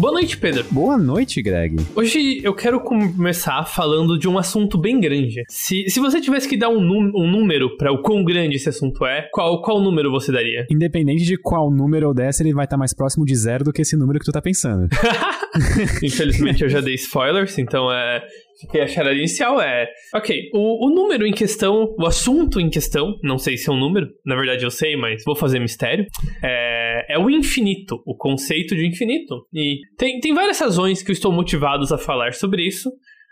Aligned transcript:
Boa 0.00 0.14
noite, 0.14 0.38
Pedro. 0.38 0.64
Boa 0.70 0.96
noite, 0.96 1.42
Greg. 1.42 1.76
Hoje 1.94 2.40
eu 2.42 2.54
quero 2.54 2.80
começar 2.80 3.62
falando 3.66 4.18
de 4.18 4.26
um 4.26 4.38
assunto 4.38 4.78
bem 4.78 4.98
grande. 4.98 5.44
Se, 5.46 5.90
se 5.90 6.00
você 6.00 6.22
tivesse 6.22 6.48
que 6.48 6.56
dar 6.56 6.70
um, 6.70 6.80
um 7.14 7.30
número 7.30 7.76
para 7.76 7.92
o 7.92 8.00
quão 8.00 8.24
grande 8.24 8.56
esse 8.56 8.70
assunto 8.70 9.04
é, 9.04 9.28
qual, 9.30 9.60
qual 9.60 9.78
número 9.78 10.10
você 10.10 10.32
daria? 10.32 10.66
Independente 10.70 11.22
de 11.22 11.36
qual 11.36 11.70
número 11.70 12.06
eu 12.06 12.14
desse, 12.14 12.42
ele 12.42 12.54
vai 12.54 12.64
estar 12.64 12.78
mais 12.78 12.94
próximo 12.94 13.26
de 13.26 13.36
zero 13.36 13.62
do 13.62 13.74
que 13.74 13.82
esse 13.82 13.94
número 13.94 14.18
que 14.18 14.24
tu 14.24 14.32
tá 14.32 14.40
pensando. 14.40 14.88
Infelizmente 16.02 16.62
eu 16.62 16.68
já 16.68 16.80
dei 16.80 16.94
spoilers, 16.94 17.58
então 17.58 17.90
é 17.92 18.24
que 18.70 18.78
a 18.78 18.86
charada 18.86 19.16
inicial 19.16 19.60
é. 19.60 19.88
Ok, 20.14 20.50
o, 20.52 20.86
o 20.86 20.94
número 20.94 21.26
em 21.26 21.32
questão, 21.32 21.94
o 21.98 22.06
assunto 22.06 22.60
em 22.60 22.68
questão, 22.68 23.18
não 23.22 23.38
sei 23.38 23.56
se 23.56 23.70
é 23.70 23.72
um 23.72 23.78
número, 23.78 24.06
na 24.24 24.36
verdade 24.36 24.64
eu 24.64 24.70
sei, 24.70 24.96
mas 24.96 25.22
vou 25.24 25.34
fazer 25.34 25.58
mistério. 25.58 26.06
É, 26.42 27.14
é 27.14 27.18
o 27.18 27.30
infinito, 27.30 28.02
o 28.06 28.16
conceito 28.16 28.74
de 28.74 28.86
infinito. 28.86 29.46
E 29.52 29.80
tem, 29.96 30.20
tem 30.20 30.34
várias 30.34 30.58
razões 30.60 31.02
que 31.02 31.10
eu 31.10 31.14
estou 31.14 31.32
motivados 31.32 31.92
a 31.92 31.98
falar 31.98 32.34
sobre 32.34 32.66
isso. 32.66 32.90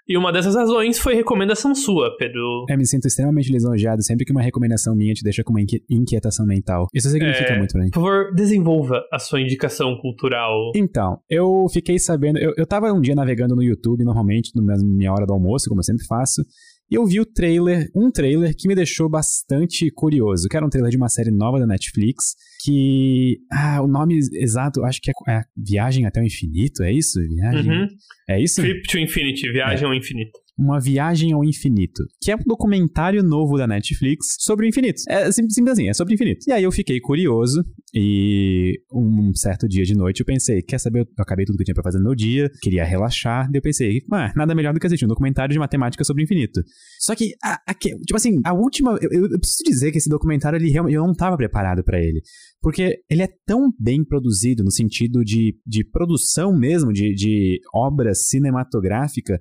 E 0.09 0.17
uma 0.17 0.33
dessas 0.33 0.55
razões 0.55 0.99
foi 0.99 1.15
recomendação 1.15 1.75
sua, 1.75 2.17
Pedro. 2.17 2.65
Eu 2.69 2.79
me 2.79 2.87
sinto 2.87 3.07
extremamente 3.07 3.53
lisonjeado 3.53 4.03
sempre 4.03 4.25
que 4.25 4.33
uma 4.33 4.41
recomendação 4.41 4.97
minha 4.97 5.13
te 5.13 5.23
deixa 5.23 5.45
com 5.45 5.53
uma 5.53 5.61
inquietação 5.61 6.47
mental. 6.47 6.89
Isso 6.95 7.11
significa 7.11 7.53
é, 7.53 7.59
muito 7.59 7.73
pra 7.73 7.83
mim. 7.83 7.91
Por 7.91 8.01
favor, 8.01 8.35
desenvolva 8.35 9.03
a 9.13 9.19
sua 9.19 9.41
indicação 9.41 9.97
cultural. 10.01 10.73
Então, 10.75 11.19
eu 11.29 11.67
fiquei 11.71 11.99
sabendo. 11.99 12.39
Eu, 12.39 12.55
eu 12.57 12.67
tava 12.67 12.91
um 12.91 13.03
dia 13.03 13.15
navegando 13.15 13.55
no 13.55 13.63
YouTube, 13.63 14.03
normalmente, 14.03 14.51
na 14.55 14.77
minha 14.83 15.13
hora 15.13 15.27
do 15.27 15.35
almoço, 15.35 15.69
como 15.69 15.81
eu 15.81 15.85
sempre 15.85 16.07
faço. 16.07 16.43
E 16.91 16.95
eu 16.95 17.05
vi 17.05 17.21
o 17.21 17.27
trailer, 17.27 17.91
um 17.95 18.11
trailer 18.11 18.57
que 18.57 18.67
me 18.67 18.75
deixou 18.75 19.11
bastante 19.11 19.91
curioso, 19.91 20.49
que 20.49 20.57
era 20.57 20.65
um 20.65 20.71
trailer 20.71 20.91
de 20.91 20.97
uma 20.97 21.11
série 21.11 21.31
nova 21.31 21.61
da 21.61 21.67
Netflix, 21.67 22.35
que. 22.61 23.39
Ah, 23.53 23.83
o 23.83 23.87
nome 23.87 24.19
exato, 24.35 24.85
acho 24.85 25.01
que 25.01 25.11
é, 25.11 25.33
é 25.33 25.43
Viagem 25.57 26.07
até 26.07 26.21
o 26.21 26.25
Infinito, 26.25 26.83
é 26.83 26.93
isso? 26.93 27.21
Viagem. 27.21 27.71
Uhum. 27.71 27.89
É 28.29 28.43
isso? 28.43 28.61
Trip 28.61 28.83
to 28.89 28.99
Infinity, 28.99 29.51
Viagem 29.51 29.85
é. 29.85 29.87
ao 29.87 29.95
Infinito. 29.95 30.39
Uma 30.59 30.81
Viagem 30.81 31.33
ao 31.33 31.45
Infinito, 31.45 32.03
que 32.21 32.33
é 32.33 32.35
um 32.35 32.43
documentário 32.45 33.23
novo 33.23 33.57
da 33.57 33.67
Netflix 33.67 34.37
sobre 34.41 34.67
o 34.67 34.69
infinito. 34.69 35.01
É 35.09 35.31
simples, 35.31 35.55
simples 35.55 35.73
assim, 35.75 35.89
é 35.89 35.95
sobre 35.95 36.13
o 36.13 36.17
infinito. 36.17 36.41
E 36.49 36.53
aí 36.53 36.65
eu 36.65 36.73
fiquei 36.73 36.99
curioso 36.99 37.65
e 37.95 38.81
um 38.93 39.33
certo 39.35 39.69
dia 39.69 39.85
de 39.85 39.95
noite 39.95 40.19
eu 40.21 40.27
pensei, 40.27 40.61
quer 40.61 40.79
saber, 40.79 41.01
eu 41.01 41.07
acabei 41.21 41.45
tudo 41.47 41.57
que 41.57 41.63
eu 41.63 41.67
tinha 41.67 41.75
pra 41.75 41.85
fazer 41.85 41.99
no 41.99 42.05
meu 42.05 42.15
dia, 42.15 42.51
queria 42.61 42.85
relaxar, 42.85 43.45
daí 43.45 43.59
eu 43.59 43.63
pensei, 43.63 44.01
ah, 44.13 44.33
nada 44.35 44.53
melhor 44.53 44.75
do 44.75 44.81
que 44.81 44.87
assistir 44.87 45.05
um 45.05 45.09
documentário 45.09 45.53
de 45.53 45.59
matemática 45.61 46.03
sobre 46.03 46.23
o 46.23 46.25
infinito. 46.25 46.61
Só 46.99 47.15
que, 47.15 47.35
a, 47.43 47.61
a, 47.65 47.75
tipo 47.75 48.17
assim, 48.17 48.41
a 48.45 48.53
última, 48.53 48.99
eu, 49.01 49.31
eu, 49.31 49.39
preciso 49.39 49.63
dizer 49.65 49.93
que 49.93 49.99
esse 49.99 50.09
documentário, 50.09 50.57
ele 50.57 50.77
eu 50.77 51.07
não 51.07 51.15
tava 51.15 51.37
preparado 51.37 51.85
para 51.85 52.01
ele. 52.01 52.21
Porque 52.61 53.01
ele 53.09 53.23
é 53.23 53.29
tão 53.47 53.71
bem 53.79 54.05
produzido 54.05 54.65
no 54.65 54.71
sentido 54.71 55.23
de, 55.25 55.57
de 55.65 55.85
produção 55.85 56.53
mesmo, 56.53 56.93
de, 56.93 57.15
de 57.15 57.61
obra 57.73 58.13
cinematográfica, 58.15 59.39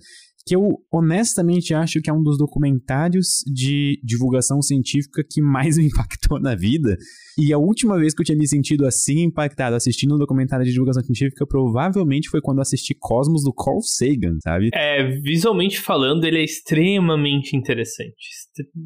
que 0.48 0.56
eu 0.56 0.78
honestamente 0.92 1.74
acho 1.74 2.02
que 2.02 2.10
é 2.10 2.14
um 2.14 2.24
dos 2.24 2.38
documentários 2.38 3.44
de 3.46 4.00
divulgação 4.04 4.62
científica 4.62 5.24
que 5.30 5.42
mais 5.42 5.78
me 5.78 5.86
impactou 5.92 6.40
na 6.40 6.56
vida. 6.56 6.96
E 7.38 7.54
a 7.54 7.58
última 7.58 8.00
vez 8.00 8.16
que 8.16 8.22
eu 8.22 8.26
tinha 8.26 8.38
me 8.38 8.48
sentido 8.48 8.86
assim 8.86 9.24
impactado 9.24 9.76
assistindo 9.76 10.16
um 10.16 10.18
documentário 10.18 10.66
de 10.66 10.72
divulgação 10.72 11.04
científica 11.04 11.46
provavelmente 11.46 12.30
foi 12.30 12.42
quando 12.42 12.62
assisti 12.62 12.96
Cosmos 13.00 13.44
do 13.44 13.54
Carl 13.54 13.80
Sagan, 13.82 14.38
sabe? 14.44 14.70
É, 14.74 15.20
visualmente 15.20 15.80
falando, 15.80 16.26
ele 16.26 16.40
é 16.40 16.44
extremamente 16.44 17.56
interessante. 17.56 18.16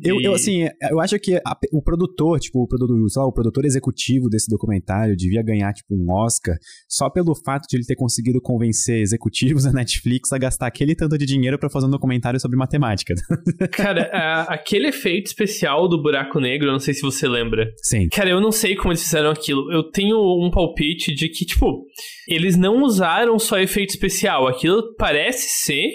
Eu, 0.03 0.19
eu 0.19 0.33
assim, 0.33 0.67
eu 0.89 0.99
acho 0.99 1.17
que 1.19 1.35
a, 1.35 1.57
o 1.71 1.81
produtor, 1.81 2.39
tipo, 2.39 2.61
o 2.61 2.67
produtor, 2.67 2.97
lá, 3.15 3.25
o 3.25 3.31
produtor 3.31 3.63
executivo 3.65 4.27
desse 4.27 4.49
documentário 4.49 5.15
devia 5.15 5.41
ganhar, 5.41 5.71
tipo, 5.73 5.95
um 5.95 6.11
Oscar 6.11 6.57
só 6.89 7.09
pelo 7.09 7.33
fato 7.45 7.67
de 7.69 7.77
ele 7.77 7.85
ter 7.85 7.95
conseguido 7.95 8.41
convencer 8.41 9.01
executivos 9.01 9.63
da 9.65 9.71
Netflix 9.71 10.31
a 10.31 10.37
gastar 10.37 10.67
aquele 10.67 10.95
tanto 10.95 11.17
de 11.17 11.25
dinheiro 11.25 11.50
para 11.57 11.69
fazer 11.69 11.87
um 11.87 11.91
documentário 11.91 12.39
sobre 12.39 12.57
matemática. 12.57 13.13
Cara, 13.71 14.09
a, 14.13 14.53
aquele 14.53 14.87
efeito 14.87 15.27
especial 15.27 15.87
do 15.87 16.01
buraco 16.01 16.39
negro, 16.39 16.67
eu 16.67 16.71
não 16.71 16.79
sei 16.79 16.93
se 16.93 17.01
você 17.01 17.27
lembra. 17.27 17.71
Sim. 17.83 18.07
Cara, 18.09 18.29
eu 18.29 18.41
não 18.41 18.51
sei 18.51 18.75
como 18.75 18.91
eles 18.91 19.03
fizeram 19.03 19.31
aquilo. 19.31 19.71
Eu 19.71 19.83
tenho 19.83 20.17
um 20.17 20.49
palpite 20.51 21.13
de 21.13 21.29
que, 21.29 21.45
tipo, 21.45 21.85
eles 22.27 22.55
não 22.57 22.81
usaram 22.83 23.37
só 23.39 23.59
efeito 23.59 23.89
especial. 23.89 24.47
Aquilo 24.47 24.95
parece 24.97 25.63
ser 25.63 25.89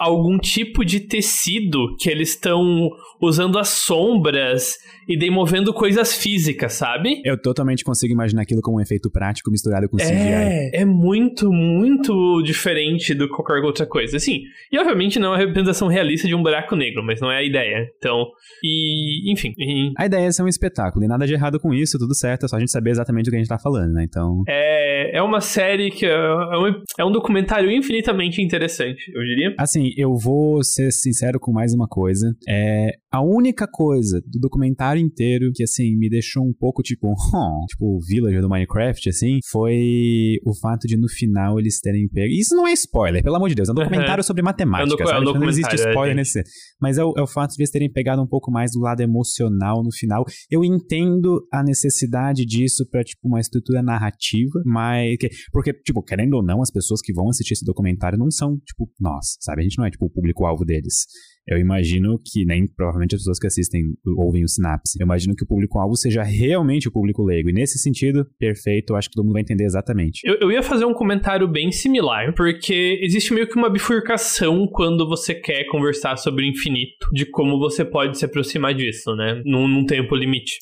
algum 0.00 0.38
tipo 0.38 0.82
de 0.82 0.98
tecido 0.98 1.94
que 1.98 2.08
eles 2.08 2.30
estão 2.30 2.88
usando 3.20 3.58
as 3.58 3.68
sombras 3.68 4.78
e 5.06 5.18
daí 5.18 5.28
movendo 5.28 5.74
coisas 5.74 6.16
físicas, 6.16 6.72
sabe? 6.72 7.20
Eu 7.22 7.40
totalmente 7.40 7.84
consigo 7.84 8.14
imaginar 8.14 8.42
aquilo 8.42 8.62
como 8.62 8.78
um 8.78 8.80
efeito 8.80 9.10
prático 9.10 9.50
misturado 9.50 9.90
com 9.90 9.98
CGI. 9.98 10.10
É, 10.10 10.80
é 10.80 10.84
muito, 10.86 11.52
muito 11.52 12.40
diferente 12.42 13.12
do 13.12 13.28
qualquer 13.28 13.62
outra 13.62 13.84
coisa. 13.84 14.16
Assim, 14.16 14.44
e 14.72 14.78
obviamente 14.78 15.18
não 15.18 15.28
é 15.28 15.30
uma 15.32 15.36
representação 15.36 15.88
realista 15.88 16.26
de 16.26 16.34
um 16.34 16.42
buraco 16.42 16.74
negro, 16.74 17.04
mas 17.04 17.20
não 17.20 17.30
é 17.30 17.38
a 17.38 17.42
ideia. 17.42 17.86
Então, 17.98 18.26
e, 18.64 19.30
enfim. 19.30 19.52
E... 19.58 19.92
A 19.98 20.06
ideia 20.06 20.26
é 20.26 20.32
ser 20.32 20.42
um 20.42 20.48
espetáculo, 20.48 21.04
e 21.04 21.08
nada 21.08 21.26
de 21.26 21.34
errado 21.34 21.60
com 21.60 21.74
isso, 21.74 21.98
tudo 21.98 22.14
certo, 22.14 22.46
é 22.46 22.48
só 22.48 22.56
a 22.56 22.60
gente 22.60 22.70
saber 22.70 22.90
exatamente 22.90 23.28
o 23.28 23.30
que 23.30 23.36
a 23.36 23.40
gente 23.40 23.48
tá 23.48 23.58
falando, 23.58 23.92
né? 23.92 24.04
Então. 24.08 24.44
É, 24.48 25.18
é 25.18 25.22
uma 25.22 25.42
série 25.42 25.90
que 25.90 26.06
é, 26.06 26.10
é 26.10 26.56
um, 26.56 26.82
é 27.00 27.04
um 27.04 27.12
documentário 27.12 27.70
infinitamente 27.70 28.40
interessante, 28.40 29.12
eu 29.14 29.22
diria. 29.22 29.54
Assim, 29.58 29.89
eu 29.96 30.14
vou 30.16 30.62
ser 30.62 30.92
sincero 30.92 31.38
com 31.40 31.52
mais 31.52 31.72
uma 31.72 31.86
coisa. 31.86 32.34
É, 32.48 32.90
a 33.12 33.22
única 33.22 33.66
coisa 33.66 34.20
do 34.26 34.38
documentário 34.38 35.00
inteiro 35.00 35.50
que, 35.54 35.62
assim, 35.62 35.96
me 35.96 36.08
deixou 36.08 36.44
um 36.44 36.52
pouco 36.52 36.82
tipo, 36.82 37.08
oh, 37.08 37.66
tipo, 37.68 37.96
o 37.96 38.00
Villager 38.00 38.40
do 38.40 38.48
Minecraft, 38.48 39.08
assim, 39.08 39.38
foi 39.50 40.36
o 40.44 40.54
fato 40.54 40.86
de 40.86 40.96
no 40.96 41.08
final 41.08 41.58
eles 41.58 41.80
terem 41.80 42.08
pego. 42.08 42.32
Isso 42.32 42.54
não 42.54 42.68
é 42.68 42.72
spoiler, 42.72 43.22
pelo 43.22 43.36
amor 43.36 43.48
de 43.48 43.54
Deus, 43.54 43.68
é 43.68 43.72
um 43.72 43.74
documentário 43.80 44.22
sobre 44.22 44.42
matemática, 44.42 45.02
é 45.02 45.04
um 45.04 45.08
sabe? 45.08 45.26
É 45.26 45.30
um 45.30 45.40
não 45.40 45.48
existe 45.48 45.74
spoiler 45.74 46.12
é, 46.12 46.14
nesse. 46.14 46.42
Mas 46.80 46.98
é 46.98 47.04
o, 47.04 47.14
é 47.16 47.22
o 47.22 47.26
fato 47.26 47.50
de 47.50 47.62
eles 47.62 47.70
terem 47.70 47.90
pegado 47.90 48.22
um 48.22 48.26
pouco 48.26 48.50
mais 48.50 48.72
do 48.72 48.80
lado 48.80 49.00
emocional 49.00 49.82
no 49.82 49.92
final. 49.92 50.24
Eu 50.50 50.64
entendo 50.64 51.46
a 51.52 51.62
necessidade 51.62 52.44
disso 52.44 52.86
pra, 52.90 53.02
tipo, 53.02 53.26
uma 53.26 53.40
estrutura 53.40 53.82
narrativa, 53.82 54.62
mas. 54.64 55.16
Porque, 55.52 55.72
tipo, 55.72 56.02
querendo 56.02 56.34
ou 56.34 56.44
não, 56.44 56.62
as 56.62 56.70
pessoas 56.70 57.00
que 57.00 57.12
vão 57.12 57.28
assistir 57.28 57.54
esse 57.54 57.64
documentário 57.64 58.18
não 58.18 58.30
são, 58.30 58.56
tipo, 58.58 58.88
nós, 59.00 59.36
sabe? 59.40 59.60
A 59.60 59.64
gente 59.64 59.79
não 59.80 59.86
é, 59.86 59.90
tipo, 59.90 60.06
o 60.06 60.10
público-alvo 60.10 60.64
deles. 60.64 61.06
Eu 61.48 61.58
imagino 61.58 62.20
que 62.24 62.44
nem 62.44 62.66
provavelmente 62.66 63.14
as 63.14 63.22
pessoas 63.22 63.38
que 63.38 63.46
assistem 63.46 63.82
ouvem 64.16 64.44
o 64.44 64.48
Sinapse. 64.48 64.98
Eu 65.00 65.04
imagino 65.04 65.34
que 65.34 65.42
o 65.42 65.46
público-alvo 65.46 65.96
seja 65.96 66.22
realmente 66.22 66.86
o 66.86 66.92
público 66.92 67.24
leigo. 67.24 67.48
E 67.48 67.52
nesse 67.52 67.78
sentido, 67.78 68.24
perfeito, 68.38 68.92
eu 68.92 68.96
acho 68.96 69.08
que 69.08 69.14
todo 69.14 69.24
mundo 69.24 69.32
vai 69.32 69.42
entender 69.42 69.64
exatamente. 69.64 70.20
Eu, 70.24 70.36
eu 70.40 70.52
ia 70.52 70.62
fazer 70.62 70.84
um 70.84 70.94
comentário 70.94 71.48
bem 71.48 71.72
similar, 71.72 72.34
porque 72.34 73.00
existe 73.02 73.32
meio 73.32 73.48
que 73.48 73.56
uma 73.56 73.70
bifurcação 73.70 74.68
quando 74.68 75.08
você 75.08 75.34
quer 75.34 75.64
conversar 75.64 76.16
sobre 76.16 76.44
o 76.44 76.48
infinito, 76.48 77.08
de 77.12 77.26
como 77.26 77.58
você 77.58 77.84
pode 77.84 78.18
se 78.18 78.24
aproximar 78.24 78.74
disso, 78.74 79.16
né? 79.16 79.42
Num, 79.44 79.66
num 79.66 79.84
tempo 79.86 80.14
limite 80.14 80.52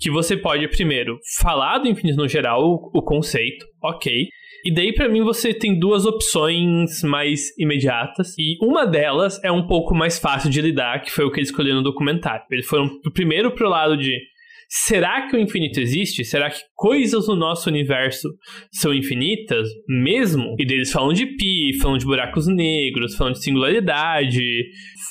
que 0.00 0.10
você 0.10 0.36
pode 0.36 0.66
primeiro 0.68 1.18
falar 1.40 1.78
do 1.78 1.88
infinito 1.88 2.16
no 2.16 2.26
geral, 2.26 2.90
o, 2.92 3.02
conceito, 3.02 3.66
ok. 3.82 4.28
E 4.64 4.74
daí, 4.74 4.92
para 4.92 5.08
mim, 5.08 5.22
você 5.22 5.54
tem 5.54 5.78
duas 5.78 6.06
opções 6.06 7.02
mais 7.02 7.56
imediatas. 7.58 8.34
E 8.38 8.56
uma 8.62 8.86
delas 8.86 9.42
é 9.44 9.52
um 9.52 9.66
pouco 9.66 9.94
mais 9.94 10.18
fácil 10.18 10.50
de 10.50 10.60
lidar, 10.60 11.02
que 11.02 11.10
foi 11.10 11.24
o 11.24 11.30
que 11.30 11.38
eles 11.38 11.50
escolheram 11.50 11.78
no 11.78 11.84
documentário. 11.84 12.44
Eles 12.50 12.66
foram 12.66 12.90
primeiro 13.12 13.50
pro 13.52 13.68
lado 13.68 13.96
de 13.96 14.18
será 14.70 15.26
que 15.26 15.36
o 15.36 15.40
infinito 15.40 15.80
existe? 15.80 16.24
Será 16.24 16.48
que 16.48 16.60
coisas 16.76 17.26
no 17.26 17.34
nosso 17.34 17.68
universo 17.68 18.28
são 18.72 18.94
infinitas 18.94 19.68
mesmo? 19.88 20.54
E 20.60 20.64
deles 20.64 20.92
falam 20.92 21.12
de 21.12 21.26
pi, 21.26 21.76
falam 21.82 21.98
de 21.98 22.04
buracos 22.04 22.46
negros, 22.46 23.16
falam 23.16 23.32
de 23.32 23.42
singularidade, 23.42 24.40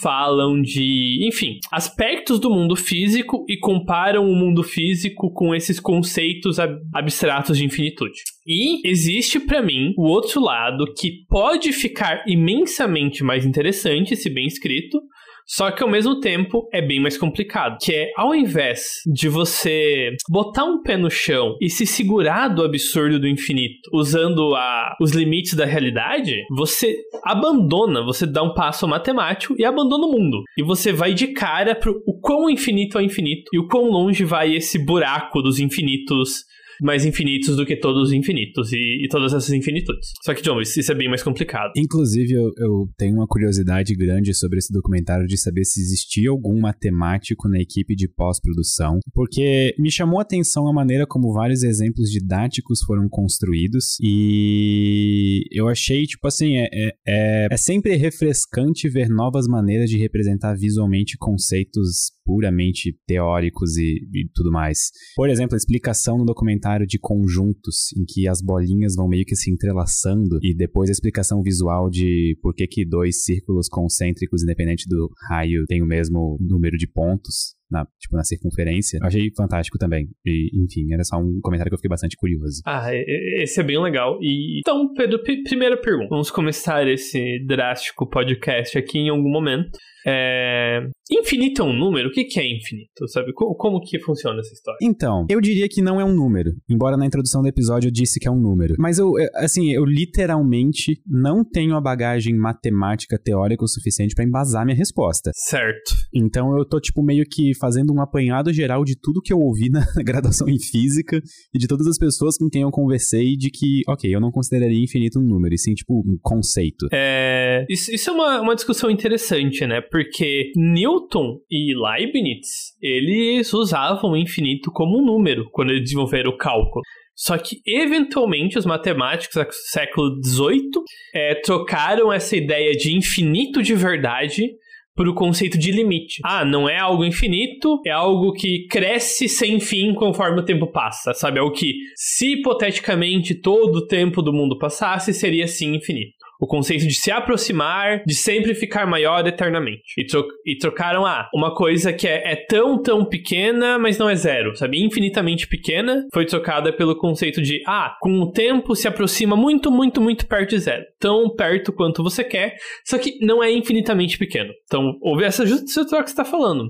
falam 0.02 0.62
de, 0.62 1.28
enfim, 1.28 1.58
aspectos 1.72 2.40
do 2.40 2.50
mundo 2.50 2.76
físico 2.78 3.46
e 3.50 3.58
comparam 3.58 4.30
o 4.30 4.36
mundo 4.36 4.64
físico 4.64 5.32
com 5.34 5.54
esses 5.54 5.78
conceitos 5.80 6.58
ab 6.58 6.80
abstratos 6.94 7.58
de 7.58 7.66
infinitude. 7.66 8.22
E 8.48 8.88
existe 8.88 9.40
para 9.40 9.62
mim 9.62 9.94
o 9.98 10.08
outro 10.08 10.42
lado 10.42 10.86
que 10.98 11.26
pode 11.28 11.74
ficar 11.74 12.24
imensamente 12.26 13.24
mais 13.24 13.46
interessante 13.46 14.16
se 14.16 14.30
bem 14.30 14.48
escrito, 14.48 15.02
só 15.50 15.72
que 15.72 15.82
ao 15.82 15.90
mesmo 15.90 16.20
tempo 16.20 16.70
é 16.72 16.80
bem 16.80 17.00
mais 17.00 17.18
complicado. 17.18 17.78
Que 17.82 17.94
é, 17.94 18.12
ao 18.16 18.36
invés 18.36 19.02
de 19.12 19.28
você 19.28 20.12
botar 20.30 20.64
um 20.64 20.82
pé 20.82 20.96
no 20.96 21.10
chão 21.10 21.56
e 21.60 21.70
se 21.70 21.88
segurar 21.88 22.50
do 22.50 22.64
absurdo 22.64 23.20
do 23.20 23.28
infinito 23.28 23.90
usando 23.92 24.54
a, 24.56 24.96
os 25.02 25.12
limites 25.12 25.56
da 25.56 25.66
realidade, 25.66 26.36
você 26.56 26.96
abandona, 27.24 28.04
você 28.04 28.28
dá 28.28 28.44
um 28.44 28.54
passo 28.54 28.88
matemático 28.88 29.56
e 29.58 29.66
abandona 29.66 30.06
o 30.06 30.12
mundo. 30.12 30.44
E 30.56 30.62
você 30.62 30.94
vai 30.94 31.16
de 31.16 31.28
cara 31.28 31.74
pro 31.74 32.00
o 32.06 32.20
quão 32.20 32.50
infinito 32.50 33.00
é 33.00 33.04
infinito 33.04 33.50
e 33.52 33.58
o 33.58 33.68
quão 33.68 33.90
longe 33.90 34.24
vai 34.24 34.56
esse 34.56 34.78
buraco 34.78 35.42
dos 35.42 35.60
infinitos 35.60 36.44
mais 36.82 37.06
infinitos 37.06 37.56
do 37.56 37.66
que 37.66 37.76
todos 37.76 38.10
os 38.10 38.14
infinitos 38.14 38.72
e, 38.72 39.06
e 39.06 39.08
todas 39.10 39.34
essas 39.34 39.52
infinitudes. 39.52 40.12
Só 40.24 40.34
que, 40.34 40.42
John, 40.42 40.62
isso, 40.62 40.80
isso 40.80 40.92
é 40.92 40.96
bem 40.96 41.10
mais 41.10 41.24
complicado. 41.24 41.72
Inclusive, 41.76 42.34
eu, 42.34 42.52
eu 42.58 42.90
tenho 42.98 43.16
uma 43.16 43.28
curiosidade 43.28 43.94
grande 43.96 44.34
sobre 44.34 44.60
esse 44.60 44.72
documentário 44.72 45.28
de 45.28 45.38
saber 45.38 45.66
se 45.66 45.82
existia 45.82 46.30
algum 46.30 46.60
matemático 46.60 47.48
na 47.48 47.60
equipe 47.60 47.96
de 47.96 48.08
pós-produção, 48.08 49.00
porque 49.14 49.74
me 49.78 49.92
chamou 49.92 50.20
a 50.20 50.24
atenção 50.24 50.68
a 50.68 50.74
maneira 50.74 51.06
como 51.08 51.34
vários 51.34 51.64
exemplos 51.64 52.10
didáticos 52.10 52.82
foram 52.82 53.08
construídos 53.10 53.98
e 54.02 55.44
eu 55.52 55.68
achei, 55.68 56.06
tipo 56.06 56.28
assim, 56.28 56.58
é, 56.58 56.70
é, 56.72 56.94
é, 57.08 57.48
é 57.52 57.58
sempre 57.58 57.96
refrescante 57.96 58.90
ver 58.90 59.10
novas 59.10 59.48
maneiras 59.48 59.90
de 59.90 59.98
representar 59.98 60.56
visualmente 60.56 61.18
conceitos 61.18 62.12
puramente 62.30 62.96
teóricos 63.08 63.76
e, 63.78 64.08
e, 64.14 64.30
tudo 64.36 64.52
mais. 64.52 64.92
Por 65.16 65.30
exemplo, 65.30 65.56
a 65.56 65.58
explicação 65.58 66.16
no 66.16 66.26
documentário 66.26 66.69
de 66.86 67.00
conjuntos, 67.00 67.92
em 67.98 68.06
que 68.08 68.28
as 68.28 68.42
bolinhas 68.42 68.96
vão 68.96 69.08
meio 69.08 69.26
que 69.26 69.36
se 69.36 69.52
entrelaçando, 69.52 70.40
e 70.42 70.54
depois 70.54 70.90
a 70.90 70.94
explicação 70.94 71.42
visual 71.42 71.90
de 71.90 72.38
por 72.42 72.54
que, 72.54 72.68
que 72.68 72.86
dois 72.86 73.24
círculos 73.24 73.68
concêntricos, 73.68 74.44
independente 74.44 74.88
do 74.88 75.10
raio, 75.30 75.66
têm 75.68 75.82
o 75.82 75.88
mesmo 75.88 76.38
número 76.40 76.78
de 76.78 76.88
pontos 76.88 77.59
na, 77.70 77.86
tipo, 78.00 78.16
na 78.16 78.24
circunferência. 78.24 78.98
Eu 79.02 79.08
achei 79.08 79.30
fantástico 79.36 79.78
também. 79.78 80.08
E, 80.26 80.50
enfim, 80.64 80.94
era 80.94 81.04
só 81.04 81.18
um 81.18 81.40
comentário 81.42 81.70
que 81.70 81.76
eu 81.76 81.80
fiquei 81.80 81.90
bastante 81.90 82.16
curioso. 82.18 82.62
Ah, 82.66 82.90
esse 82.94 83.60
é 83.60 83.64
bem 83.64 83.82
legal. 83.82 84.18
E 84.22 84.60
então, 84.60 84.92
Pedro, 84.94 85.22
primeira 85.44 85.80
pergunta. 85.80 86.10
Vamos 86.10 86.32
começar 86.32 86.88
esse 86.88 87.44
drástico 87.46 88.10
podcast 88.10 88.78
aqui 88.78 89.00
em 89.00 89.10
algum 89.10 89.30
momento. 89.30 89.78
É... 90.06 90.88
Infinito 91.12 91.64
é 91.64 91.66
um 91.66 91.74
número? 91.74 92.10
O 92.10 92.12
que 92.12 92.22
é 92.40 92.46
infinito? 92.46 93.08
Sabe? 93.08 93.34
Como, 93.34 93.56
como, 93.56 93.82
que 93.82 94.00
funciona 94.00 94.40
essa 94.40 94.54
história? 94.54 94.78
Então, 94.82 95.26
eu 95.30 95.42
diria 95.42 95.68
que 95.68 95.82
não 95.82 96.00
é 96.00 96.06
um 96.06 96.14
número. 96.14 96.52
Embora 96.70 96.96
na 96.96 97.06
introdução 97.06 97.42
do 97.42 97.48
episódio 97.48 97.88
eu 97.88 97.92
disse 97.92 98.20
que 98.20 98.28
é 98.28 98.32
um 98.32 98.40
número. 98.40 98.76
Mas 98.78 99.00
eu, 99.00 99.14
assim, 99.36 99.72
eu 99.72 99.84
literalmente 99.84 101.02
não 101.08 101.44
tenho 101.44 101.76
a 101.76 101.82
bagagem 101.82 102.36
matemática 102.36 103.20
teórica 103.20 103.64
o 103.64 103.68
suficiente 103.68 104.14
para 104.14 104.24
embasar 104.24 104.66
minha 104.66 104.78
resposta. 104.78 105.32
Certo. 105.34 105.96
Então 106.14 106.56
eu 106.58 106.64
tô, 106.64 106.80
tipo, 106.80 107.04
meio 107.04 107.26
que 107.28 107.56
fazendo 107.60 107.94
um 107.94 108.02
apanhado 108.02 108.52
geral 108.54 108.84
de 108.84 108.96
tudo 109.00 109.22
que 109.22 109.34
eu 109.34 109.40
ouvi 109.40 109.70
na 109.70 109.86
graduação 110.04 110.48
em 110.48 110.60
física 110.60 111.22
e 111.54 111.58
de 111.58 111.68
todas 111.68 111.88
as 111.88 111.98
pessoas 111.98 112.38
com 112.38 112.50
quem 112.50 112.62
eu 112.62 112.72
conversei 112.72 113.36
de 113.36 113.50
que, 113.50 113.82
ok, 113.88 114.14
eu 114.14 114.20
não 114.20 114.32
consideraria 114.32 114.84
infinito 114.84 115.20
um 115.20 115.24
número, 115.24 115.54
e 115.54 115.58
sim, 115.58 115.74
tipo, 115.74 116.00
um 116.00 116.18
conceito. 116.22 116.88
É. 116.92 117.66
Isso, 117.70 117.94
isso 117.94 118.10
é 118.10 118.14
uma, 118.14 118.42
uma 118.42 118.56
discussão 118.56 118.90
interessante, 118.90 119.66
né? 119.68 119.82
Porque 119.82 120.52
Newton 120.56 121.40
e 121.50 121.74
Leibniz, 121.76 122.48
eles 122.82 123.52
usavam 123.54 124.12
o 124.12 124.18
infinito 124.18 124.72
como 124.72 125.02
um 125.02 125.06
número 125.06 125.50
quando 125.52 125.72
eles 125.72 125.84
desenvolveram 125.84 126.32
o 126.32 126.38
cálculo. 126.38 126.82
Só 127.16 127.38
que, 127.38 127.58
eventualmente, 127.68 128.58
os 128.58 128.66
matemáticos 128.66 129.36
do 129.36 129.46
século 129.70 130.24
XVIII 130.24 130.70
é, 131.14 131.36
trocaram 131.36 132.14
essa 132.14 132.38
ideia 132.38 132.72
de 132.72 132.96
infinito 132.96 133.62
de 133.62 133.76
verdade 133.76 134.50
para 135.00 135.10
o 135.10 135.14
conceito 135.14 135.58
de 135.58 135.72
limite. 135.72 136.20
Ah, 136.26 136.44
não 136.44 136.68
é 136.68 136.78
algo 136.78 137.06
infinito, 137.06 137.82
é 137.86 137.90
algo 137.90 138.34
que 138.34 138.68
cresce 138.68 139.30
sem 139.30 139.58
fim 139.58 139.94
conforme 139.94 140.42
o 140.42 140.44
tempo 140.44 140.68
passa, 140.68 141.14
sabe? 141.14 141.40
É 141.40 141.42
o 141.42 141.54
que, 141.54 141.74
se 141.96 142.34
hipoteticamente 142.34 143.34
todo 143.34 143.78
o 143.78 143.88
tempo 143.88 144.22
do 144.22 144.34
mundo 144.34 144.60
passasse, 144.60 145.14
seria 145.14 145.48
sim 145.48 145.74
infinito. 145.74 146.19
O 146.40 146.48
conceito 146.48 146.88
de 146.88 146.94
se 146.94 147.12
aproximar, 147.12 148.02
de 148.06 148.14
sempre 148.14 148.56
ficar 148.56 148.86
maior 148.86 149.26
eternamente. 149.28 149.84
E, 149.98 150.06
tro 150.06 150.26
e 150.46 150.58
trocaram, 150.58 151.06
ah, 151.06 151.30
uma 151.34 151.54
coisa 151.54 151.92
que 151.92 152.08
é, 152.08 152.32
é, 152.32 152.36
tão, 152.36 152.82
tão 152.82 153.04
pequena, 153.04 153.78
mas 153.78 153.98
não 153.98 154.10
é 154.10 154.16
zero, 154.16 154.56
sabe? 154.56 154.82
Infinitamente 154.84 155.48
pequena, 155.48 156.08
foi 156.14 156.26
trocada 156.26 156.72
pelo 156.72 156.96
conceito 156.98 157.42
de, 157.42 157.62
ah, 157.68 157.96
com 158.00 158.22
o 158.22 158.32
tempo 158.32 158.76
se 158.76 158.88
aproxima 158.88 159.36
muito, 159.36 159.70
muito, 159.70 160.00
muito 160.00 160.26
perto 160.28 160.52
de 160.52 160.60
zero. 160.60 160.86
Tão 160.98 161.30
perto 161.30 161.74
quanto 161.74 162.04
você 162.04 162.24
quer, 162.24 162.56
só 162.86 162.98
que 162.98 163.18
não 163.20 163.44
é 163.44 163.52
infinitamente 163.52 164.18
pequeno. 164.18 164.54
Então, 164.66 164.98
houve 165.02 165.26
essa 165.26 165.46
justa 165.46 165.86
troca 165.86 166.06
que 166.06 166.10
você 166.12 166.14
está 166.14 166.26
falando. 166.26 166.66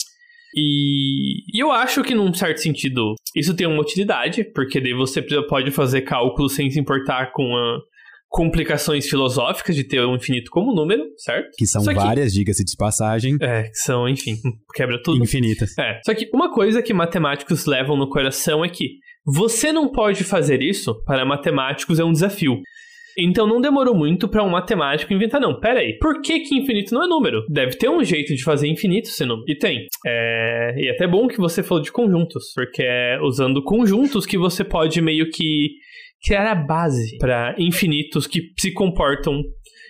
E, 0.55 1.43
e, 1.53 1.59
eu 1.59 1.71
acho 1.71 2.01
que, 2.01 2.15
num 2.15 2.33
certo 2.33 2.57
sentido, 2.57 3.13
isso 3.35 3.55
tem 3.55 3.67
uma 3.67 3.81
utilidade, 3.81 4.43
porque 4.43 4.81
daí 4.81 4.93
você 4.93 5.21
pode 5.47 5.71
fazer 5.71 6.01
cálculos 6.01 6.55
sem 6.55 6.69
se 6.71 6.79
importar 6.79 7.31
com 7.31 7.55
a, 7.55 7.79
complicações 8.29 9.07
filosóficas 9.07 9.75
de 9.75 9.83
ter 9.83 9.99
o 9.99 10.15
infinito 10.15 10.51
como 10.51 10.73
número, 10.73 11.03
certo? 11.17 11.49
Que 11.57 11.65
são 11.65 11.83
várias, 11.83 12.31
diga-se 12.31 12.63
de 12.63 12.75
passagem. 12.77 13.37
É, 13.41 13.63
que 13.63 13.77
são, 13.77 14.07
enfim, 14.07 14.35
quebra 14.73 15.01
tudo. 15.03 15.23
Infinitas. 15.23 15.77
É. 15.77 15.99
Só 16.05 16.13
que 16.13 16.29
uma 16.33 16.53
coisa 16.53 16.81
que 16.81 16.93
matemáticos 16.93 17.65
levam 17.65 17.97
no 17.97 18.07
coração 18.07 18.63
é 18.63 18.69
que 18.69 18.99
você 19.25 19.73
não 19.73 19.91
pode 19.91 20.23
fazer 20.23 20.61
isso 20.61 21.03
para 21.03 21.25
matemáticos 21.25 21.99
é 21.99 22.03
um 22.03 22.11
desafio. 22.11 22.61
Então 23.17 23.47
não 23.47 23.59
demorou 23.59 23.95
muito 23.95 24.29
para 24.29 24.43
um 24.43 24.49
matemático 24.49 25.11
inventar, 25.11 25.41
não, 25.41 25.59
pera 25.59 25.79
aí, 25.79 25.97
por 25.99 26.21
que 26.21 26.39
que 26.39 26.55
infinito 26.55 26.93
não 26.93 27.03
é 27.03 27.07
número? 27.07 27.43
Deve 27.49 27.75
ter 27.75 27.89
um 27.89 28.03
jeito 28.03 28.33
de 28.33 28.43
fazer 28.43 28.67
infinito 28.67 29.09
ser 29.09 29.25
número. 29.25 29.45
E 29.49 29.57
tem. 29.57 29.87
É... 30.05 30.73
E 30.77 30.87
é 30.87 30.91
até 30.91 31.07
bom 31.07 31.27
que 31.27 31.37
você 31.37 31.61
falou 31.61 31.83
de 31.83 31.91
conjuntos, 31.91 32.53
porque 32.55 32.83
é 32.83 33.19
usando 33.21 33.63
conjuntos 33.63 34.25
que 34.25 34.37
você 34.37 34.63
pode 34.63 35.01
meio 35.01 35.29
que 35.31 35.71
criar 36.23 36.51
a 36.51 36.55
base 36.55 37.17
para 37.17 37.55
infinitos 37.57 38.27
que 38.27 38.41
se 38.57 38.73
comportam 38.73 39.41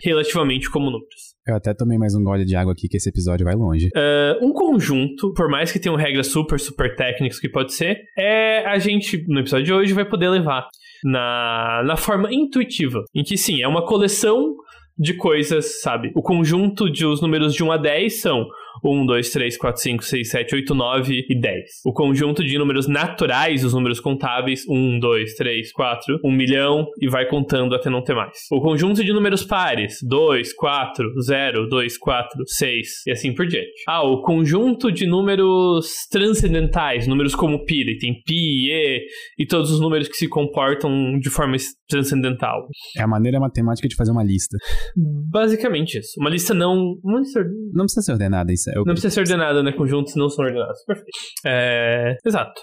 relativamente 0.04 0.70
como 0.70 0.86
números. 0.86 1.30
Eu 1.48 1.56
até 1.56 1.74
tomei 1.74 1.98
mais 1.98 2.14
um 2.14 2.24
gole 2.24 2.46
de 2.46 2.56
água 2.56 2.74
aqui, 2.74 2.88
que 2.88 2.98
esse 2.98 3.10
episódio 3.10 3.44
vai 3.44 3.56
longe. 3.56 3.88
Uh, 3.88 4.46
um 4.46 4.54
conjunto, 4.54 5.34
por 5.34 5.50
mais 5.50 5.72
que 5.72 5.80
tenham 5.80 5.96
regras 5.96 6.28
super, 6.28 6.60
super 6.60 6.96
técnicas 6.96 7.40
que 7.40 7.50
pode 7.50 7.74
ser, 7.74 7.98
é 8.18 8.66
a 8.68 8.78
gente, 8.78 9.26
no 9.28 9.40
episódio 9.40 9.66
de 9.66 9.74
hoje, 9.74 9.94
vai 9.94 10.06
poder 10.06 10.30
levar 10.30 10.68
na, 11.04 11.82
na 11.86 11.98
forma 11.98 12.32
intuitiva. 12.32 13.04
Em 13.16 13.24
que 13.24 13.36
sim, 13.36 13.64
é 13.64 13.68
uma 13.68 13.86
coleção 13.86 14.56
de 14.98 15.16
coisas, 15.16 15.82
sabe? 15.82 16.12
O 16.16 16.22
conjunto 16.22 16.92
de 16.92 17.06
os 17.06 17.22
números 17.22 17.54
de 17.54 17.64
1 17.64 17.72
a 17.72 17.78
10 17.78 18.22
são 18.22 18.46
1, 18.84 19.06
2, 19.06 19.30
3, 19.30 19.58
4, 19.58 19.82
5, 19.82 20.04
6, 20.04 20.30
7, 20.30 20.56
8, 20.56 20.76
9 20.76 21.26
e 21.30 21.40
10. 21.40 21.64
O 21.86 21.94
conjunto 21.94 22.44
de 22.44 22.58
números 22.58 22.88
naturais, 22.88 23.64
os 23.64 23.74
números 23.74 24.00
contáveis, 24.00 24.64
1, 24.70 25.00
2, 25.00 25.36
3, 25.36 25.72
4, 25.72 26.20
1 26.24 26.32
milhão 26.32 26.88
e 27.02 27.10
vai 27.10 27.28
contando 27.28 27.76
até 27.76 27.90
não 27.90 28.04
ter 28.04 28.16
mais. 28.16 28.38
O 28.52 28.62
conjunto 28.62 29.04
de 29.04 29.14
números 29.14 29.44
pares, 29.44 29.98
2, 30.04 30.54
4, 30.54 31.22
0, 31.22 31.68
2, 31.68 31.98
4, 31.98 32.44
6 32.46 32.88
e 33.08 33.12
assim 33.12 33.34
por 33.34 33.46
diante. 33.48 33.70
Ah, 33.88 34.04
o 34.04 34.22
conjunto 34.22 34.92
de 34.92 35.06
números 35.06 36.08
transcendentais, 36.12 37.08
números 37.08 37.36
como 37.36 37.66
pi, 37.66 37.98
tem 37.98 38.22
pi, 38.26 38.72
e 38.72 39.00
e 39.38 39.46
todos 39.46 39.72
os 39.72 39.80
números 39.80 40.08
que 40.08 40.18
se 40.18 40.28
comportam 40.28 41.18
de 41.20 41.30
forma 41.30 41.56
transcendental. 41.90 42.68
É 42.96 43.02
a 43.02 43.08
maneira 43.08 43.40
matemática 43.40 43.88
de 43.88 43.96
fazer 43.96 44.12
uma 44.12 44.24
lista. 44.24 44.56
Basicamente 44.96 45.98
isso. 45.98 46.20
Uma 46.20 46.30
lista 46.30 46.54
não. 46.54 46.96
Uma 47.04 47.20
lista... 47.20 47.44
Não 47.74 47.86
precisa 47.86 48.02
ser 48.04 48.12
ordenada, 48.14 48.54
isso 48.54 48.70
é 48.70 48.76
Não 48.76 48.84
precisa 48.84 49.10
ser 49.10 49.20
ordenada, 49.22 49.64
né? 49.64 49.72
Conjuntos 49.72 50.16
não 50.16 50.30
são 50.30 50.46
ordenados. 50.46 50.84
Perfeito. 50.86 51.10
É... 51.46 52.18
Exato. 52.26 52.62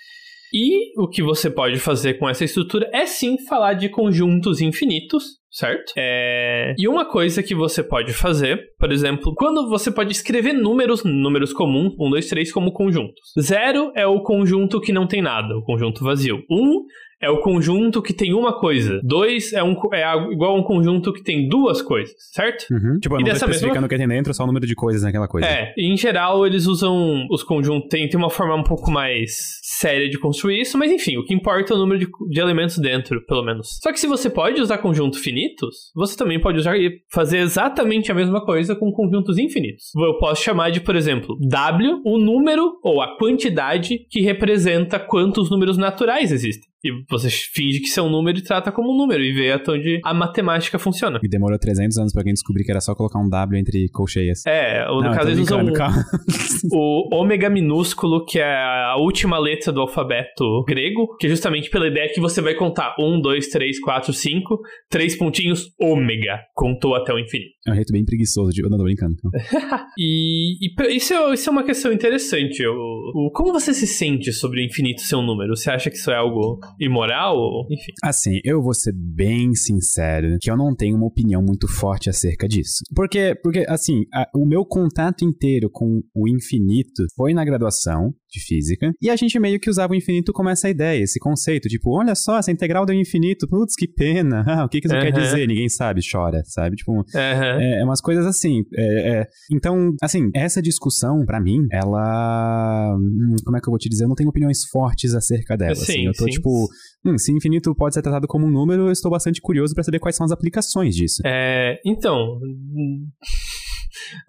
E 0.55 0.93
o 1.01 1.09
que 1.09 1.23
você 1.23 1.51
pode 1.51 1.79
fazer 1.79 2.15
com 2.15 2.29
essa 2.29 2.45
estrutura 2.45 2.89
é 2.93 3.05
sim 3.05 3.37
falar 3.47 3.75
de 3.75 3.89
conjuntos 3.89 4.61
infinitos, 4.61 5.25
certo? 5.51 5.93
É... 5.99 6.73
E 6.79 6.87
uma 6.87 7.05
coisa 7.05 7.43
que 7.43 7.55
você 7.55 7.83
pode 7.83 8.13
fazer, 8.13 8.61
por 8.79 8.93
exemplo, 8.93 9.35
quando 9.35 9.69
você 9.69 9.91
pode 9.91 10.13
escrever 10.13 10.53
números, 10.53 11.03
números 11.05 11.53
comuns, 11.53 11.95
1, 11.99 12.11
2, 12.11 12.29
3, 12.29 12.53
como 12.53 12.73
conjuntos. 12.73 13.33
Zero 13.41 13.93
é 13.97 14.07
o 14.07 14.23
conjunto 14.23 14.81
que 14.81 14.93
não 14.93 15.07
tem 15.07 15.21
nada, 15.21 15.57
o 15.57 15.63
conjunto 15.63 16.05
vazio. 16.05 16.37
1 16.49 16.57
um 16.57 16.85
é 17.21 17.31
o 17.31 17.41
conjunto 17.41 18.03
que 18.03 18.13
tem 18.13 18.35
uma 18.35 18.59
coisa. 18.59 19.01
Dois 19.03 19.53
é, 19.53 19.63
um, 19.63 19.75
é 19.93 20.33
igual 20.33 20.57
a 20.57 20.61
um 20.61 20.63
conjunto 20.63 21.13
que 21.13 21.23
tem 21.23 21.49
duas 21.49 21.81
coisas, 21.81 22.15
certo? 22.33 22.67
Uhum. 22.71 22.99
Tipo, 23.01 23.15
eu 23.17 23.21
não 23.21 23.27
e 23.27 23.31
tô 23.31 23.37
especificando 23.37 23.73
mesma... 23.75 23.87
o 23.87 23.89
que 23.89 23.97
tem 23.97 24.09
dentro, 24.09 24.35
só 24.35 24.45
o 24.45 24.47
número 24.47 24.67
de 24.67 24.75
coisas 24.75 25.03
naquela 25.03 25.29
coisa. 25.29 25.47
É, 25.47 25.73
em 25.79 25.97
geral 25.97 26.47
eles 26.47 26.67
usam 26.67 27.27
os 27.31 27.43
conjuntos, 27.43 27.89
tem, 27.89 28.09
tem 28.09 28.19
uma 28.19 28.31
forma 28.31 28.55
um 28.55 28.63
pouco 28.63 28.91
mais 28.91 29.31
séria 29.63 30.09
de 30.09 30.19
construir 30.19 30.61
isso, 30.61 30.77
mas 30.79 30.91
enfim, 30.91 31.17
o 31.17 31.25
que 31.25 31.35
importa 31.35 31.73
é 31.73 31.77
o 31.77 31.79
número 31.79 31.99
de, 31.99 32.07
de 32.31 32.41
elementos 32.41 32.79
dentro, 32.79 33.25
pelo 33.27 33.45
menos. 33.45 33.79
Só 33.83 33.93
que 33.93 34.01
se 34.01 34.07
você 34.07 34.29
pode 34.29 34.61
usar 34.61 34.79
conjuntos 34.79 35.21
finitos, 35.21 35.91
você 35.95 36.17
também 36.17 36.41
pode 36.41 36.59
usar 36.59 36.77
e 36.77 37.01
fazer 37.11 37.39
exatamente 37.39 38.11
a 38.13 38.15
mesma 38.15 38.45
coisa 38.45 38.75
com 38.77 38.93
conjuntos 38.93 39.39
infinitos. 39.39 39.87
Eu 39.97 40.19
posso 40.19 40.43
chamar 40.43 40.71
de, 40.71 40.81
por 40.81 40.95
exemplo, 40.97 41.37
W, 41.49 42.03
o 42.05 42.19
número 42.19 42.79
ou 42.83 43.01
a 43.01 43.17
quantidade 43.17 43.99
que 44.11 44.21
representa 44.21 44.99
quantos 44.99 45.51
números 45.51 45.79
naturais 45.79 46.33
existem. 46.33 46.67
E 46.87 47.05
você 47.11 47.29
finge 47.29 47.81
que 47.81 47.87
isso 47.87 47.99
é 47.99 48.03
um 48.03 48.11
número 48.11 48.39
e 48.39 48.43
trata 48.43 48.71
como 48.71 48.93
um 48.93 48.97
número 48.97 49.23
e 49.23 49.33
vê 49.33 49.53
até 49.53 49.73
onde 49.73 50.01
a 50.05 50.15
matemática 50.15 50.79
funciona. 50.79 51.19
E 51.23 51.29
demorou 51.29 51.59
300 51.59 51.99
anos 51.99 52.13
pra 52.13 52.21
alguém 52.21 52.35
descobrir 52.35 52.65
que 52.65 52.71
era 52.71 52.81
só 52.81 52.95
colocar 52.95 53.19
um 53.19 53.29
W 53.29 53.61
entre 53.61 53.89
colcheias. 53.91 54.45
É, 54.47 54.87
no 54.87 55.01
Não, 55.01 55.13
caso 55.13 55.31
eles 55.31 55.41
usam 55.41 55.65
o 56.73 57.15
ômega 57.15 57.51
minúsculo, 57.51 58.25
que 58.25 58.39
é 58.39 58.45
a 58.45 58.97
última 58.99 59.39
letra 59.39 59.73
do 59.73 59.81
alfabeto 59.81 60.65
grego, 60.67 61.17
que 61.19 61.27
é 61.27 61.31
justamente 61.31 61.71
pela 61.71 61.89
ideia 61.89 62.13
que 62.13 62.21
você 62.21 62.41
vai 62.41 62.55
contar 62.55 62.95
1, 62.99 63.21
2, 63.21 63.49
3, 63.49 63.81
4, 63.81 64.13
5, 64.13 64.61
três 64.91 65.17
pontinhos, 65.17 65.73
ômega. 65.81 66.41
Contou 66.55 66.95
até 66.95 67.13
o 67.13 67.19
infinito. 67.19 67.51
É 67.67 67.73
um 67.73 67.75
jeito 67.75 67.93
bem 67.93 68.05
preguiçoso 68.05 68.53
de. 68.53 68.63
Eu 68.63 68.71
não 68.71 68.79
tô 68.79 68.85
brincando. 68.85 69.17
e, 69.99 70.67
e 70.67 70.97
isso, 70.97 71.13
é, 71.13 71.35
isso 71.35 71.49
é 71.49 71.53
uma 71.53 71.65
questão 71.65 71.93
interessante. 71.93 72.63
Eu, 72.63 72.73
o, 72.73 73.31
como 73.33 73.53
você 73.53 73.75
se 73.75 73.87
sente 73.87 74.33
sobre 74.33 74.61
o 74.61 74.65
infinito 74.65 75.01
ser 75.03 75.17
um 75.17 75.27
número? 75.27 75.57
Você 75.57 75.71
acha 75.71 75.91
que 75.91 75.97
isso 75.97 76.11
é 76.11 76.17
algo 76.17 76.59
imoral, 76.81 77.37
enfim. 77.71 77.93
Assim, 78.03 78.41
eu 78.45 78.63
vou 78.63 78.75
ser 78.75 78.93
bem 78.93 79.55
sincero 79.55 80.37
que 80.41 80.51
eu 80.51 80.57
não 80.57 80.75
tenho 80.75 80.97
uma 80.97 81.07
opinião 81.07 81.43
muito 81.43 81.69
forte 81.69 82.09
acerca 82.09 82.49
disso. 82.49 82.83
Porque, 82.95 83.35
porque 83.43 83.65
assim, 83.69 84.05
a, 84.13 84.29
o 84.35 84.47
meu 84.47 84.65
contato 84.65 85.25
inteiro 85.25 85.69
com 85.71 86.03
o 86.15 86.29
infinito 86.29 87.05
foi 87.17 87.33
na 87.33 87.45
graduação 87.45 88.15
de 88.31 88.45
física, 88.45 88.93
e 89.01 89.09
a 89.09 89.17
gente 89.17 89.39
meio 89.39 89.59
que 89.59 89.71
usava 89.71 89.93
o 89.93 89.97
infinito 89.97 90.33
como 90.33 90.49
essa 90.49 90.69
ideia, 90.69 91.03
esse 91.03 91.19
conceito, 91.19 91.69
tipo, 91.69 91.97
olha 91.97 92.15
só, 92.15 92.39
essa 92.39 92.51
integral 92.53 92.85
do 92.85 92.93
infinito, 92.93 93.47
putz, 93.49 93.75
que 93.75 93.87
pena, 93.89 94.45
ah, 94.47 94.65
o 94.67 94.69
que, 94.69 94.81
que 94.81 94.87
isso 94.87 94.97
uhum. 94.97 95.03
quer 95.03 95.13
dizer? 95.13 95.47
Ninguém 95.47 95.69
sabe, 95.69 96.01
chora, 96.09 96.43
sabe? 96.45 96.77
Tipo, 96.77 96.93
uhum. 96.93 97.03
é, 97.15 97.81
é, 97.81 97.85
umas 97.85 98.01
coisas 98.01 98.27
assim. 98.27 98.63
É, 98.75 99.21
é. 99.21 99.27
Então, 99.51 99.95
assim, 100.03 100.31
essa 100.35 100.61
discussão, 100.61 101.25
para 101.25 101.41
mim, 101.41 101.67
ela. 101.71 102.97
Hum, 102.97 103.37
como 103.45 103.57
é 103.57 103.61
que 103.61 103.69
eu 103.69 103.73
vou 103.73 103.79
te 103.79 103.89
dizer? 103.89 104.05
Eu 104.05 104.09
não 104.09 104.15
tenho 104.15 104.29
opiniões 104.29 104.65
fortes 104.71 105.15
acerca 105.15 105.57
dela. 105.57 105.75
Sim, 105.75 105.83
assim. 105.83 106.07
Eu 106.07 106.13
tô, 106.13 106.25
sim. 106.25 106.31
tipo, 106.31 106.66
hum, 107.05 107.19
se 107.19 107.33
infinito 107.33 107.75
pode 107.75 107.95
ser 107.95 108.03
tratado 108.03 108.27
como 108.27 108.47
um 108.47 108.51
número, 108.51 108.87
eu 108.87 108.93
estou 108.93 109.11
bastante 109.11 109.41
curioso 109.41 109.75
para 109.75 109.85
saber 109.85 109.99
quais 109.99 110.17
são 110.17 110.25
as 110.25 110.33
aplicações 110.33 110.95
disso. 110.95 111.23
É, 111.25 111.81
então. 111.85 112.39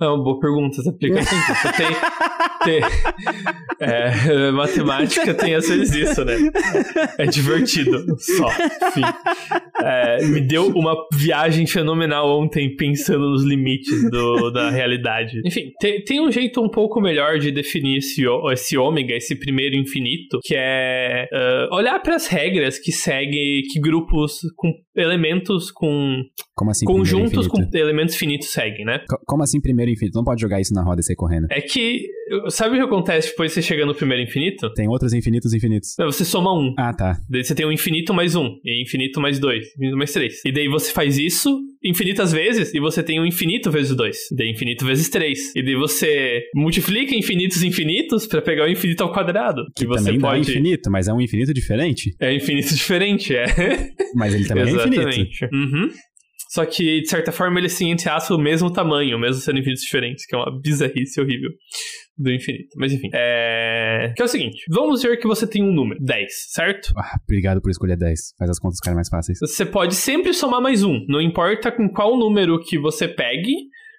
É 0.02 0.06
uma 0.06 0.24
boa 0.24 0.40
pergunta. 0.40 0.78
Aplicações. 0.88 1.44
Você 1.58 1.72
tem. 1.74 1.88
tem 2.64 2.82
é, 3.80 4.52
matemática 4.52 5.34
tem 5.34 5.56
às 5.56 5.68
vezes 5.68 5.96
isso, 5.96 6.26
né? 6.26 6.36
É 7.18 7.26
divertido. 7.26 8.06
Só. 8.18 8.48
Enfim. 8.88 9.02
É, 9.84 10.26
me 10.26 10.42
deu 10.42 10.68
uma 10.70 10.96
viagem 11.14 11.68
fenomenal 11.68 12.40
ontem 12.40 12.76
pensando 12.76 13.30
nos 13.30 13.44
limites 13.44 14.10
do, 14.10 14.50
da 14.52 14.70
realidade. 14.70 15.40
Enfim, 15.46 15.72
tem, 15.80 16.04
tem 16.04 16.22
um 16.22 16.32
jeito 16.32 16.62
um 16.62 16.70
pouco 16.70 17.00
melhor 17.00 17.40
de 17.40 17.52
definir 17.52 17.98
esse, 17.98 18.24
esse 18.52 18.78
ômega, 18.78 19.16
esse 19.16 19.36
primeiro 19.36 19.76
infinito, 19.76 20.40
que 20.44 20.56
é 20.56 21.28
uh, 21.32 21.76
olhar 21.76 22.00
para 22.00 22.16
as 22.16 22.28
regras 22.28 22.80
que 22.80 22.92
segue 22.92 23.64
que 23.72 23.80
grupos 23.80 24.40
com 24.56 24.74
elementos 24.98 25.72
com. 25.72 26.24
Como 26.56 26.72
assim? 26.72 26.86
Conjuntos 26.86 27.48
com 27.48 27.62
elementos 27.74 28.16
finitos 28.16 28.52
seguem, 28.52 28.86
né? 28.86 29.04
Como 29.26 29.44
assim 29.44 29.62
primeiro 29.62 29.92
infinito? 29.92 30.16
Não 30.16 30.24
pode 30.24 30.42
jogar 30.42 30.60
isso 30.60 30.74
na 30.74 30.84
roda 30.84 31.02
e 31.02 31.04
sair 31.04 31.16
correndo. 31.16 31.48
É 31.50 31.62
que. 31.62 32.08
Sabe 32.50 32.76
o 32.76 32.80
que 32.80 32.86
acontece 32.86 33.30
depois 33.30 33.52
de 33.52 33.56
você 33.56 33.62
chega 33.62 33.86
no 33.86 33.96
primeiro 33.96 34.24
infinito? 34.24 34.72
Tem 34.74 34.88
outros 34.88 35.14
infinitos 35.14 35.54
infinitos. 35.54 35.96
Não, 35.98 36.08
você 36.08 36.26
soma 36.26 36.54
um. 36.54 36.74
Ah, 36.78 36.94
tá. 36.94 37.18
Daí 37.30 37.44
você 37.44 37.56
tem 37.56 37.66
um 37.66 37.72
infinito 37.72 38.14
mais 38.14 38.36
um, 38.36 38.56
e 38.64 38.82
infinito 38.82 39.20
mais 39.20 39.40
dois, 39.40 39.66
infinito 39.76 39.98
mais 39.98 40.12
três. 40.12 40.46
E 40.46 40.52
daí 40.52 40.68
você 40.68 40.92
faz 40.92 41.18
isso 41.18 41.60
infinitas 41.84 42.32
vezes 42.32 42.74
e 42.74 42.80
você 42.80 43.04
tem 43.04 43.20
um 43.20 43.26
infinito 43.26 43.72
vezes 43.72 43.96
dois. 43.96 44.18
Daí 44.36 44.52
infinito 44.52 44.86
vezes 44.86 45.10
três. 45.10 45.56
E 45.56 45.64
daí 45.64 45.76
você 45.76 46.44
multiplica 46.56 47.16
infinitos 47.16 47.64
infinitos 47.64 48.28
para 48.28 48.42
pegar 48.42 48.66
o 48.66 48.70
infinito 48.70 49.02
ao 49.04 49.12
quadrado. 49.12 49.64
Que 49.76 49.86
você 49.86 50.06
também 50.06 50.20
pode. 50.20 50.46
Dá 50.46 50.52
infinito, 50.52 50.92
mas 50.92 51.08
é 51.08 51.14
um 51.14 51.22
infinito 51.22 51.54
diferente. 51.54 52.16
É 52.20 52.34
infinito 52.34 52.74
diferente, 52.76 53.36
é. 53.36 53.46
Mas 54.16 54.34
ele 54.34 54.46
também 54.46 54.66
é 54.66 54.72
infinito. 54.72 55.46
Uhum. 55.54 55.90
Só 56.50 56.66
que, 56.66 57.02
de 57.02 57.10
certa 57.10 57.32
forma, 57.32 57.60
eles 57.60 57.78
têm, 57.78 57.92
entre 57.92 58.10
aspas, 58.10 58.38
o 58.38 58.42
mesmo 58.42 58.72
tamanho, 58.72 59.20
mesmo 59.20 59.42
sendo 59.42 59.60
infinitos 59.60 59.84
diferentes, 59.84 60.26
que 60.26 60.36
é 60.36 60.40
uma 60.40 60.60
bizarrice 60.60 61.20
horrível 61.20 61.52
do 62.18 62.32
infinito. 62.32 62.70
Mas 62.76 62.92
enfim. 62.94 63.10
É... 63.14 64.14
Que 64.16 64.22
é 64.22 64.26
o 64.26 64.28
seguinte: 64.28 64.64
vamos 64.70 65.02
ver 65.02 65.18
que 65.18 65.28
você 65.28 65.46
tem 65.46 65.64
um 65.64 65.72
número, 65.72 66.00
10, 66.04 66.28
certo? 66.50 66.94
Ah, 66.98 67.18
obrigado 67.24 67.62
por 67.62 67.70
escolher 67.70 67.98
10. 67.98 68.34
Faz 68.38 68.50
as 68.50 68.60
contas 68.60 68.78
ficarem 68.78 68.96
mais 68.96 69.10
fáceis. 69.10 69.40
Você 69.40 69.66
pode 69.66 69.96
sempre 69.96 70.34
somar 70.34 70.62
mais 70.62 70.84
um. 70.84 71.06
Não 71.08 71.22
importa 71.22 71.72
com 71.72 71.90
qual 71.90 72.18
número 72.18 72.60
que 72.60 72.78
você 72.78 73.08
pegue, 73.08 73.54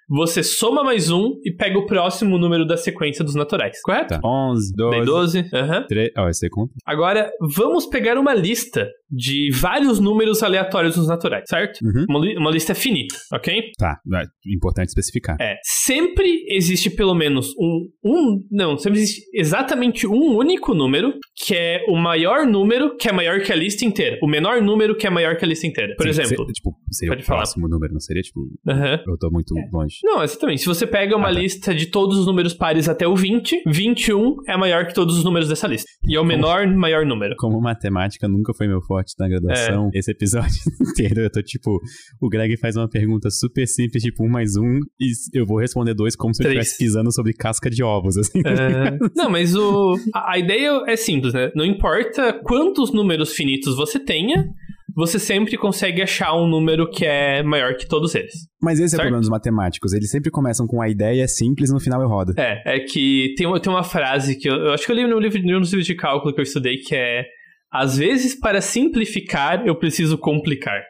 você 0.09 0.41
soma 0.41 0.83
mais 0.83 1.11
um 1.11 1.35
e 1.45 1.53
pega 1.53 1.77
o 1.77 1.85
próximo 1.85 2.37
número 2.37 2.65
da 2.65 2.75
sequência 2.75 3.23
dos 3.23 3.35
naturais, 3.35 3.79
correto? 3.81 4.19
Tá. 4.19 4.21
11, 4.23 4.73
12. 4.75 4.97
Daí 4.97 5.05
12, 5.05 5.49
aham. 5.53 5.79
Uhum. 5.79 5.87
3, 5.87 6.11
oh, 6.17 6.29
esse 6.29 6.49
conta. 6.49 6.73
Agora, 6.85 7.29
vamos 7.55 7.85
pegar 7.85 8.17
uma 8.17 8.33
lista 8.33 8.89
de 9.09 9.49
vários 9.51 9.99
números 9.99 10.43
aleatórios 10.43 10.95
nos 10.95 11.07
naturais, 11.07 11.43
certo? 11.47 11.79
Uhum. 11.83 12.05
Uma, 12.09 12.19
li 12.19 12.37
uma, 12.37 12.51
lista 12.51 12.75
finita, 12.75 13.15
ok? 13.33 13.71
Tá, 13.77 13.99
é 14.13 14.23
importante 14.53 14.89
especificar. 14.89 15.35
É, 15.41 15.57
sempre 15.63 16.45
existe 16.49 16.89
pelo 16.89 17.15
menos 17.15 17.53
um, 17.59 17.89
um, 18.03 18.47
não, 18.51 18.77
sempre 18.77 18.99
existe 18.99 19.21
exatamente 19.33 20.05
um 20.05 20.37
único 20.37 20.73
número 20.73 21.13
que 21.35 21.55
é 21.55 21.85
o 21.87 21.95
maior 21.95 22.45
número 22.45 22.95
que 22.97 23.09
é 23.09 23.11
maior 23.11 23.41
que 23.41 23.51
a 23.51 23.55
lista 23.55 23.83
inteira, 23.83 24.19
o 24.21 24.27
menor 24.27 24.61
número 24.61 24.95
que 24.95 25.07
é 25.07 25.09
maior 25.09 25.35
que 25.37 25.45
a 25.45 25.47
lista 25.47 25.65
inteira. 25.65 25.95
Por 25.95 26.03
Sim, 26.03 26.09
exemplo, 26.09 26.45
ser, 26.45 26.53
tipo, 26.53 26.75
seria 26.91 27.11
pode 27.13 27.23
o 27.23 27.25
próximo 27.25 27.61
falar. 27.61 27.73
número, 27.73 27.93
não 27.93 27.99
seria 27.99 28.21
tipo, 28.21 28.41
uhum. 28.41 28.97
eu 29.07 29.17
tô 29.17 29.31
muito 29.31 29.57
é. 29.57 29.69
longe. 29.73 29.95
Não, 30.03 30.23
exatamente. 30.23 30.61
Se 30.61 30.67
você 30.67 30.85
pega 30.85 31.15
uma 31.15 31.29
ah, 31.29 31.33
tá. 31.33 31.39
lista 31.39 31.75
de 31.75 31.87
todos 31.87 32.17
os 32.17 32.25
números 32.25 32.53
pares 32.53 32.87
até 32.87 33.07
o 33.07 33.15
20, 33.15 33.63
21 33.65 34.37
é 34.47 34.57
maior 34.57 34.85
que 34.85 34.93
todos 34.93 35.17
os 35.17 35.23
números 35.23 35.49
dessa 35.49 35.67
lista. 35.67 35.89
E 36.07 36.15
é 36.15 36.19
o 36.19 36.23
menor 36.23 36.67
maior 36.67 37.05
número. 37.05 37.35
Como 37.37 37.59
matemática 37.61 38.27
nunca 38.27 38.53
foi 38.53 38.67
meu 38.67 38.81
forte 38.81 39.13
na 39.19 39.27
graduação, 39.27 39.89
é. 39.93 39.99
esse 39.99 40.11
episódio 40.11 40.59
inteiro 40.81 41.21
eu 41.21 41.31
tô 41.31 41.41
tipo, 41.41 41.79
o 42.21 42.29
Greg 42.29 42.57
faz 42.57 42.75
uma 42.75 42.89
pergunta 42.89 43.29
super 43.29 43.67
simples, 43.67 44.03
tipo 44.03 44.25
um 44.25 44.29
mais 44.29 44.55
um, 44.55 44.79
e 44.99 45.11
eu 45.33 45.45
vou 45.45 45.59
responder 45.59 45.93
dois 45.93 46.15
como 46.15 46.33
se 46.33 46.43
eu 46.43 46.47
estivesse 46.47 46.77
pisando 46.77 47.13
sobre 47.13 47.33
casca 47.33 47.69
de 47.69 47.83
ovos, 47.83 48.17
assim. 48.17 48.39
É... 48.45 48.97
Não, 49.15 49.29
mas 49.29 49.55
o... 49.55 49.95
a 50.13 50.37
ideia 50.37 50.83
é 50.87 50.95
simples, 50.95 51.33
né? 51.33 51.51
Não 51.55 51.65
importa 51.65 52.33
quantos 52.43 52.91
números 52.91 53.33
finitos 53.33 53.75
você 53.75 53.99
tenha, 53.99 54.47
você 54.95 55.19
sempre 55.19 55.57
consegue 55.57 56.01
achar 56.01 56.33
um 56.35 56.47
número 56.47 56.89
que 56.89 57.05
é 57.05 57.43
maior 57.43 57.75
que 57.75 57.87
todos 57.87 58.15
eles. 58.15 58.33
Mas 58.61 58.79
esse 58.79 58.89
certo? 58.89 59.01
é 59.01 59.03
o 59.03 59.07
problema 59.07 59.21
dos 59.21 59.29
matemáticos. 59.29 59.93
Eles 59.93 60.09
sempre 60.09 60.31
começam 60.31 60.67
com 60.67 60.81
a 60.81 60.89
ideia 60.89 61.27
simples 61.27 61.69
e 61.69 61.73
no 61.73 61.79
final 61.79 62.01
eu 62.01 62.07
rodo. 62.07 62.33
É, 62.37 62.61
é 62.65 62.79
que 62.79 63.33
tem 63.37 63.47
uma, 63.47 63.59
tem 63.59 63.71
uma 63.71 63.83
frase 63.83 64.37
que 64.37 64.49
eu, 64.49 64.55
eu 64.55 64.73
acho 64.73 64.85
que 64.85 64.91
eu 64.91 64.95
li 64.95 65.07
no 65.07 65.19
livro, 65.19 65.41
nos 65.41 65.71
livros 65.71 65.85
de 65.85 65.95
cálculo 65.95 66.33
que 66.33 66.39
eu 66.39 66.43
estudei 66.43 66.77
que 66.77 66.95
é 66.95 67.25
às 67.71 67.97
vezes, 67.97 68.33
para 68.33 68.61
simplificar, 68.61 69.65
eu 69.65 69.75
preciso 69.75 70.17
complicar. 70.17 70.81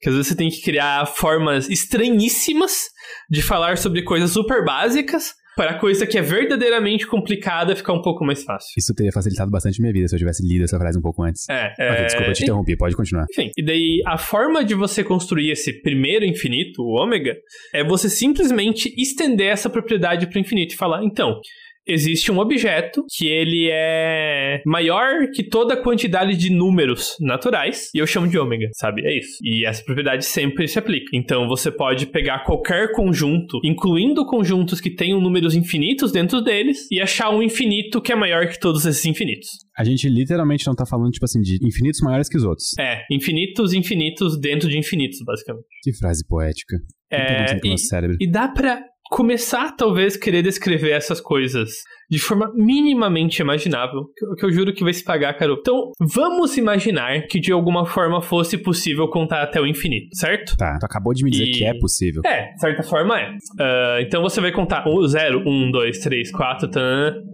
Que 0.00 0.08
às 0.08 0.14
vezes 0.14 0.28
você 0.28 0.36
tem 0.36 0.48
que 0.48 0.62
criar 0.62 1.06
formas 1.06 1.68
estranhíssimas 1.68 2.84
de 3.28 3.42
falar 3.42 3.78
sobre 3.78 4.02
coisas 4.02 4.30
super 4.30 4.64
básicas 4.64 5.34
para 5.56 5.72
a 5.72 5.78
coisa 5.78 6.06
que 6.06 6.18
é 6.18 6.22
verdadeiramente 6.22 7.06
complicada 7.06 7.74
ficar 7.76 7.92
um 7.92 8.02
pouco 8.02 8.24
mais 8.24 8.42
fácil. 8.42 8.72
Isso 8.76 8.94
teria 8.94 9.12
facilitado 9.12 9.50
bastante 9.50 9.80
minha 9.80 9.92
vida 9.92 10.08
se 10.08 10.14
eu 10.14 10.18
tivesse 10.18 10.46
lido 10.46 10.64
essa 10.64 10.78
frase 10.78 10.98
um 10.98 11.02
pouco 11.02 11.22
antes. 11.22 11.48
É. 11.48 11.72
Okay, 11.72 12.04
desculpa, 12.06 12.32
te 12.32 12.42
interrompi, 12.42 12.76
pode 12.76 12.96
continuar. 12.96 13.26
Enfim, 13.30 13.50
e 13.56 13.64
daí 13.64 14.00
a 14.06 14.18
forma 14.18 14.64
de 14.64 14.74
você 14.74 15.04
construir 15.04 15.50
esse 15.50 15.80
primeiro 15.82 16.24
infinito, 16.24 16.82
o 16.82 17.00
ômega, 17.00 17.36
é 17.72 17.84
você 17.84 18.08
simplesmente 18.08 18.92
estender 19.00 19.48
essa 19.48 19.70
propriedade 19.70 20.26
para 20.26 20.36
o 20.36 20.40
infinito 20.40 20.74
e 20.74 20.76
falar, 20.76 21.04
então, 21.04 21.40
existe 21.86 22.30
um 22.30 22.38
objeto 22.38 23.04
que 23.16 23.26
ele 23.26 23.68
é 23.70 24.62
maior 24.66 25.28
que 25.32 25.42
toda 25.42 25.74
a 25.74 25.82
quantidade 25.82 26.36
de 26.36 26.50
números 26.50 27.16
naturais 27.20 27.90
e 27.94 27.98
eu 27.98 28.06
chamo 28.06 28.28
de 28.28 28.38
ômega, 28.38 28.68
sabe? 28.74 29.02
É 29.04 29.18
isso. 29.18 29.38
E 29.42 29.64
essa 29.64 29.82
propriedade 29.84 30.24
sempre 30.24 30.66
se 30.66 30.78
aplica. 30.78 31.10
Então 31.12 31.46
você 31.46 31.70
pode 31.70 32.06
pegar 32.06 32.44
qualquer 32.44 32.92
conjunto, 32.92 33.60
incluindo 33.64 34.26
conjuntos 34.26 34.80
que 34.80 34.90
tenham 34.90 35.20
números 35.20 35.54
infinitos 35.54 36.12
dentro 36.12 36.40
deles 36.40 36.86
e 36.90 37.00
achar 37.00 37.30
um 37.30 37.42
infinito 37.42 38.00
que 38.00 38.12
é 38.12 38.16
maior 38.16 38.46
que 38.48 38.58
todos 38.58 38.84
esses 38.86 39.04
infinitos. 39.04 39.48
A 39.76 39.84
gente 39.84 40.08
literalmente 40.08 40.66
não 40.66 40.74
tá 40.74 40.86
falando, 40.86 41.10
tipo 41.10 41.24
assim, 41.24 41.40
de 41.40 41.58
infinitos 41.66 42.00
maiores 42.00 42.28
que 42.28 42.36
os 42.36 42.44
outros. 42.44 42.78
É, 42.78 43.02
infinitos, 43.10 43.72
infinitos 43.72 44.38
dentro 44.38 44.68
de 44.68 44.78
infinitos, 44.78 45.18
basicamente. 45.24 45.66
Que 45.82 45.92
frase 45.92 46.24
poética. 46.26 46.76
É, 47.10 47.60
e, 47.62 48.24
e 48.24 48.30
dá 48.30 48.48
pra 48.48 48.80
começar, 49.10 49.72
talvez, 49.76 50.16
querer 50.16 50.42
descrever 50.42 50.90
essas 50.90 51.20
coisas 51.20 51.70
de 52.10 52.18
forma 52.18 52.52
minimamente 52.54 53.40
imaginável, 53.40 54.04
que, 54.38 54.44
eu 54.44 54.52
juro 54.52 54.72
que 54.72 54.84
vai 54.84 54.92
se 54.92 55.02
pagar, 55.02 55.34
Carol. 55.34 55.56
Então, 55.58 55.90
vamos 56.00 56.56
imaginar 56.56 57.22
que 57.22 57.40
de 57.40 57.50
alguma 57.50 57.86
forma 57.86 58.20
fosse 58.20 58.58
possível 58.58 59.08
contar 59.08 59.42
até 59.42 59.60
o 59.60 59.66
infinito, 59.66 60.08
certo? 60.14 60.56
Tá, 60.56 60.78
tu 60.78 60.84
acabou 60.84 61.14
de 61.14 61.24
me 61.24 61.30
dizer 61.30 61.44
e... 61.44 61.52
que 61.52 61.64
é 61.64 61.78
possível. 61.78 62.22
É, 62.24 62.52
de 62.52 62.60
certa 62.60 62.82
forma 62.82 63.18
é. 63.18 63.30
Uh, 63.30 64.00
então 64.00 64.22
você 64.22 64.40
vai 64.40 64.52
contar 64.52 64.86
o 64.86 65.06
0, 65.06 65.42
1, 65.46 65.70
2, 65.70 65.98
3, 65.98 66.30
4, 66.30 66.70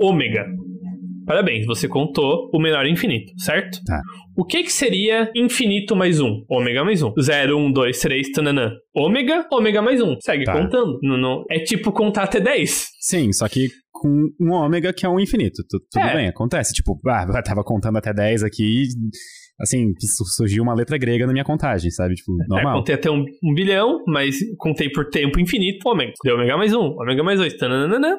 ômega. 0.00 0.46
Parabéns, 1.30 1.64
você 1.64 1.86
contou 1.86 2.50
o 2.52 2.60
menor 2.60 2.84
infinito, 2.86 3.32
certo? 3.38 3.78
Tá. 3.86 4.02
O 4.36 4.44
que 4.44 4.64
que 4.64 4.72
seria 4.72 5.30
infinito 5.32 5.94
mais 5.94 6.18
um? 6.18 6.44
Ômega 6.50 6.82
mais 6.82 7.04
um. 7.04 7.12
0, 7.22 7.56
1, 7.56 7.70
2, 7.72 8.00
3, 8.00 8.32
tananã. 8.32 8.72
Ômega, 8.92 9.46
ômega 9.52 9.80
mais 9.80 10.02
um. 10.02 10.16
Segue 10.20 10.42
tá. 10.42 10.60
contando. 10.60 10.98
Não, 11.00 11.16
não, 11.16 11.44
é 11.48 11.60
tipo 11.60 11.92
contar 11.92 12.24
até 12.24 12.40
10. 12.40 12.88
Sim, 12.98 13.32
só 13.32 13.48
que 13.48 13.68
com 13.92 14.28
um 14.40 14.50
ômega 14.50 14.92
que 14.92 15.06
é 15.06 15.08
um 15.08 15.20
infinito. 15.20 15.62
tudo 15.70 16.04
é. 16.04 16.16
bem, 16.16 16.26
acontece. 16.26 16.74
Tipo, 16.74 16.98
ah, 17.06 17.24
eu 17.28 17.42
tava 17.44 17.62
contando 17.62 17.98
até 17.98 18.12
10 18.12 18.42
aqui 18.42 18.88
assim, 19.60 19.92
surgiu 20.36 20.62
uma 20.62 20.74
letra 20.74 20.98
grega 20.98 21.26
na 21.26 21.32
minha 21.32 21.44
contagem, 21.44 21.90
sabe? 21.90 22.14
Tipo, 22.14 22.32
é, 22.42 22.46
normal. 22.48 22.74
É, 22.74 22.78
contei 22.78 22.94
até 22.94 23.10
um, 23.10 23.24
um, 23.44 23.54
bilhão, 23.54 24.02
mas 24.06 24.36
contei 24.58 24.90
por 24.90 25.08
tempo 25.10 25.38
infinito, 25.38 25.88
ômega. 25.88 26.12
Deu 26.24 26.34
ômega 26.34 26.56
mais 26.56 26.74
um, 26.74 26.96
ômega 26.98 27.22
mais 27.22 27.38
dois, 27.38 27.54
tananana. 27.54 28.18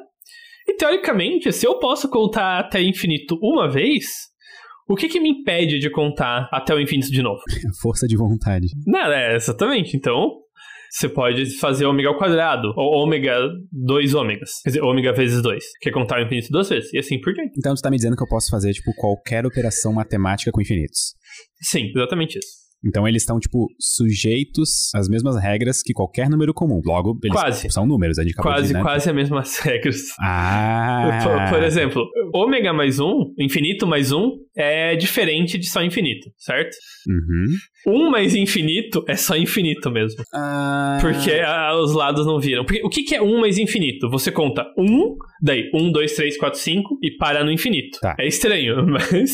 E 0.71 0.75
teoricamente, 0.77 1.51
se 1.51 1.67
eu 1.67 1.77
posso 1.79 2.07
contar 2.09 2.57
até 2.57 2.81
infinito 2.81 3.37
uma 3.41 3.69
vez, 3.69 4.05
o 4.87 4.95
que, 4.95 5.09
que 5.09 5.19
me 5.19 5.29
impede 5.29 5.79
de 5.79 5.89
contar 5.89 6.47
até 6.49 6.73
o 6.73 6.79
infinito 6.79 7.11
de 7.11 7.21
novo? 7.21 7.41
Força 7.81 8.07
de 8.07 8.15
vontade. 8.15 8.67
Nada, 8.87 9.13
é 9.13 9.35
exatamente. 9.35 9.97
Então, 9.97 10.29
Você 10.89 11.07
pode 11.07 11.57
fazer 11.57 11.85
ômega 11.85 12.09
ao 12.09 12.17
quadrado, 12.17 12.73
ou 12.75 13.03
ômega 13.03 13.37
2 13.71 14.13
ômegas. 14.13 14.61
Quer 14.61 14.69
dizer, 14.71 14.81
ômega 14.81 15.13
vezes 15.13 15.41
2, 15.41 15.63
que 15.81 15.89
é 15.89 15.91
contar 15.91 16.19
o 16.19 16.25
infinito 16.25 16.49
duas 16.51 16.67
vezes, 16.69 16.93
e 16.93 16.97
assim 16.97 17.19
por 17.19 17.33
diante. 17.33 17.53
Então 17.57 17.73
tu 17.73 17.81
tá 17.81 17.89
me 17.89 17.95
dizendo 17.97 18.15
que 18.15 18.23
eu 18.23 18.27
posso 18.27 18.49
fazer, 18.49 18.73
tipo, 18.73 18.93
qualquer 18.95 19.45
operação 19.45 19.93
matemática 19.93 20.51
com 20.51 20.61
infinitos. 20.61 21.15
Sim, 21.61 21.91
exatamente 21.95 22.39
isso. 22.39 22.60
Então 22.83 23.07
eles 23.07 23.21
estão, 23.21 23.39
tipo, 23.39 23.67
sujeitos 23.79 24.89
às 24.95 25.07
mesmas 25.07 25.39
regras 25.41 25.81
que 25.83 25.93
qualquer 25.93 26.29
número 26.29 26.53
comum. 26.53 26.81
Logo, 26.83 27.17
eles 27.23 27.35
Quase. 27.35 27.69
são 27.69 27.85
números, 27.85 28.17
a 28.17 28.23
gente 28.23 28.33
acabou 28.33 28.53
Quase, 28.53 28.67
de, 28.69 28.73
né? 28.73 28.81
quase 28.81 29.09
as 29.09 29.15
mesmas 29.15 29.57
regras. 29.61 29.97
Ah! 30.19 31.49
Por, 31.49 31.57
por 31.57 31.63
exemplo, 31.63 32.03
ômega 32.33 32.73
mais 32.73 32.99
um, 32.99 33.33
infinito 33.37 33.85
mais 33.85 34.11
um, 34.11 34.31
é 34.55 34.95
diferente 34.95 35.57
de 35.57 35.69
só 35.69 35.83
infinito, 35.83 36.29
certo? 36.37 36.75
Uhum. 37.07 37.45
Um 37.87 38.09
mais 38.09 38.35
infinito 38.35 39.03
é 39.07 39.15
só 39.15 39.35
infinito 39.35 39.89
mesmo. 39.89 40.23
Ah, 40.33 40.97
Porque 41.01 41.31
ah, 41.31 41.75
os 41.75 41.93
lados 41.93 42.25
não 42.25 42.39
viram. 42.39 42.63
Porque 42.63 42.81
o 42.83 42.89
que, 42.89 43.03
que 43.03 43.15
é 43.15 43.21
um 43.21 43.39
mais 43.39 43.57
infinito? 43.57 44.09
Você 44.09 44.31
conta 44.31 44.65
um, 44.77 45.15
daí 45.41 45.69
um, 45.73 45.91
dois, 45.91 46.13
três, 46.13 46.37
quatro, 46.37 46.59
cinco 46.59 46.97
e 47.01 47.11
para 47.17 47.43
no 47.43 47.51
infinito. 47.51 47.99
Tá. 47.99 48.15
É 48.19 48.27
estranho, 48.27 48.85
mas 48.87 49.31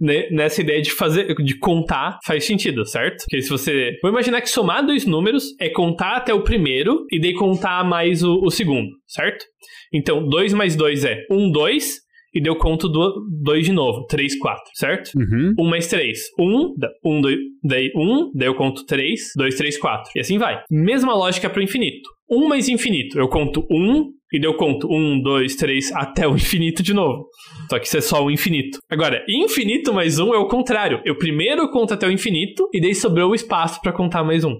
né, 0.00 0.28
nessa 0.30 0.60
ideia 0.60 0.82
de 0.82 0.90
fazer, 0.90 1.34
de 1.34 1.58
contar 1.58 2.18
faz 2.24 2.44
sentido, 2.44 2.84
certo? 2.84 3.24
Porque 3.24 3.40
se 3.40 3.48
você. 3.48 3.96
Vou 4.02 4.10
imaginar 4.10 4.40
que 4.40 4.50
somar 4.50 4.84
dois 4.84 5.06
números 5.06 5.54
é 5.60 5.68
contar 5.68 6.16
até 6.16 6.34
o 6.34 6.42
primeiro 6.42 7.06
e 7.10 7.20
daí 7.20 7.34
contar 7.34 7.84
mais 7.84 8.22
o, 8.22 8.40
o 8.42 8.50
segundo, 8.50 8.90
certo? 9.06 9.44
Então, 9.92 10.28
2 10.28 10.52
mais 10.52 10.76
2 10.76 11.04
é 11.04 11.22
1, 11.30 11.50
2, 11.50 12.05
e 12.36 12.40
daí 12.42 12.50
eu 12.50 12.56
conto 12.56 12.86
2 12.88 13.64
de 13.64 13.72
novo, 13.72 14.04
3, 14.06 14.38
4, 14.38 14.62
certo? 14.74 15.10
Uhum. 15.16 15.54
1 15.58 15.70
mais 15.70 15.86
3, 15.86 16.18
1, 16.38 16.74
1, 17.02 17.20
2, 17.22 17.36
daí 17.64 17.90
1, 17.96 18.30
daí 18.34 18.48
eu 18.48 18.54
conto 18.54 18.84
3, 18.84 19.20
2, 19.34 19.54
3, 19.54 19.78
4. 19.78 20.12
E 20.14 20.20
assim 20.20 20.36
vai. 20.36 20.62
Mesma 20.70 21.14
lógica 21.14 21.48
para 21.48 21.60
o 21.60 21.62
infinito. 21.62 22.10
1 22.30 22.46
mais 22.46 22.68
infinito, 22.68 23.18
eu 23.18 23.26
conto 23.28 23.66
1, 23.70 24.10
e 24.34 24.40
daí 24.40 24.50
eu 24.50 24.56
conto 24.56 24.86
1, 24.86 25.22
2, 25.22 25.56
3, 25.56 25.92
até 25.92 26.28
o 26.28 26.34
infinito 26.36 26.82
de 26.82 26.92
novo. 26.92 27.26
Só 27.70 27.78
que 27.78 27.86
isso 27.86 27.96
é 27.96 28.00
só 28.02 28.22
o 28.22 28.30
infinito. 28.30 28.78
Agora, 28.90 29.24
infinito 29.26 29.94
mais 29.94 30.18
1 30.18 30.34
é 30.34 30.38
o 30.38 30.46
contrário. 30.46 31.00
Eu 31.06 31.16
primeiro 31.16 31.70
conto 31.70 31.94
até 31.94 32.06
o 32.06 32.12
infinito, 32.12 32.68
e 32.70 32.82
daí 32.82 32.94
sobrou 32.94 33.30
o 33.30 33.34
espaço 33.34 33.80
para 33.80 33.92
contar 33.92 34.22
mais 34.22 34.44
1. 34.44 34.54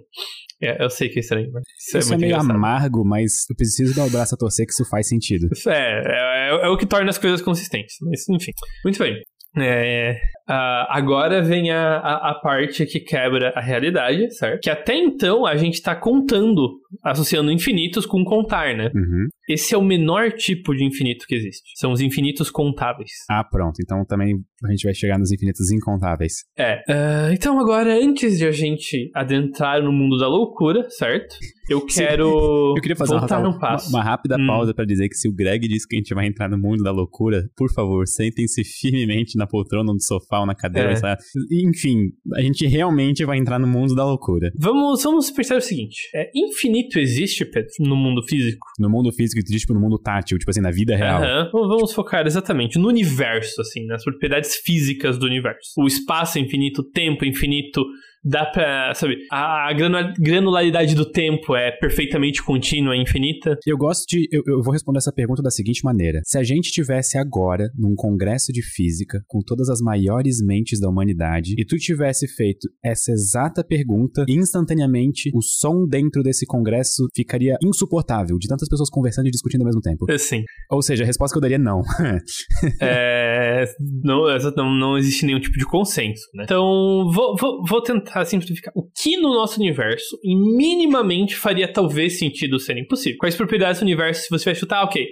É, 0.62 0.82
eu 0.82 0.88
sei 0.88 1.08
que 1.10 1.18
é 1.18 1.20
estranho, 1.20 1.50
mas 1.52 1.62
isso, 1.78 1.98
Isso 1.98 2.12
é 2.12 2.14
é 2.14 2.18
meio 2.18 2.30
engraçado. 2.30 2.54
amargo, 2.56 3.04
mas 3.04 3.32
eu 3.50 3.56
preciso 3.56 3.94
dar 3.94 4.04
o 4.06 4.10
braço 4.10 4.34
a 4.34 4.38
torcer 4.38 4.64
que 4.66 4.72
isso 4.72 4.84
faz 4.88 5.06
sentido. 5.08 5.48
Isso 5.52 5.68
É, 5.68 6.02
é, 6.06 6.48
é 6.66 6.68
o 6.68 6.76
que 6.78 6.86
torna 6.86 7.10
as 7.10 7.18
coisas 7.18 7.42
consistentes. 7.42 7.96
Mas, 8.00 8.26
enfim. 8.28 8.52
Muito 8.84 8.98
bem. 8.98 9.20
É, 9.58 10.18
ah, 10.48 10.86
agora 10.90 11.42
vem 11.42 11.70
a, 11.70 11.96
a, 11.98 12.30
a 12.30 12.34
parte 12.40 12.86
que 12.86 13.00
quebra 13.00 13.52
a 13.56 13.60
realidade, 13.60 14.30
certo? 14.34 14.60
Que 14.62 14.70
até 14.70 14.94
então 14.96 15.44
a 15.46 15.56
gente 15.56 15.80
tá 15.82 15.94
contando, 15.94 16.68
associando 17.04 17.50
infinitos 17.50 18.06
com 18.06 18.24
contar, 18.24 18.74
né? 18.76 18.90
Uhum. 18.94 19.26
Esse 19.48 19.74
é 19.74 19.78
o 19.78 19.82
menor 19.84 20.32
tipo 20.32 20.74
de 20.74 20.84
infinito 20.84 21.24
que 21.26 21.34
existe. 21.34 21.62
São 21.76 21.92
os 21.92 22.00
infinitos 22.00 22.50
contáveis. 22.50 23.10
Ah, 23.30 23.44
pronto. 23.44 23.74
Então 23.82 24.04
também 24.04 24.34
a 24.64 24.70
gente 24.70 24.84
vai 24.84 24.94
chegar 24.94 25.18
nos 25.18 25.30
infinitos 25.32 25.70
incontáveis. 25.70 26.32
É. 26.58 26.82
ah, 26.88 27.30
então 27.32 27.58
agora, 27.60 27.94
antes 27.96 28.38
de 28.38 28.46
a 28.46 28.52
gente 28.52 29.10
adentrar 29.14 29.82
no 29.82 29.92
mundo 29.92 30.16
da 30.18 30.28
loucura, 30.28 30.88
certo? 30.90 31.36
Eu 31.68 31.84
quero 31.84 32.74
Eu 32.76 32.80
queria 32.82 32.96
fazer 32.96 33.14
uma, 33.14 33.20
voltar 33.20 33.38
uma, 33.40 33.48
um 33.48 33.58
passo. 33.58 33.88
uma 33.90 34.02
rápida 34.02 34.36
Hum. 34.38 34.46
pausa 34.46 34.72
pra 34.74 34.84
dizer 34.84 35.08
que 35.08 35.16
se 35.16 35.28
o 35.28 35.32
Greg 35.32 35.66
disse 35.66 35.86
que 35.86 35.96
a 35.96 35.98
gente 35.98 36.14
vai 36.14 36.26
entrar 36.26 36.48
no 36.48 36.56
mundo 36.58 36.82
da 36.82 36.92
loucura, 36.92 37.42
por 37.56 37.72
favor, 37.72 38.06
sentem-se 38.06 38.62
firmemente 38.64 39.36
na 39.36 39.46
poltrona, 39.46 39.92
no 39.92 40.00
sofá 40.00 40.35
ou 40.40 40.46
na 40.46 40.54
cadeira. 40.54 40.92
É. 40.92 40.96
sabe? 40.96 41.20
Enfim, 41.50 42.12
a 42.34 42.40
gente 42.40 42.66
realmente 42.66 43.24
vai 43.24 43.38
entrar 43.38 43.58
no 43.58 43.66
mundo 43.66 43.94
da 43.94 44.04
loucura. 44.04 44.50
Vamos, 44.58 45.02
vamos 45.02 45.30
pensar 45.30 45.56
o 45.56 45.60
seguinte: 45.60 46.08
é, 46.14 46.30
infinito 46.34 46.98
existe, 46.98 47.44
Pedro, 47.44 47.70
no 47.80 47.96
mundo 47.96 48.22
físico? 48.22 48.66
No 48.78 48.88
mundo 48.88 49.12
físico, 49.12 49.38
existe 49.38 49.60
tipo, 49.60 49.74
no 49.74 49.80
mundo 49.80 49.98
tátil, 49.98 50.38
tipo 50.38 50.50
assim, 50.50 50.60
na 50.60 50.70
vida 50.70 50.96
real. 50.96 51.22
Então 51.48 51.68
Vamos 51.68 51.92
focar 51.92 52.26
exatamente 52.26 52.78
no 52.78 52.88
universo, 52.88 53.60
assim, 53.60 53.86
nas 53.86 54.04
propriedades 54.04 54.56
físicas 54.56 55.18
do 55.18 55.26
universo. 55.26 55.72
O 55.78 55.86
espaço 55.86 56.38
é 56.38 56.40
infinito, 56.40 56.80
o 56.80 56.84
tempo 56.84 57.24
é 57.24 57.28
infinito, 57.28 57.84
dá 58.26 58.46
pra, 58.46 58.92
sabe, 58.94 59.16
a 59.30 59.56
a 59.66 59.72
granu- 59.72 60.12
granularidade 60.18 60.94
do 60.94 61.04
tempo 61.10 61.56
é 61.56 61.72
perfeitamente 61.72 62.42
contínua, 62.42 62.94
é 62.94 62.98
infinita. 63.00 63.56
Eu 63.66 63.76
gosto 63.76 64.04
de. 64.08 64.28
Eu, 64.30 64.42
eu 64.46 64.62
vou 64.62 64.72
responder 64.72 64.98
essa 64.98 65.12
pergunta 65.12 65.42
da 65.42 65.50
seguinte 65.50 65.84
maneira: 65.84 66.20
se 66.24 66.38
a 66.38 66.42
gente 66.42 66.70
tivesse 66.70 67.18
agora 67.18 67.70
num 67.76 67.94
congresso 67.94 68.52
de 68.52 68.62
física 68.62 69.20
com 69.26 69.40
todas 69.40 69.68
as 69.68 69.80
maiores 69.80 70.38
mentes 70.44 70.80
da 70.80 70.88
humanidade 70.88 71.54
e 71.58 71.64
tu 71.64 71.76
tivesse 71.76 72.28
feito 72.28 72.68
essa 72.84 73.10
exata 73.12 73.64
pergunta, 73.64 74.24
instantaneamente 74.28 75.30
o 75.34 75.42
som 75.42 75.86
dentro 75.88 76.22
desse 76.22 76.46
congresso 76.46 77.08
ficaria 77.14 77.56
insuportável 77.62 78.36
de 78.38 78.48
tantas 78.48 78.68
pessoas 78.68 78.90
conversando 78.90 79.26
e 79.26 79.30
discutindo 79.30 79.62
ao 79.62 79.66
mesmo 79.66 79.80
tempo. 79.80 80.10
Assim, 80.10 80.42
Ou 80.70 80.82
seja, 80.82 81.02
a 81.02 81.06
resposta 81.06 81.34
que 81.34 81.38
eu 81.38 81.42
daria 81.42 81.56
é 81.56 81.58
não. 81.58 81.82
é, 82.80 83.64
não, 84.04 84.24
não, 84.56 84.74
não 84.74 84.98
existe 84.98 85.24
nenhum 85.26 85.40
tipo 85.40 85.58
de 85.58 85.64
consenso, 85.64 86.22
né? 86.34 86.44
Então, 86.44 87.10
vou, 87.12 87.36
vou, 87.38 87.64
vou 87.68 87.82
tentar 87.82 88.15
simplificar. 88.24 88.72
O 88.76 88.84
que 89.02 89.16
no 89.16 89.34
nosso 89.34 89.60
universo 89.60 90.16
minimamente 90.24 91.36
faria 91.36 91.70
talvez 91.72 92.18
sentido 92.18 92.58
ser 92.58 92.78
impossível? 92.78 93.18
Quais 93.18 93.34
propriedades 93.36 93.80
do 93.80 93.84
universo, 93.84 94.22
se 94.22 94.30
você 94.30 94.46
vai 94.46 94.54
chutar, 94.54 94.82
ok, 94.84 95.04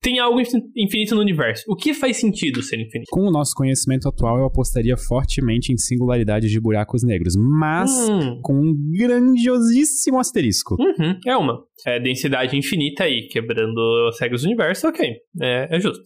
tem 0.00 0.18
algo 0.20 0.40
infin- 0.40 0.62
infinito 0.76 1.14
no 1.16 1.20
universo. 1.20 1.64
O 1.68 1.74
que 1.74 1.92
faz 1.92 2.16
sentido 2.18 2.62
ser 2.62 2.76
infinito? 2.80 3.08
com 3.10 3.22
o 3.22 3.30
nosso 3.32 3.52
conhecimento 3.54 4.08
atual, 4.08 4.38
eu 4.38 4.44
apostaria 4.44 4.96
fortemente 4.96 5.72
em 5.72 5.76
singularidade 5.76 6.48
de 6.48 6.60
buracos 6.60 7.02
negros, 7.02 7.34
mas 7.36 7.90
Hum, 8.08 8.40
com 8.42 8.54
um 8.54 8.74
grandiosíssimo 8.96 10.18
asterisco. 10.18 10.76
uhum, 10.78 11.18
é 11.26 11.36
uma. 11.36 11.58
É 11.86 11.98
densidade 12.00 12.56
infinita 12.56 13.04
aí, 13.04 13.26
quebrando 13.28 14.08
as 14.08 14.20
regras 14.20 14.42
do 14.42 14.46
universo, 14.46 14.86
ok. 14.88 15.06
É, 15.40 15.76
é 15.76 15.80
justo. 15.80 16.02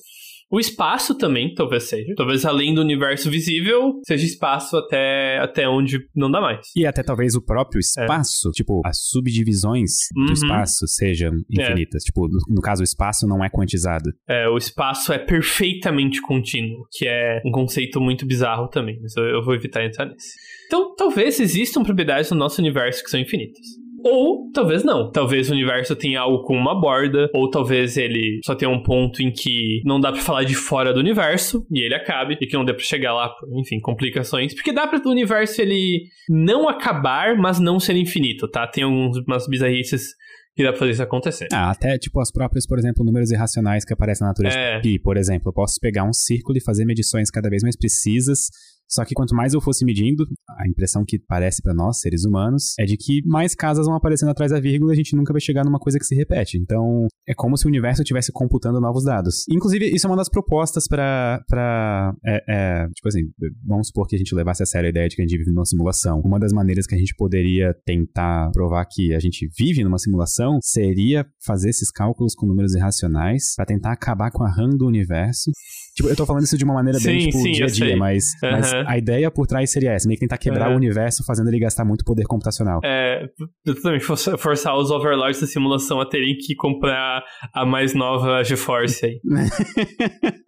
O 0.52 0.60
espaço 0.60 1.16
também, 1.16 1.54
talvez 1.54 1.84
seja. 1.84 2.12
Talvez 2.14 2.44
além 2.44 2.74
do 2.74 2.82
universo 2.82 3.30
visível, 3.30 3.94
seja 4.06 4.26
espaço 4.26 4.76
até, 4.76 5.38
até 5.38 5.66
onde 5.66 5.98
não 6.14 6.30
dá 6.30 6.40
mais. 6.42 6.66
E 6.76 6.84
até 6.84 7.02
talvez 7.02 7.34
o 7.34 7.40
próprio 7.42 7.80
espaço, 7.80 8.50
tipo, 8.50 8.82
as 8.84 8.98
subdivisões 9.08 9.92
Uhum. 10.16 10.26
do 10.26 10.32
espaço 10.32 10.86
sejam 10.86 11.32
infinitas. 11.50 12.02
Tipo, 12.04 12.28
no, 12.28 12.38
no 12.56 12.60
caso, 12.60 12.82
o 12.82 12.84
espaço 12.84 13.26
não 13.26 13.42
é 13.44 13.48
quantizado. 13.48 14.10
É, 14.28 14.48
o 14.48 14.56
espaço 14.58 15.12
é 15.12 15.18
perfeitamente 15.18 16.20
contínuo, 16.20 16.86
que 16.92 17.06
é 17.06 17.40
um 17.46 17.50
conceito 17.50 18.00
muito 18.00 18.26
bizarro 18.26 18.68
também, 18.68 18.98
mas 19.00 19.16
eu, 19.16 19.24
eu 19.24 19.42
vou 19.42 19.54
evitar 19.54 19.84
entrar 19.84 20.06
nesse. 20.06 20.32
Então, 20.66 20.94
talvez 20.94 21.40
existam 21.40 21.82
propriedades 21.82 22.30
no 22.30 22.36
nosso 22.36 22.60
universo 22.60 23.02
que 23.02 23.10
são 23.10 23.20
infinitas. 23.20 23.64
Ou 24.04 24.50
talvez 24.52 24.84
não. 24.84 25.10
Talvez 25.10 25.48
o 25.50 25.52
universo 25.52 25.94
tenha 25.96 26.20
algo 26.20 26.42
com 26.44 26.56
uma 26.56 26.78
borda, 26.78 27.30
ou 27.34 27.50
talvez 27.50 27.96
ele 27.96 28.40
só 28.44 28.54
tenha 28.54 28.70
um 28.70 28.82
ponto 28.82 29.22
em 29.22 29.30
que 29.30 29.80
não 29.84 30.00
dá 30.00 30.12
pra 30.12 30.20
falar 30.20 30.44
de 30.44 30.54
fora 30.54 30.92
do 30.92 31.00
universo 31.00 31.66
e 31.70 31.84
ele 31.84 31.94
acabe, 31.94 32.36
e 32.40 32.46
que 32.46 32.56
não 32.56 32.64
dê 32.64 32.72
pra 32.72 32.82
chegar 32.82 33.14
lá, 33.14 33.28
por, 33.28 33.48
enfim, 33.58 33.80
complicações. 33.80 34.54
Porque 34.54 34.72
dá 34.72 34.86
pra 34.86 35.02
o 35.04 35.10
universo 35.10 35.60
ele 35.60 36.04
não 36.28 36.68
acabar, 36.68 37.36
mas 37.36 37.58
não 37.58 37.80
ser 37.80 37.96
infinito, 37.96 38.48
tá? 38.48 38.66
Tem 38.66 38.84
algumas 38.84 39.46
bizarrices 39.48 40.14
que 40.54 40.62
dá 40.62 40.70
pra 40.70 40.80
fazer 40.80 40.92
isso 40.92 41.02
acontecer. 41.02 41.48
Ah, 41.52 41.70
até, 41.70 41.96
tipo, 41.96 42.20
as 42.20 42.30
próprias, 42.30 42.66
por 42.66 42.78
exemplo, 42.78 43.04
números 43.04 43.30
irracionais 43.30 43.84
que 43.84 43.92
aparecem 43.92 44.24
na 44.24 44.28
natureza. 44.28 44.56
É. 44.56 44.80
Pi, 44.80 44.98
por 44.98 45.16
exemplo, 45.16 45.48
eu 45.48 45.52
posso 45.52 45.80
pegar 45.80 46.04
um 46.04 46.12
círculo 46.12 46.58
e 46.58 46.62
fazer 46.62 46.84
medições 46.84 47.30
cada 47.30 47.48
vez 47.48 47.62
mais 47.62 47.76
precisas. 47.76 48.48
Só 48.92 49.04
que 49.06 49.14
quanto 49.14 49.34
mais 49.34 49.54
eu 49.54 49.60
fosse 49.60 49.84
medindo, 49.86 50.26
a 50.58 50.68
impressão 50.68 51.02
que 51.04 51.18
parece 51.18 51.62
pra 51.62 51.72
nós, 51.72 52.00
seres 52.00 52.24
humanos, 52.24 52.74
é 52.78 52.84
de 52.84 52.96
que 52.96 53.22
mais 53.26 53.54
casas 53.54 53.86
vão 53.86 53.96
aparecendo 53.96 54.28
atrás 54.28 54.52
da 54.52 54.60
vírgula 54.60 54.92
e 54.92 54.94
a 54.94 54.96
gente 54.96 55.16
nunca 55.16 55.32
vai 55.32 55.40
chegar 55.40 55.64
numa 55.64 55.78
coisa 55.78 55.98
que 55.98 56.04
se 56.04 56.14
repete. 56.14 56.58
Então, 56.58 57.06
é 57.26 57.34
como 57.34 57.56
se 57.56 57.64
o 57.64 57.68
universo 57.68 58.02
estivesse 58.02 58.30
computando 58.32 58.80
novos 58.80 59.04
dados. 59.04 59.46
Inclusive, 59.48 59.86
isso 59.94 60.06
é 60.06 60.10
uma 60.10 60.16
das 60.16 60.28
propostas 60.28 60.86
pra. 60.86 61.42
pra 61.48 62.12
é, 62.24 62.44
é, 62.48 62.86
tipo 62.88 63.08
assim, 63.08 63.22
vamos 63.64 63.88
supor 63.88 64.06
que 64.06 64.16
a 64.16 64.18
gente 64.18 64.34
levasse 64.34 64.62
a 64.62 64.66
sério 64.66 64.88
a 64.88 64.90
ideia 64.90 65.08
de 65.08 65.16
que 65.16 65.22
a 65.22 65.24
gente 65.24 65.38
vive 65.38 65.52
numa 65.52 65.64
simulação. 65.64 66.20
Uma 66.20 66.38
das 66.38 66.52
maneiras 66.52 66.86
que 66.86 66.94
a 66.94 66.98
gente 66.98 67.14
poderia 67.16 67.74
tentar 67.86 68.50
provar 68.52 68.84
que 68.90 69.14
a 69.14 69.18
gente 69.18 69.48
vive 69.58 69.82
numa 69.82 69.98
simulação 69.98 70.58
seria 70.62 71.24
fazer 71.44 71.70
esses 71.70 71.90
cálculos 71.90 72.34
com 72.34 72.46
números 72.46 72.74
irracionais 72.74 73.54
pra 73.56 73.64
tentar 73.64 73.92
acabar 73.92 74.30
com 74.30 74.44
a 74.44 74.50
RAM 74.50 74.70
do 74.70 74.86
universo. 74.86 75.50
Tipo, 75.94 76.08
eu 76.08 76.16
tô 76.16 76.24
falando 76.24 76.44
isso 76.44 76.56
de 76.56 76.64
uma 76.64 76.74
maneira 76.74 76.98
bem, 77.00 77.20
Sim, 77.20 77.26
tipo, 77.26 77.42
sim, 77.42 77.52
dia 77.52 77.66
a 77.66 77.68
dia, 77.68 77.96
mas, 77.96 78.24
mas 78.42 78.72
Aham. 78.82 78.90
a 78.90 78.98
ideia 78.98 79.30
por 79.30 79.46
trás 79.46 79.70
seria 79.70 79.92
essa, 79.92 80.06
meio 80.06 80.16
que 80.18 80.24
tentar 80.26 80.38
quebrar 80.38 80.66
Aham. 80.66 80.74
o 80.74 80.76
universo 80.76 81.24
fazendo 81.24 81.48
ele 81.48 81.58
gastar 81.58 81.84
muito 81.84 82.04
poder 82.04 82.24
computacional. 82.24 82.80
É, 82.84 83.26
exatamente, 83.66 84.04
força- 84.04 84.36
forçar 84.38 84.76
os 84.76 84.90
overlords 84.90 85.40
da 85.40 85.46
simulação 85.46 86.00
a 86.00 86.06
terem 86.06 86.36
que 86.36 86.54
comprar 86.54 87.22
a 87.54 87.64
mais 87.66 87.94
nova 87.94 88.42
GeForce 88.42 89.06
aí. 89.06 89.20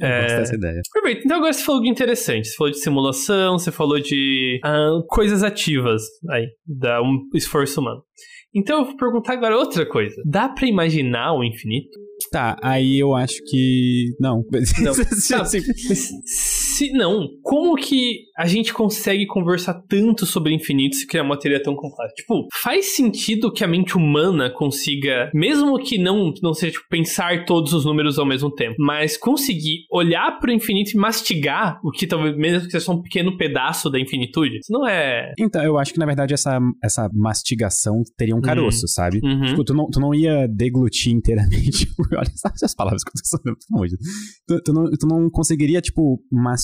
É, 0.00 0.38
dessa 0.38 0.54
ideia. 0.54 0.80
perfeito, 0.92 1.22
então 1.24 1.36
agora 1.36 1.52
você 1.52 1.62
falou 1.62 1.82
de 1.82 1.88
interessante. 1.88 2.48
Você 2.48 2.54
falou 2.56 2.70
de 2.72 2.78
simulação, 2.80 3.58
você 3.58 3.70
falou 3.70 4.00
de 4.00 4.58
ah, 4.64 4.90
coisas 5.08 5.42
ativas 5.42 6.02
aí, 6.30 6.46
da 6.66 7.02
um 7.02 7.18
esforço 7.34 7.80
humano. 7.80 8.02
Então 8.54 8.78
eu 8.80 8.84
vou 8.86 8.96
perguntar 8.96 9.32
agora 9.34 9.56
outra 9.56 9.84
coisa. 9.86 10.14
Dá 10.24 10.48
pra 10.48 10.66
imaginar 10.66 11.34
o 11.34 11.42
infinito? 11.44 11.90
Tá, 12.30 12.56
aí 12.62 12.98
eu 12.98 13.14
acho 13.14 13.34
que. 13.50 14.10
Não. 14.20 14.42
Não. 14.80 14.92
Tá. 15.28 15.44
Se 16.76 16.90
não, 16.92 17.28
como 17.42 17.76
que 17.76 18.24
a 18.36 18.46
gente 18.46 18.72
consegue 18.72 19.26
conversar 19.26 19.74
tanto 19.88 20.26
sobre 20.26 20.52
infinito 20.52 20.96
se 20.96 21.06
criar 21.06 21.22
uma 21.22 21.38
teoria 21.38 21.62
tão 21.62 21.74
complexa? 21.76 22.14
Tipo, 22.16 22.46
faz 22.62 22.96
sentido 22.96 23.52
que 23.52 23.62
a 23.62 23.68
mente 23.68 23.96
humana 23.96 24.50
consiga, 24.50 25.30
mesmo 25.32 25.78
que 25.78 25.96
não, 25.98 26.32
não 26.42 26.52
seja 26.52 26.72
tipo, 26.72 26.84
pensar 26.90 27.44
todos 27.44 27.72
os 27.72 27.84
números 27.84 28.18
ao 28.18 28.26
mesmo 28.26 28.50
tempo, 28.52 28.74
mas 28.78 29.16
conseguir 29.16 29.84
olhar 29.90 30.38
pro 30.40 30.50
infinito 30.52 30.90
e 30.92 30.96
mastigar 30.96 31.78
o 31.84 31.90
que 31.90 32.06
talvez, 32.06 32.36
mesmo 32.36 32.64
que 32.66 32.72
seja 32.72 32.84
só 32.84 32.92
um 32.92 33.02
pequeno 33.02 33.36
pedaço 33.36 33.88
da 33.88 34.00
infinitude? 34.00 34.58
Isso 34.58 34.72
não 34.72 34.86
é. 34.86 35.32
Então, 35.38 35.62
eu 35.62 35.78
acho 35.78 35.92
que 35.92 35.98
na 35.98 36.06
verdade 36.06 36.34
essa, 36.34 36.58
essa 36.82 37.08
mastigação 37.12 38.02
teria 38.16 38.34
um 38.34 38.40
caroço, 38.40 38.82
Uhum. 38.82 38.88
sabe? 38.88 39.20
Uhum. 39.22 39.44
Tipo, 39.46 39.64
tu 39.64 39.74
não, 39.74 39.88
tu 39.88 40.00
não 40.00 40.14
ia 40.14 40.46
deglutir 40.48 41.12
inteiramente. 41.12 41.86
Olha 42.16 42.30
essas 42.54 42.74
palavras 42.74 43.04
que 43.04 43.10
eu 43.10 43.12
tô 43.12 43.20
usando, 43.36 43.56
pelo 43.58 43.76
amor 43.78 43.88
de 43.88 43.96
Deus. 43.96 44.08
Tu, 44.48 44.62
tu 44.64 44.72
não, 44.72 44.90
tu 44.90 45.06
não 45.06 45.30
conseguiria, 45.30 45.80
tipo, 45.80 46.20
mastigar, 46.32 46.63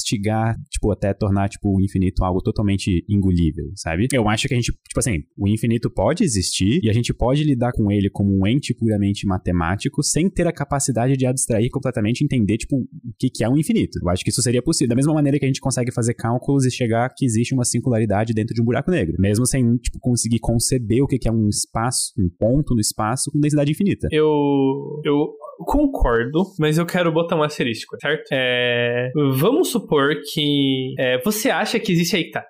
tipo, 0.71 0.91
até 0.91 1.13
tornar, 1.15 1.49
tipo, 1.49 1.77
o 1.77 1.81
infinito 1.81 2.25
algo 2.25 2.41
totalmente 2.41 3.05
engolível, 3.09 3.71
sabe? 3.77 4.09
Eu 4.13 4.29
acho 4.29 4.49
que 4.49 4.55
a 4.55 4.57
gente, 4.57 4.73
tipo 4.73 4.99
assim, 4.99 5.23
o 5.37 5.49
infinito 5.49 5.91
pode 5.91 6.25
existir 6.25 6.81
e 6.83 6.91
a 6.91 6.93
gente 6.93 7.13
pode 7.13 7.45
lidar 7.45 7.73
com 7.73 7.91
ele 7.91 8.11
como 8.11 8.31
um 8.37 8.47
ente 8.47 8.75
puramente 8.75 9.27
matemático 9.27 10.03
sem 10.03 10.29
ter 10.29 10.47
a 10.47 10.53
capacidade 10.53 11.17
de 11.17 11.27
abstrair 11.27 11.71
completamente 11.71 12.21
e 12.21 12.25
entender, 12.25 12.59
tipo, 12.59 12.77
o 12.77 12.87
que, 13.19 13.31
que 13.31 13.45
é 13.45 13.49
um 13.49 13.57
infinito. 13.57 13.99
Eu 14.03 14.09
acho 14.09 14.25
que 14.25 14.31
isso 14.31 14.43
seria 14.43 14.63
possível. 14.63 14.89
Da 14.89 14.97
mesma 14.97 15.15
maneira 15.15 15.39
que 15.39 15.45
a 15.45 15.49
gente 15.49 15.61
consegue 15.61 15.93
fazer 15.93 16.15
cálculos 16.15 16.65
e 16.65 16.71
chegar 16.71 17.13
que 17.17 17.25
existe 17.25 17.55
uma 17.55 17.65
singularidade 17.65 18.33
dentro 18.33 18.55
de 18.55 18.61
um 18.61 18.65
buraco 18.65 18.91
negro. 18.91 19.17
Mesmo 19.19 19.47
sem, 19.47 19.77
tipo, 19.77 19.99
conseguir 20.01 20.39
conceber 20.39 21.03
o 21.03 21.07
que, 21.07 21.19
que 21.19 21.29
é 21.29 21.33
um 21.33 21.49
espaço, 21.49 22.13
um 22.19 22.29
ponto 22.29 22.75
no 22.75 22.81
espaço 22.81 23.31
com 23.31 23.41
densidade 23.41 23.71
infinita. 23.71 24.09
Eu. 24.11 25.01
Eu 25.05 25.29
concordo, 25.65 26.45
mas 26.59 26.79
eu 26.79 26.87
quero 26.87 27.13
botar 27.13 27.37
um 27.37 27.43
asterístico, 27.43 27.97
certo? 28.01 28.25
É, 28.33 29.11
vamos 29.37 29.71
supor 29.71 30.15
que. 30.33 30.95
é, 30.99 31.21
você 31.23 31.51
acha 31.51 31.79
que 31.79 31.93
existe 31.93 32.17
aí. 32.17 32.31
Tá. 32.31 32.45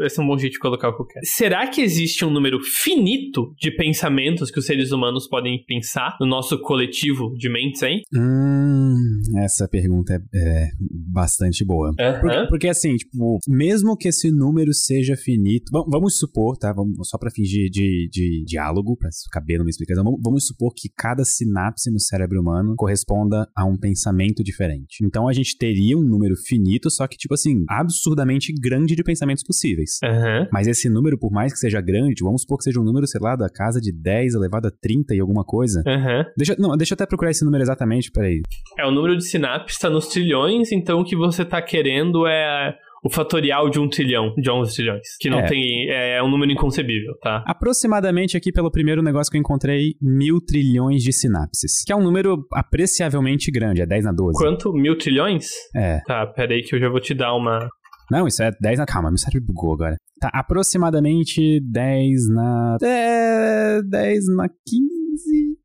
Esse 0.00 0.20
é 0.20 0.22
um 0.22 0.26
bom 0.26 0.38
jeito 0.38 0.52
de 0.54 0.58
colocar 0.58 0.88
o 0.88 0.96
que 0.96 1.02
eu 1.02 1.06
quero. 1.06 1.26
Será 1.26 1.66
que 1.66 1.80
existe 1.80 2.24
um 2.24 2.30
número 2.30 2.58
finito 2.60 3.54
de 3.58 3.70
pensamentos 3.70 4.50
que 4.50 4.58
os 4.58 4.66
seres 4.66 4.92
humanos 4.92 5.26
podem 5.28 5.62
pensar 5.66 6.16
no 6.20 6.26
nosso 6.26 6.60
coletivo 6.60 7.34
de 7.36 7.48
mentes 7.50 7.82
aí? 7.82 8.02
Hum, 8.14 8.94
essa 9.38 9.68
pergunta 9.68 10.14
é, 10.14 10.18
é 10.34 10.68
bastante 11.12 11.64
boa. 11.64 11.92
Porque, 12.20 12.46
porque, 12.48 12.68
assim, 12.68 12.96
tipo, 12.96 13.38
mesmo 13.48 13.96
que 13.96 14.08
esse 14.08 14.30
número 14.30 14.72
seja 14.72 15.16
finito, 15.16 15.70
vam- 15.72 15.84
vamos 15.88 16.18
supor, 16.18 16.56
tá? 16.56 16.72
Vamos, 16.72 17.08
só 17.08 17.18
pra 17.18 17.30
fingir 17.30 17.68
de, 17.70 18.08
de 18.10 18.44
diálogo, 18.46 18.96
pra 18.96 19.08
caber 19.30 19.58
numa 19.58 19.70
explicação, 19.70 20.04
vamos, 20.04 20.20
vamos 20.22 20.46
supor 20.46 20.72
que 20.74 20.88
cada 20.96 21.24
sinapse 21.24 21.90
no 21.90 21.98
cérebro 22.00 22.21
humano 22.38 22.74
corresponda 22.76 23.48
a 23.56 23.64
um 23.64 23.76
pensamento 23.76 24.42
diferente. 24.42 25.04
Então 25.04 25.28
a 25.28 25.32
gente 25.32 25.56
teria 25.56 25.96
um 25.96 26.02
número 26.02 26.36
finito, 26.36 26.90
só 26.90 27.06
que, 27.06 27.16
tipo 27.16 27.34
assim, 27.34 27.64
absurdamente 27.68 28.52
grande 28.52 28.94
de 28.94 29.02
pensamentos 29.02 29.44
possíveis. 29.44 29.98
Aham. 30.04 30.48
Mas 30.52 30.66
esse 30.66 30.88
número, 30.88 31.18
por 31.18 31.30
mais 31.30 31.52
que 31.52 31.58
seja 31.58 31.80
grande, 31.80 32.22
vamos 32.22 32.42
supor 32.42 32.58
que 32.58 32.64
seja 32.64 32.80
um 32.80 32.84
número, 32.84 33.06
sei 33.06 33.20
lá, 33.20 33.36
da 33.36 33.48
casa 33.48 33.80
de 33.80 33.92
10 33.92 34.34
elevado 34.34 34.68
a 34.68 34.70
30 34.70 35.14
e 35.14 35.20
alguma 35.20 35.44
coisa. 35.44 35.82
Aham. 35.86 36.24
Deixa, 36.36 36.56
não, 36.58 36.76
deixa 36.76 36.92
eu 36.92 36.96
até 36.96 37.06
procurar 37.06 37.30
esse 37.30 37.44
número 37.44 37.62
exatamente, 37.62 38.10
peraí. 38.10 38.42
É, 38.78 38.86
o 38.86 38.90
número 38.90 39.16
de 39.16 39.24
sinapses 39.24 39.76
está 39.76 39.90
nos 39.90 40.08
trilhões, 40.08 40.72
então 40.72 41.00
o 41.00 41.04
que 41.04 41.16
você 41.16 41.44
tá 41.44 41.60
querendo 41.60 42.26
é 42.26 42.76
o 43.04 43.10
fatorial 43.10 43.68
de 43.68 43.80
um 43.80 43.88
trilhão, 43.88 44.32
de 44.36 44.50
11 44.50 44.74
trilhões. 44.76 45.00
Que 45.20 45.28
não 45.28 45.40
É. 45.40 45.46
tem. 45.46 45.90
É 45.90 46.22
um 46.22 46.30
número 46.30 46.52
inconcebível, 46.52 47.14
tá? 47.20 47.42
Aproximadamente 47.46 48.36
aqui 48.36 48.52
pelo 48.52 48.70
primeiro 48.70 49.02
negócio 49.02 49.30
que 49.30 49.36
eu 49.36 49.40
encontrei, 49.40 49.94
mil 50.00 50.40
trilhões 50.40 51.02
de 51.02 51.12
sinapses. 51.12 51.82
Que 51.84 51.92
é 51.92 51.96
um 51.96 52.02
número 52.02 52.46
apreciavelmente 52.52 53.50
grande, 53.50 53.82
é 53.82 53.86
10 53.86 54.04
na 54.04 54.12
12. 54.12 54.38
Quanto? 54.38 54.72
Mil 54.72 54.96
trilhões? 54.96 55.50
É. 55.74 56.00
Tá, 56.06 56.26
peraí 56.26 56.62
que 56.62 56.74
eu 56.76 56.80
já 56.80 56.88
vou 56.88 57.00
te 57.00 57.14
dar 57.14 57.34
uma. 57.34 57.68
Não, 58.10 58.26
isso 58.26 58.42
é 58.42 58.50
10 58.60 58.78
na. 58.78 58.86
Calma, 58.86 59.10
meu 59.10 59.18
cérebro 59.18 59.46
bugou 59.46 59.74
agora. 59.74 59.96
Tá, 60.20 60.30
aproximadamente 60.32 61.60
10 61.60 62.28
na. 62.28 62.76
É, 62.82 63.80
10 63.82 64.26
na 64.36 64.48
15, 64.48 64.91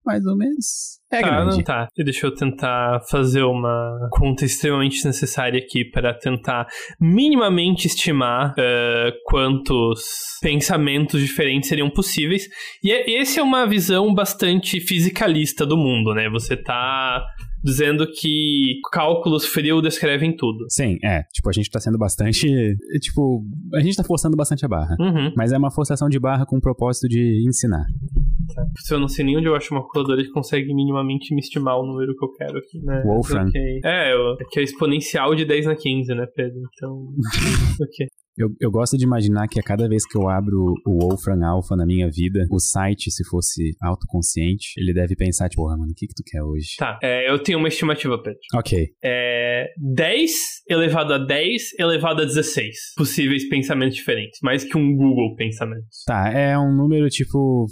mais 0.08 0.26
ou 0.26 0.38
menos. 0.38 0.98
É 1.12 1.22
tá, 1.22 1.30
grande. 1.30 1.58
não 1.58 1.64
tá. 1.64 1.88
E 1.98 2.04
Deixa 2.04 2.28
eu 2.28 2.34
tentar 2.34 3.02
fazer 3.10 3.44
uma 3.44 4.10
conta 4.12 4.46
extremamente 4.46 5.06
necessária 5.06 5.60
aqui 5.60 5.86
para 5.86 6.14
tentar 6.14 6.68
minimamente 7.00 7.88
estimar 7.88 8.54
eh, 8.58 9.12
quantos 9.26 10.02
pensamentos 10.42 11.22
diferentes 11.22 11.70
seriam 11.70 11.90
possíveis. 11.90 12.48
E 12.84 12.92
é, 12.92 13.10
esse 13.10 13.40
é 13.40 13.44
uma 13.44 13.66
visão 13.66 14.14
bastante 14.14 14.80
fisicalista 14.82 15.66
do 15.66 15.78
mundo, 15.78 16.14
né? 16.14 16.30
Você 16.30 16.58
tá 16.58 17.26
dizendo 17.64 18.08
que 18.10 18.80
cálculos 18.92 19.46
frios 19.46 19.82
descrevem 19.82 20.36
tudo. 20.36 20.66
Sim, 20.70 20.98
é. 21.04 21.24
Tipo, 21.34 21.50
a 21.50 21.54
gente 21.54 21.70
tá 21.70 21.80
sendo 21.80 21.98
bastante. 21.98 22.48
Tipo, 23.02 23.44
a 23.74 23.82
gente 23.82 23.96
tá 23.96 24.04
forçando 24.04 24.38
bastante 24.38 24.66
a 24.66 24.68
barra. 24.70 24.96
Uhum. 25.00 25.34
Mas 25.36 25.52
é 25.52 25.58
uma 25.58 25.72
forçação 25.72 26.08
de 26.10 26.20
barra 26.20 26.46
com 26.46 26.58
o 26.58 26.62
propósito 26.62 27.08
de 27.08 27.44
ensinar. 27.48 27.86
Se 28.80 28.94
eu 28.94 29.00
não 29.00 29.08
sei 29.08 29.26
nem 29.26 29.38
onde 29.38 29.48
eu 29.48 29.56
acho 29.56 29.74
uma 29.74 29.82
calculadora 29.82 30.24
que 30.24 30.30
consegue 30.32 30.74
minimamente 30.74 31.34
me 31.34 31.40
estimar 31.42 31.78
o 31.80 31.86
número 31.86 32.16
que 32.16 32.24
eu 32.26 32.32
quero 32.34 32.58
aqui, 32.58 32.80
né? 32.84 33.02
Wolfram. 33.06 33.48
Ok. 33.48 33.80
É, 33.84 34.14
eu- 34.14 34.34
é 34.40 34.44
que 34.50 34.60
é 34.60 34.64
exponencial 34.64 35.36
de 35.36 35.46
10 35.46 35.66
na 35.66 35.76
15, 35.76 36.14
né, 36.16 36.26
Pedro? 36.36 36.60
Então. 36.74 37.08
ok. 37.82 38.08
Eu, 38.38 38.50
eu 38.60 38.72
gosto 38.72 38.98
de 38.98 39.04
imaginar 39.04 39.48
que 39.48 39.60
a 39.60 39.64
cada 39.64 39.88
vez 39.88 40.06
que 40.06 40.18
eu 40.18 40.30
abro 40.30 40.74
o 40.86 41.00
Wolfram 41.02 41.44
Alpha 41.46 41.76
na 41.76 41.86
minha 41.86 42.10
vida, 42.10 42.46
o 42.52 42.60
site, 42.60 43.12
se 43.12 43.24
fosse 43.26 43.76
autoconsciente, 43.82 44.74
ele 44.78 44.94
deve 44.94 45.16
pensar, 45.16 45.50
tipo, 45.50 45.64
porra, 45.64 45.76
mano, 45.76 45.92
o 45.92 45.96
que 45.96 46.06
que 46.06 46.14
tu 46.14 46.24
quer 46.26 46.44
hoje? 46.44 46.76
Tá, 46.78 47.00
é, 47.02 47.30
eu 47.30 47.42
tenho 47.42 47.58
uma 47.58 47.68
estimativa, 47.68 48.22
Pedro. 48.22 48.40
Ok. 48.56 48.90
É 49.04 49.66
10 49.78 50.32
elevado 50.70 51.14
a 51.14 51.18
10 51.18 51.80
elevado 51.80 52.22
a 52.22 52.26
16 52.26 52.94
possíveis 52.96 53.48
pensamentos 53.50 53.96
diferentes. 53.96 54.40
Mais 54.44 54.64
que 54.64 54.78
um 54.78 54.96
Google 54.96 55.36
pensamentos. 55.36 56.04
Tá, 56.06 56.30
é 56.32 56.58
um 56.58 56.76
número 56.76 57.10
tipo. 57.10 57.66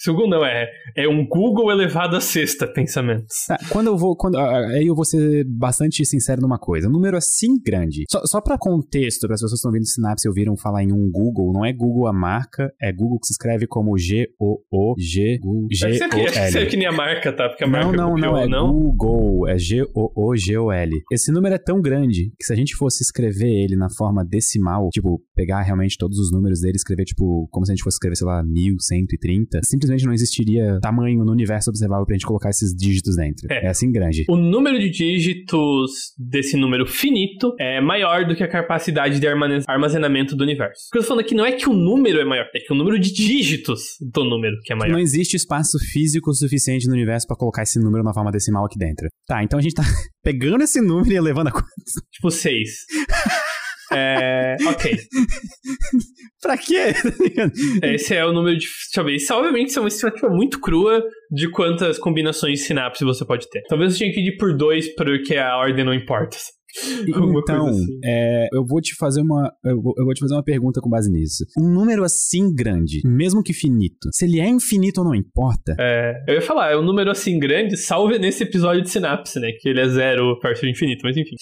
Segundo, 0.00 0.30
não, 0.30 0.44
é, 0.44 0.68
é 0.96 1.08
um 1.08 1.26
Google 1.26 1.70
elevado 1.70 2.16
a 2.16 2.20
sexta 2.20 2.66
pensamentos. 2.66 3.44
Tá, 3.48 3.58
quando 3.70 3.88
eu 3.88 3.96
vou. 3.96 4.16
Quando, 4.16 4.38
ah, 4.38 4.68
aí 4.68 4.86
eu 4.86 4.94
vou 4.94 5.04
ser 5.04 5.44
bastante 5.48 6.04
sincero 6.04 6.40
numa 6.40 6.58
coisa. 6.58 6.88
Um 6.88 6.92
número 6.92 7.16
assim 7.16 7.60
grande. 7.60 8.04
Só, 8.10 8.24
só 8.24 8.40
pra 8.40 8.56
contexto, 8.56 9.26
para 9.26 9.34
as 9.34 9.40
pessoas 9.40 9.52
que 9.52 9.56
estão 9.56 9.72
vendo 9.72 9.86
Sinapse 9.86 10.11
e 10.24 10.28
ouviram 10.28 10.56
falar 10.56 10.82
em 10.82 10.92
um 10.92 11.10
Google, 11.10 11.52
não 11.52 11.64
é 11.64 11.72
Google 11.72 12.06
a 12.06 12.12
marca, 12.12 12.72
é 12.80 12.92
Google 12.92 13.18
que 13.18 13.26
se 13.26 13.32
escreve 13.32 13.66
como 13.66 13.96
G-O-O-G. 13.98 15.38
Que, 15.40 15.80
deve 15.80 15.98
G-O-L. 16.30 16.66
que 16.66 16.76
nem 16.76 16.86
a 16.86 16.92
marca, 16.92 17.32
tá? 17.32 17.48
Porque 17.48 17.64
a 17.64 17.66
Não, 17.66 17.72
marca 17.72 17.96
não, 17.96 18.10
copiou, 18.14 18.30
não, 18.32 18.38
é 18.38 18.46
não? 18.48 18.72
Google, 18.72 19.48
é 19.48 19.58
G-O-O-G-O-L. 19.58 20.92
Esse 21.10 21.32
número 21.32 21.54
é 21.54 21.58
tão 21.58 21.80
grande 21.80 22.30
que 22.38 22.44
se 22.44 22.52
a 22.52 22.56
gente 22.56 22.74
fosse 22.76 23.02
escrever 23.02 23.48
ele 23.50 23.76
na 23.76 23.88
forma 23.90 24.24
decimal, 24.24 24.88
tipo, 24.92 25.20
pegar 25.34 25.62
realmente 25.62 25.96
todos 25.98 26.18
os 26.18 26.30
números 26.32 26.60
dele 26.60 26.74
e 26.74 26.76
escrever, 26.76 27.04
tipo, 27.04 27.48
como 27.50 27.64
se 27.66 27.72
a 27.72 27.74
gente 27.74 27.82
fosse 27.84 27.96
escrever, 27.96 28.16
sei 28.16 28.26
lá, 28.26 28.42
1130, 28.42 29.60
simplesmente 29.64 30.04
não 30.04 30.12
existiria 30.12 30.78
tamanho 30.80 31.24
no 31.24 31.32
universo 31.32 31.70
observável 31.70 32.04
pra 32.06 32.14
gente 32.14 32.26
colocar 32.26 32.50
esses 32.50 32.74
dígitos 32.74 33.16
dentro. 33.16 33.46
É. 33.50 33.66
É, 33.66 33.68
assim 33.68 33.90
grande. 33.92 34.24
O 34.28 34.36
número 34.36 34.78
de 34.78 34.90
dígitos 34.90 36.12
desse 36.18 36.56
número 36.56 36.86
finito 36.86 37.54
é 37.60 37.80
maior 37.80 38.26
do 38.26 38.34
que 38.34 38.42
a 38.42 38.48
capacidade 38.48 39.20
de 39.20 39.26
armane- 39.26 39.62
armazenamento 40.02 40.36
do 40.36 40.42
universo. 40.42 40.86
O 40.88 40.92
que 40.92 40.98
eu 40.98 41.02
tô 41.02 41.08
falando 41.08 41.24
aqui 41.24 41.34
não 41.34 41.44
é 41.44 41.52
que 41.52 41.68
o 41.68 41.72
número 41.72 42.20
é 42.20 42.24
maior, 42.24 42.46
é 42.54 42.58
que 42.58 42.72
o 42.72 42.76
número 42.76 42.98
de 42.98 43.12
dígitos 43.12 43.82
do 44.00 44.24
número 44.24 44.56
que 44.64 44.72
é 44.72 44.76
maior. 44.76 44.92
Não 44.92 44.98
existe 44.98 45.36
espaço 45.36 45.78
físico 45.92 46.32
suficiente 46.34 46.86
no 46.86 46.94
universo 46.94 47.26
pra 47.26 47.36
colocar 47.36 47.62
esse 47.62 47.78
número 47.78 48.02
na 48.02 48.12
forma 48.12 48.30
decimal 48.30 48.66
aqui 48.66 48.78
dentro. 48.78 49.06
Tá, 49.26 49.42
então 49.42 49.58
a 49.58 49.62
gente 49.62 49.74
tá 49.74 49.82
pegando 50.22 50.62
esse 50.62 50.80
número 50.80 51.12
e 51.12 51.16
elevando 51.16 51.48
a 51.48 51.52
conta. 51.52 51.66
Tipo 52.12 52.30
6. 52.30 52.68
é. 53.92 54.56
Ok. 54.66 54.96
Pra 56.40 56.56
quê? 56.56 56.92
Esse 57.82 58.14
é 58.14 58.24
o 58.24 58.32
número 58.32 58.56
de. 58.56 58.66
Deixa 58.66 59.00
eu 59.00 59.04
ver. 59.04 59.16
Isso, 59.16 59.32
obviamente, 59.34 59.68
isso 59.68 59.78
é 59.78 59.82
uma 59.82 59.88
estimativa 59.88 60.28
muito 60.28 60.60
crua 60.60 61.02
de 61.30 61.48
quantas 61.50 61.98
combinações 61.98 62.58
de 62.58 62.64
sinapse 62.64 63.04
você 63.04 63.24
pode 63.24 63.48
ter. 63.48 63.62
Talvez 63.68 63.92
eu 63.92 63.98
tenha 63.98 64.12
que 64.12 64.20
ir 64.20 64.36
por 64.36 64.56
dois, 64.56 64.92
porque 64.94 65.36
a 65.36 65.56
ordem 65.56 65.84
não 65.84 65.94
importa. 65.94 66.36
Então, 67.42 67.66
assim. 67.66 68.00
é, 68.04 68.48
eu 68.52 68.64
vou 68.64 68.80
te 68.80 68.94
fazer 68.94 69.20
uma, 69.20 69.52
eu 69.64 69.80
vou, 69.80 69.94
eu 69.96 70.04
vou 70.04 70.14
te 70.14 70.20
fazer 70.20 70.34
uma 70.34 70.42
pergunta 70.42 70.80
com 70.80 70.88
base 70.88 71.10
nisso. 71.10 71.44
Um 71.58 71.68
número 71.68 72.04
assim 72.04 72.54
grande, 72.54 73.00
mesmo 73.04 73.42
que 73.42 73.52
finito, 73.52 74.08
se 74.12 74.24
ele 74.24 74.40
é 74.40 74.48
infinito 74.48 74.98
ou 75.00 75.04
não 75.04 75.14
importa. 75.14 75.74
É, 75.78 76.24
eu 76.28 76.34
ia 76.34 76.42
falar, 76.42 76.72
é 76.72 76.76
um 76.76 76.84
número 76.84 77.10
assim 77.10 77.38
grande, 77.38 77.76
salve 77.76 78.18
nesse 78.18 78.42
episódio 78.42 78.82
de 78.82 78.90
sinapse, 78.90 79.38
né? 79.40 79.50
Que 79.60 79.68
ele 79.68 79.80
é 79.80 79.88
zero 79.88 80.38
perto 80.40 80.62
do 80.62 80.68
infinito, 80.68 81.00
mas 81.04 81.16
enfim. 81.16 81.36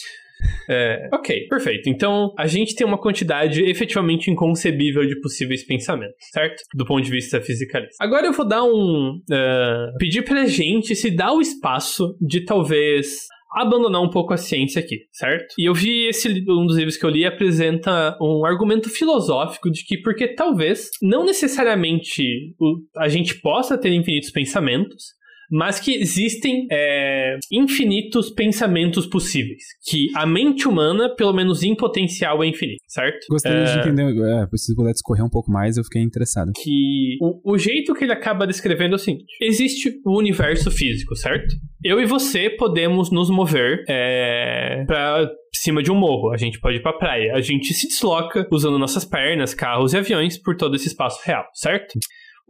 É, 0.68 1.08
ok, 1.12 1.48
perfeito. 1.48 1.88
Então, 1.88 2.32
a 2.38 2.46
gente 2.46 2.74
tem 2.74 2.86
uma 2.86 2.98
quantidade 2.98 3.62
efetivamente 3.62 4.30
inconcebível 4.30 5.06
de 5.06 5.20
possíveis 5.20 5.64
pensamentos, 5.64 6.16
certo? 6.32 6.62
Do 6.74 6.84
ponto 6.86 7.02
de 7.02 7.10
vista 7.10 7.40
fisicalista. 7.40 7.96
Agora 8.00 8.26
eu 8.26 8.32
vou 8.32 8.46
dar 8.46 8.64
um. 8.64 9.20
é, 9.30 9.92
pedir 9.98 10.22
pra 10.24 10.46
gente 10.46 10.94
se 10.94 11.10
dar 11.10 11.32
o 11.32 11.40
espaço 11.40 12.16
de 12.20 12.44
talvez. 12.44 13.26
Abandonar 13.52 14.00
um 14.02 14.10
pouco 14.10 14.32
a 14.32 14.36
ciência 14.36 14.80
aqui, 14.80 15.06
certo? 15.12 15.54
E 15.58 15.68
eu 15.68 15.74
vi 15.74 16.06
esse 16.08 16.28
um 16.48 16.66
dos 16.66 16.76
livros 16.76 16.96
que 16.96 17.04
eu 17.04 17.10
li 17.10 17.24
apresenta 17.24 18.16
um 18.20 18.44
argumento 18.44 18.88
filosófico 18.88 19.70
de 19.70 19.84
que 19.84 19.98
porque 19.98 20.28
talvez 20.28 20.90
não 21.02 21.24
necessariamente 21.24 22.54
a 22.96 23.08
gente 23.08 23.40
possa 23.40 23.76
ter 23.76 23.92
infinitos 23.92 24.30
pensamentos, 24.30 25.19
mas 25.50 25.80
que 25.80 25.92
existem 25.94 26.66
é, 26.70 27.36
infinitos 27.50 28.30
pensamentos 28.30 29.06
possíveis. 29.06 29.62
Que 29.88 30.08
a 30.14 30.24
mente 30.26 30.68
humana, 30.68 31.14
pelo 31.14 31.32
menos 31.32 31.62
em 31.62 31.74
potencial, 31.74 32.42
é 32.42 32.46
infinita, 32.46 32.82
certo? 32.86 33.26
Gostaria 33.28 33.64
de 33.64 33.70
É, 33.70 33.80
entender, 33.80 34.02
é, 34.04 34.46
se 34.56 34.74
puder 34.74 34.92
discorrer 34.92 35.24
um 35.24 35.30
pouco 35.30 35.50
mais, 35.50 35.76
eu 35.76 35.84
fiquei 35.84 36.02
interessado. 36.02 36.52
que 36.62 37.16
o, 37.20 37.52
o 37.54 37.58
jeito 37.58 37.94
que 37.94 38.04
ele 38.04 38.12
acaba 38.12 38.46
descrevendo 38.46 38.92
é 38.92 38.96
o 38.96 38.98
seguinte: 38.98 39.24
existe 39.40 39.92
o 40.04 40.18
universo 40.18 40.70
físico, 40.70 41.16
certo? 41.16 41.54
Eu 41.82 42.00
e 42.00 42.06
você 42.06 42.50
podemos 42.50 43.10
nos 43.10 43.30
mover 43.30 43.84
é, 43.88 44.84
pra 44.86 45.26
cima 45.54 45.82
de 45.82 45.90
um 45.90 45.94
morro. 45.94 46.30
A 46.32 46.36
gente 46.36 46.60
pode 46.60 46.76
ir 46.76 46.82
pra 46.82 46.92
praia. 46.92 47.34
A 47.34 47.40
gente 47.40 47.72
se 47.72 47.88
desloca 47.88 48.46
usando 48.52 48.78
nossas 48.78 49.04
pernas, 49.04 49.54
carros 49.54 49.92
e 49.94 49.96
aviões 49.98 50.38
por 50.38 50.56
todo 50.56 50.76
esse 50.76 50.88
espaço 50.88 51.18
real, 51.24 51.44
certo? 51.54 51.98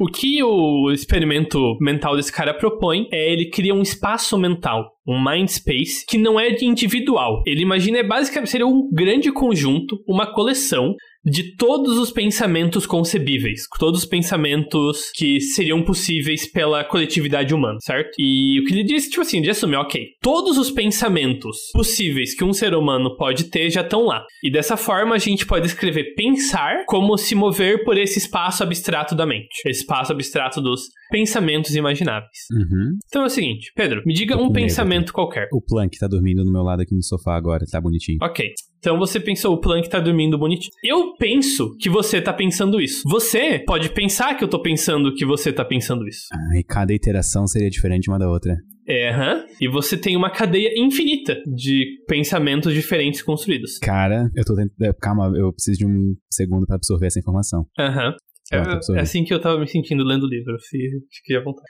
O 0.01 0.07
que 0.07 0.43
o 0.43 0.91
experimento 0.91 1.77
mental 1.79 2.17
desse 2.17 2.33
cara 2.33 2.55
propõe 2.55 3.07
é 3.13 3.31
ele 3.31 3.51
cria 3.51 3.75
um 3.75 3.83
espaço 3.83 4.39
mental, 4.39 4.93
um 5.07 5.23
mind 5.23 5.51
space, 5.51 6.07
que 6.09 6.17
não 6.17 6.41
é 6.41 6.49
de 6.49 6.65
individual. 6.65 7.43
Ele 7.47 7.61
imagina 7.61 7.99
é 7.99 8.03
basicamente 8.03 8.49
seria 8.49 8.67
um 8.67 8.89
grande 8.91 9.31
conjunto, 9.31 10.03
uma 10.09 10.33
coleção 10.33 10.95
de 11.25 11.55
todos 11.57 11.99
os 11.99 12.11
pensamentos 12.11 12.87
concebíveis, 12.87 13.63
todos 13.79 14.01
os 14.01 14.07
pensamentos 14.09 15.11
que 15.15 15.41
seriam 15.41 15.83
possíveis 15.83 16.51
pela 16.51 16.83
coletividade 16.85 17.55
humana, 17.55 17.79
certo? 17.81 18.11
E 18.19 18.61
o 18.61 18.65
que 18.65 18.73
ele 18.73 18.85
disse, 18.85 19.11
tipo 19.11 19.23
assim, 19.23 19.43
de 19.43 19.51
assumir, 19.51 19.77
ok, 19.77 20.07
todos 20.23 20.57
os 20.57 20.71
pensamentos 20.71 21.57
possíveis 21.73 22.35
que 22.35 22.45
um 22.45 22.53
ser 22.53 22.75
humano 22.75 23.17
pode 23.17 23.45
ter 23.45 23.71
já 23.71 23.83
estão 23.83 24.07
lá. 24.07 24.25
E 24.43 24.51
dessa 24.51 24.77
forma 24.77 25.15
a 25.15 25.19
gente 25.19 25.45
pode 25.45 25.67
escrever 25.67 26.15
pensar 26.15 26.85
como 26.87 27.17
se 27.17 27.35
mover 27.35 27.85
por 27.85 27.99
esse 27.99 28.19
espaço 28.19 28.63
abstrato 28.63 29.15
da 29.15 29.27
mente, 29.27 29.61
esse 29.67 29.81
espaço 29.81 30.13
abstrato 30.13 30.61
dos 30.61 30.89
pensamentos 31.11 31.75
imagináveis. 31.75 32.47
Uhum. 32.53 32.99
Então 33.07 33.23
é 33.23 33.27
o 33.27 33.31
seguinte, 33.31 33.73
Pedro, 33.75 34.03
me 34.07 34.15
diga 34.15 34.37
um 34.37 34.45
medo 34.45 34.53
pensamento 34.53 35.13
qualquer. 35.13 35.49
O 35.53 35.61
Plank 35.61 35.99
tá 35.99 36.07
dormindo 36.07 36.45
do 36.45 36.53
meu 36.53 36.63
lado 36.63 36.83
aqui 36.83 36.95
no 36.95 37.03
sofá 37.03 37.37
agora, 37.37 37.65
tá 37.71 37.81
bonitinho. 37.81 38.19
Ok. 38.23 38.53
Então 38.79 38.99
você 38.99 39.21
pensou, 39.21 39.55
o 39.55 39.61
Plank 39.61 39.91
tá 39.91 40.01
dormindo 40.01 40.39
bonitinho. 40.39 40.73
Eu 40.83 41.15
penso 41.19 41.77
que 41.79 41.91
você 41.91 42.21
tá 42.21 42.33
pensando 42.33 42.81
isso. 42.81 43.03
Você 43.09 43.59
pode 43.67 43.91
pensar 43.91 44.35
que 44.37 44.43
eu 44.43 44.49
tô 44.49 44.63
pensando 44.63 45.15
que 45.15 45.27
você 45.27 45.53
tá 45.53 45.65
pensando 45.65 46.09
isso. 46.09 46.29
Ah, 46.33 46.59
e 46.59 46.65
cada 46.65 46.93
iteração 46.95 47.47
seria 47.47 47.69
diferente 47.69 48.09
uma 48.09 48.19
da 48.19 48.29
outra. 48.29 48.57
É, 48.89 49.11
aham. 49.11 49.45
E 49.61 49.69
você 49.69 49.97
tem 49.97 50.17
uma 50.17 50.31
cadeia 50.31 50.71
infinita 50.77 51.37
de 51.47 52.03
pensamentos 52.09 52.73
diferentes 52.73 53.23
construídos. 53.23 53.79
Cara, 53.79 54.31
eu 54.35 54.45
tô 54.45 54.57
tentando. 54.57 54.95
Calma, 55.01 55.31
eu 55.37 55.53
preciso 55.53 55.79
de 55.79 55.87
um 55.87 56.17
segundo 56.33 56.67
pra 56.67 56.77
absorver 56.77 57.07
essa 57.07 57.21
informação. 57.21 57.67
Aham. 57.79 58.17
É, 58.51 58.57
é 58.99 59.01
assim 59.01 59.25
que 59.25 59.33
eu 59.33 59.41
tava 59.41 59.59
me 59.59 59.67
sentindo 59.69 60.03
lendo 60.05 60.25
o 60.25 60.29
livro. 60.29 60.57
fi- 60.61 60.91
Fiquei 61.13 61.37
à 61.37 61.43
vontade. 61.43 61.69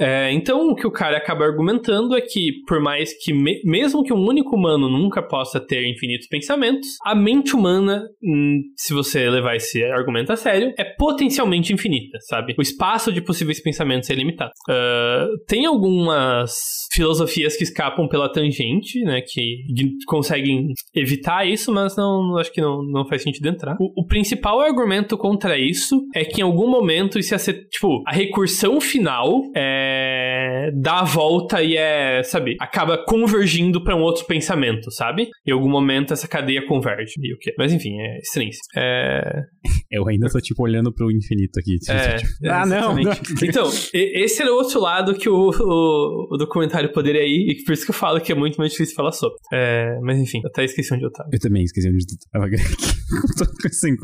É, 0.00 0.30
então, 0.32 0.68
o 0.68 0.74
que 0.74 0.86
o 0.86 0.90
cara 0.90 1.16
acaba 1.16 1.44
argumentando 1.44 2.16
é 2.16 2.20
que, 2.20 2.52
por 2.66 2.80
mais 2.80 3.12
que, 3.22 3.32
me- 3.32 3.60
mesmo 3.64 4.02
que 4.04 4.12
um 4.12 4.24
único 4.26 4.54
humano 4.54 4.88
nunca 4.88 5.22
possa 5.22 5.58
ter 5.60 5.86
infinitos 5.88 6.28
pensamentos, 6.28 6.96
a 7.04 7.14
mente 7.14 7.54
humana, 7.54 8.04
hum, 8.22 8.60
se 8.76 8.92
você 8.94 9.28
levar 9.28 9.56
esse 9.56 9.82
argumento 9.84 10.32
a 10.32 10.36
sério, 10.36 10.72
é 10.78 10.84
potencialmente 10.84 11.72
infinita, 11.72 12.18
sabe? 12.20 12.54
O 12.58 12.62
espaço 12.62 13.12
de 13.12 13.20
possíveis 13.20 13.60
pensamentos 13.60 14.08
é 14.10 14.14
limitado. 14.14 14.52
Ah, 14.68 15.26
tem 15.46 15.66
algumas 15.66 16.52
filosofias 16.92 17.56
que 17.56 17.64
escapam 17.64 18.08
pela 18.08 18.30
tangente, 18.30 19.00
né, 19.02 19.20
que 19.20 19.58
conseguem 20.06 20.68
evitar 20.94 21.46
isso, 21.46 21.72
mas 21.72 21.96
não 21.96 22.36
acho 22.36 22.52
que 22.52 22.60
não, 22.60 22.82
não 22.82 23.06
faz 23.06 23.22
sentido 23.22 23.48
entrar. 23.48 23.76
O, 23.80 24.02
o 24.02 24.06
principal 24.06 24.60
argumento 24.60 25.16
contra 25.16 25.58
isso 25.58 26.00
é 26.14 26.24
que 26.24 26.40
em 26.40 26.44
algum 26.44 26.68
momento 26.68 27.18
isso 27.18 27.34
ia 27.34 27.38
ser, 27.38 27.66
tipo, 27.68 28.02
a 28.06 28.12
recursão 28.12 28.80
final 28.80 29.37
é, 29.56 30.70
dá 30.80 31.00
a 31.00 31.04
volta 31.04 31.62
e 31.62 31.76
é, 31.76 32.22
sabe, 32.22 32.56
acaba 32.60 32.98
convergindo 33.04 33.82
pra 33.82 33.96
um 33.96 34.02
outro 34.02 34.24
pensamento, 34.26 34.90
sabe? 34.90 35.28
Em 35.46 35.52
algum 35.52 35.70
momento 35.70 36.12
essa 36.12 36.28
cadeia 36.28 36.64
converge. 36.66 37.14
E 37.18 37.34
o 37.34 37.38
quê? 37.38 37.54
Mas 37.58 37.72
enfim, 37.72 37.98
é 38.00 38.18
estranho. 38.18 38.50
É, 38.76 39.42
Eu 39.90 40.08
ainda 40.08 40.28
tô, 40.28 40.40
tipo, 40.40 40.62
olhando 40.62 40.92
pro 40.92 41.10
infinito 41.10 41.58
aqui. 41.58 41.76
é, 41.88 42.16
Tipo, 42.16 42.32
ah, 42.48 42.66
não! 42.66 42.94
não. 42.94 43.12
Então, 43.42 43.68
esse 43.92 44.42
era 44.42 44.52
o 44.52 44.56
outro 44.56 44.80
lado 44.80 45.14
que 45.14 45.28
o, 45.28 45.50
o, 45.50 46.34
o 46.34 46.36
documentário 46.36 46.92
poderia 46.92 47.22
ir, 47.22 47.50
e 47.50 47.64
por 47.64 47.72
isso 47.72 47.84
que 47.84 47.90
eu 47.90 47.94
falo 47.94 48.20
que 48.20 48.32
é 48.32 48.34
muito 48.34 48.56
mais 48.56 48.72
difícil 48.72 48.94
falar 48.94 49.12
sobre. 49.12 49.36
É, 49.52 49.98
mas 50.02 50.18
enfim, 50.18 50.40
eu 50.42 50.48
até 50.48 50.64
esqueci 50.64 50.92
onde 50.94 51.04
eu 51.04 51.12
tava. 51.12 51.28
Eu 51.32 51.38
também 51.40 51.62
esqueci 51.62 51.88
onde 51.88 51.98
eu 51.98 52.18
tava 52.32 52.48
assim, 53.66 53.94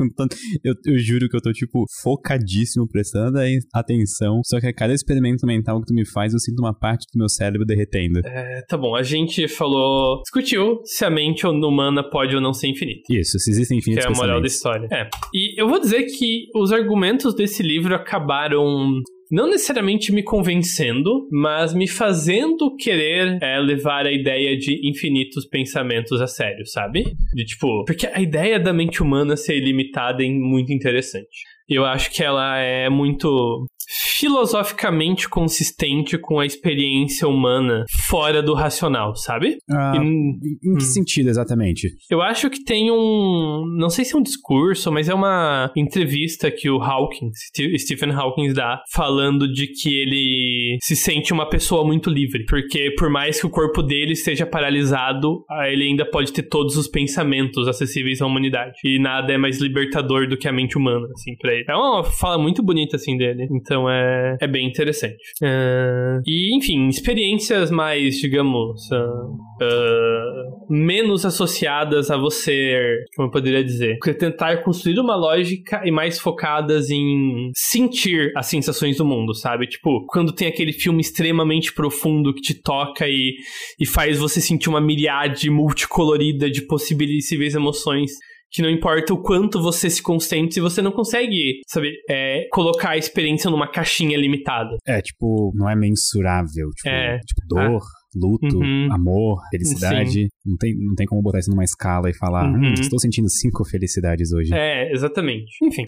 eu, 0.63 0.73
eu 0.85 0.97
juro 0.97 1.29
que 1.29 1.35
eu 1.35 1.41
tô, 1.41 1.51
tipo, 1.51 1.85
focadíssimo, 2.01 2.87
prestando 2.87 3.39
atenção. 3.73 4.41
Só 4.45 4.59
que 4.59 4.67
a 4.67 4.73
cada 4.73 4.93
experimento 4.93 5.24
mental 5.45 5.79
que 5.79 5.87
tu 5.87 5.93
me 5.93 6.05
faz, 6.05 6.33
eu 6.33 6.39
sinto 6.39 6.59
uma 6.59 6.73
parte 6.73 7.05
do 7.13 7.17
meu 7.17 7.29
cérebro 7.29 7.65
derretendo. 7.65 8.19
É, 8.25 8.61
tá 8.67 8.77
bom, 8.77 8.95
a 8.95 9.03
gente 9.03 9.47
falou, 9.47 10.21
discutiu 10.21 10.81
se 10.83 11.03
a 11.05 11.09
mente 11.09 11.45
humana 11.45 12.03
pode 12.03 12.35
ou 12.35 12.41
não 12.41 12.53
ser 12.53 12.67
infinita. 12.67 13.01
Isso, 13.09 13.39
se 13.39 13.49
existem 13.51 13.77
Que 13.77 13.91
infinitos 13.91 14.05
é 14.05 14.07
a 14.07 14.11
moral 14.11 14.41
da 14.41 14.47
história. 14.47 14.87
É. 14.91 15.09
E 15.33 15.59
eu 15.59 15.67
vou 15.67 15.79
dizer 15.79 16.03
que 16.05 16.45
os 16.55 16.71
argumentos 16.71 17.35
desse 17.35 17.63
livro 17.63 17.95
acabaram 17.95 19.01
não 19.31 19.49
necessariamente 19.49 20.11
me 20.11 20.23
convencendo, 20.23 21.27
mas 21.31 21.73
me 21.73 21.87
fazendo 21.87 22.75
querer 22.75 23.37
é, 23.41 23.59
levar 23.59 24.05
a 24.05 24.11
ideia 24.11 24.57
de 24.57 24.87
infinitos 24.87 25.45
pensamentos 25.47 26.21
a 26.21 26.27
sério, 26.27 26.65
sabe? 26.65 27.03
De 27.33 27.45
tipo, 27.45 27.83
porque 27.85 28.07
a 28.07 28.21
ideia 28.21 28.59
da 28.59 28.71
mente 28.71 29.01
humana 29.01 29.35
ser 29.35 29.57
ilimitada 29.57 30.23
é 30.23 30.29
muito 30.29 30.71
interessante. 30.71 31.43
Eu 31.67 31.83
acho 31.83 32.11
que 32.11 32.23
ela 32.23 32.57
é 32.59 32.89
muito 32.89 33.65
filosoficamente 33.89 35.27
consistente 35.29 36.17
com 36.17 36.39
a 36.39 36.45
experiência 36.45 37.27
humana 37.27 37.83
fora 38.09 38.41
do 38.41 38.53
racional, 38.53 39.15
sabe? 39.15 39.57
Ah, 39.69 39.93
E- 39.95 39.99
em 39.99 40.75
que 40.75 40.77
hum. 40.77 40.79
sentido 40.79 41.29
exatamente? 41.29 41.89
eu 42.09 42.21
acho 42.21 42.49
que 42.49 42.63
tem 42.63 42.91
um. 42.91 43.63
Não 43.77 43.89
sei 43.89 44.05
se 44.05 44.15
é 44.15 44.17
um 44.17 44.21
discurso, 44.21 44.91
mas 44.91 45.09
é 45.09 45.13
uma 45.13 45.71
entrevista 45.75 46.49
que 46.51 46.69
o 46.69 46.81
Hawkins, 46.81 47.37
Ste- 47.47 47.77
Stephen 47.79 48.11
Hawkins 48.11 48.53
dá, 48.53 48.81
falando 48.91 49.51
de 49.51 49.67
que 49.67 49.89
ele 49.95 50.77
se 50.81 50.95
sente 50.95 51.33
uma 51.33 51.47
pessoa 51.49 51.85
muito 51.85 52.09
livre. 52.09 52.45
Porque 52.45 52.91
por 52.97 53.09
mais 53.09 53.39
que 53.39 53.45
o 53.45 53.49
corpo 53.49 53.81
dele 53.81 54.13
esteja 54.13 54.45
paralisado, 54.45 55.43
ele 55.71 55.85
ainda 55.85 56.05
pode 56.09 56.31
ter 56.33 56.43
todos 56.43 56.77
os 56.77 56.87
pensamentos 56.87 57.67
acessíveis 57.67 58.21
à 58.21 58.25
humanidade. 58.25 58.73
E 58.83 58.99
nada 58.99 59.33
é 59.33 59.37
mais 59.37 59.59
libertador 59.59 60.27
do 60.27 60.37
que 60.37 60.47
a 60.47 60.51
mente 60.53 60.77
humana, 60.77 61.07
assim, 61.13 61.35
pra 61.39 61.53
ele. 61.53 61.65
É 61.67 61.75
uma 61.75 62.03
fala 62.03 62.37
muito 62.37 62.63
bonita, 62.63 62.95
assim, 62.95 63.17
dele. 63.17 63.47
Então 63.51 63.74
é, 63.89 64.37
é 64.39 64.47
bem 64.47 64.67
interessante. 64.67 65.17
Ah, 65.43 66.19
e, 66.25 66.55
enfim, 66.55 66.87
experiências 66.87 67.69
mais, 67.69 68.15
digamos. 68.17 68.89
ah, 68.91 70.55
menos 70.69 71.25
associadas 71.25 72.09
a 72.09 72.17
você, 72.17 73.03
como 73.15 73.27
eu 73.27 73.31
poderia 73.31 73.63
dizer, 73.63 73.97
tentar 74.17 74.63
construir 74.63 74.99
uma 74.99 75.15
lógica 75.15 75.81
e 75.85 75.91
mais 75.91 76.19
focadas 76.19 76.89
em 76.89 77.51
sentir 77.55 78.31
as 78.35 78.47
sensações 78.47 78.97
do 78.97 79.05
mundo, 79.05 79.33
sabe? 79.33 79.67
Tipo, 79.67 80.05
quando 80.07 80.33
tem 80.33 80.47
aquele 80.47 80.73
filme 80.73 81.01
extremamente 81.01 81.73
profundo 81.73 82.33
que 82.33 82.41
te 82.41 82.53
toca 82.53 83.07
e, 83.07 83.35
e 83.79 83.85
faz 83.85 84.17
você 84.17 84.41
sentir 84.41 84.69
uma 84.69 84.81
miriade 84.81 85.49
multicolorida 85.49 86.49
de 86.49 86.61
possíveis 86.65 87.55
emoções. 87.55 88.11
Que 88.51 88.61
não 88.61 88.69
importa 88.69 89.13
o 89.13 89.21
quanto 89.21 89.61
você 89.61 89.89
se 89.89 90.01
concentre, 90.01 90.53
se 90.53 90.59
você 90.61 90.81
não 90.81 90.91
consegue, 90.91 91.61
sabe, 91.67 91.91
é, 92.09 92.47
colocar 92.51 92.91
a 92.91 92.97
experiência 92.97 93.49
numa 93.49 93.69
caixinha 93.69 94.17
limitada. 94.17 94.77
É, 94.87 95.01
tipo, 95.01 95.51
não 95.55 95.69
é 95.69 95.75
mensurável. 95.75 96.69
Tipo, 96.77 96.89
É. 96.89 97.19
tipo 97.19 97.41
dor, 97.47 97.81
luto, 98.15 98.57
Uhum. 98.57 98.87
amor, 98.91 99.41
felicidade. 99.51 100.27
Não 100.45 100.55
tem, 100.57 100.73
não 100.77 100.95
tem 100.95 101.05
como 101.05 101.21
botar 101.21 101.39
isso 101.39 101.49
numa 101.51 101.63
escala 101.63 102.09
e 102.09 102.13
falar, 102.13 102.45
Uhum. 102.45 102.69
hum, 102.69 102.73
estou 102.73 102.99
sentindo 102.99 103.29
cinco 103.29 103.65
felicidades 103.65 104.31
hoje. 104.31 104.53
É, 104.53 104.91
exatamente. 104.93 105.51
Enfim, 105.63 105.83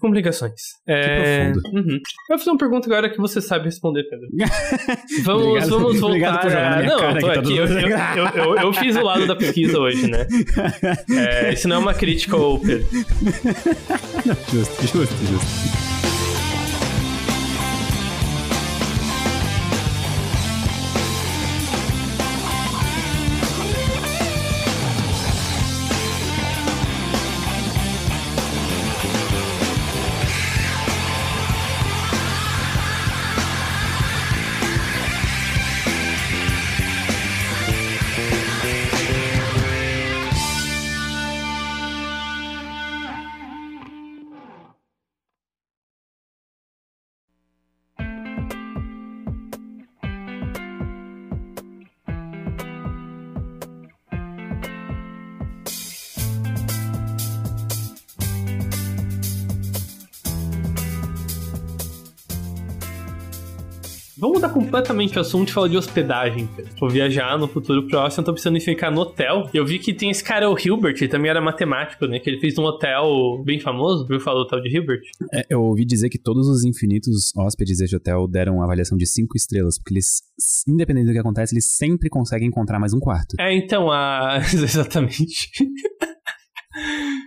complicações. 0.00 0.52
É... 0.88 1.50
profundo. 1.50 1.60
Uhum. 1.74 1.94
Eu 1.96 2.00
vou 2.28 2.38
fazer 2.38 2.50
uma 2.50 2.58
pergunta 2.58 2.86
agora 2.88 3.10
que 3.10 3.18
você 3.18 3.40
sabe 3.40 3.64
responder, 3.66 4.04
Pedro. 4.08 4.28
Vamos, 5.24 5.46
Obrigado- 5.46 5.70
vamos 5.70 6.00
voltar 6.00 6.38
por 6.40 6.56
a... 6.56 6.82
Não, 6.82 6.98
cara 7.00 7.20
tô 7.20 7.26
que 7.28 7.34
tá 7.34 7.40
aqui. 7.40 7.56
Eu, 7.56 7.66
eu, 7.66 8.44
eu, 8.44 8.56
eu- 8.58 8.72
fiz 8.72 8.94
o 8.96 9.02
lado 9.02 9.26
da 9.26 9.34
pesquisa 9.34 9.78
hoje, 9.78 10.08
né? 10.10 10.26
É, 11.10 11.52
isso 11.52 11.66
não 11.68 11.76
é 11.76 11.78
uma 11.78 11.94
crítica 11.94 12.36
ao 12.36 12.58
Pedro. 12.60 12.86
Justo, 14.52 14.82
justo, 14.86 15.24
justo. 15.26 16.15
Vamos 64.26 64.40
mudar 64.40 64.52
completamente 64.52 65.16
o 65.16 65.20
assunto 65.20 65.50
e 65.50 65.52
falar 65.52 65.68
de 65.68 65.76
hospedagem. 65.76 66.48
Vou 66.80 66.90
viajar 66.90 67.38
no 67.38 67.46
futuro 67.46 67.86
próximo, 67.86 68.22
eu 68.22 68.24
tô 68.24 68.32
precisando 68.32 68.60
ficar 68.60 68.90
no 68.90 69.02
hotel. 69.02 69.48
Eu 69.54 69.64
vi 69.64 69.78
que 69.78 69.94
tem 69.94 70.10
esse 70.10 70.24
cara, 70.24 70.50
o 70.50 70.56
Hilbert, 70.58 70.96
ele 70.96 71.06
também 71.06 71.30
era 71.30 71.40
matemático, 71.40 72.08
né? 72.08 72.18
Que 72.18 72.28
ele 72.28 72.40
fez 72.40 72.58
um 72.58 72.64
hotel 72.64 73.40
bem 73.44 73.60
famoso. 73.60 74.04
Viu 74.04 74.18
falar 74.18 74.40
o 74.40 74.42
hotel 74.42 74.60
de 74.62 74.76
Hilbert? 74.76 75.02
É, 75.32 75.46
eu 75.48 75.62
ouvi 75.62 75.84
dizer 75.84 76.08
que 76.08 76.18
todos 76.18 76.48
os 76.48 76.64
infinitos 76.64 77.30
hóspedes 77.36 77.78
deste 77.78 77.94
hotel 77.94 78.26
deram 78.26 78.60
avaliação 78.60 78.98
de 78.98 79.06
5 79.06 79.36
estrelas, 79.36 79.78
porque 79.78 79.94
eles, 79.94 80.22
independente 80.66 81.06
do 81.06 81.12
que 81.12 81.20
acontece, 81.20 81.54
eles 81.54 81.76
sempre 81.76 82.08
conseguem 82.08 82.48
encontrar 82.48 82.80
mais 82.80 82.92
um 82.92 82.98
quarto. 82.98 83.36
É, 83.38 83.56
então, 83.56 83.92
a... 83.92 84.38
exatamente. 84.42 85.50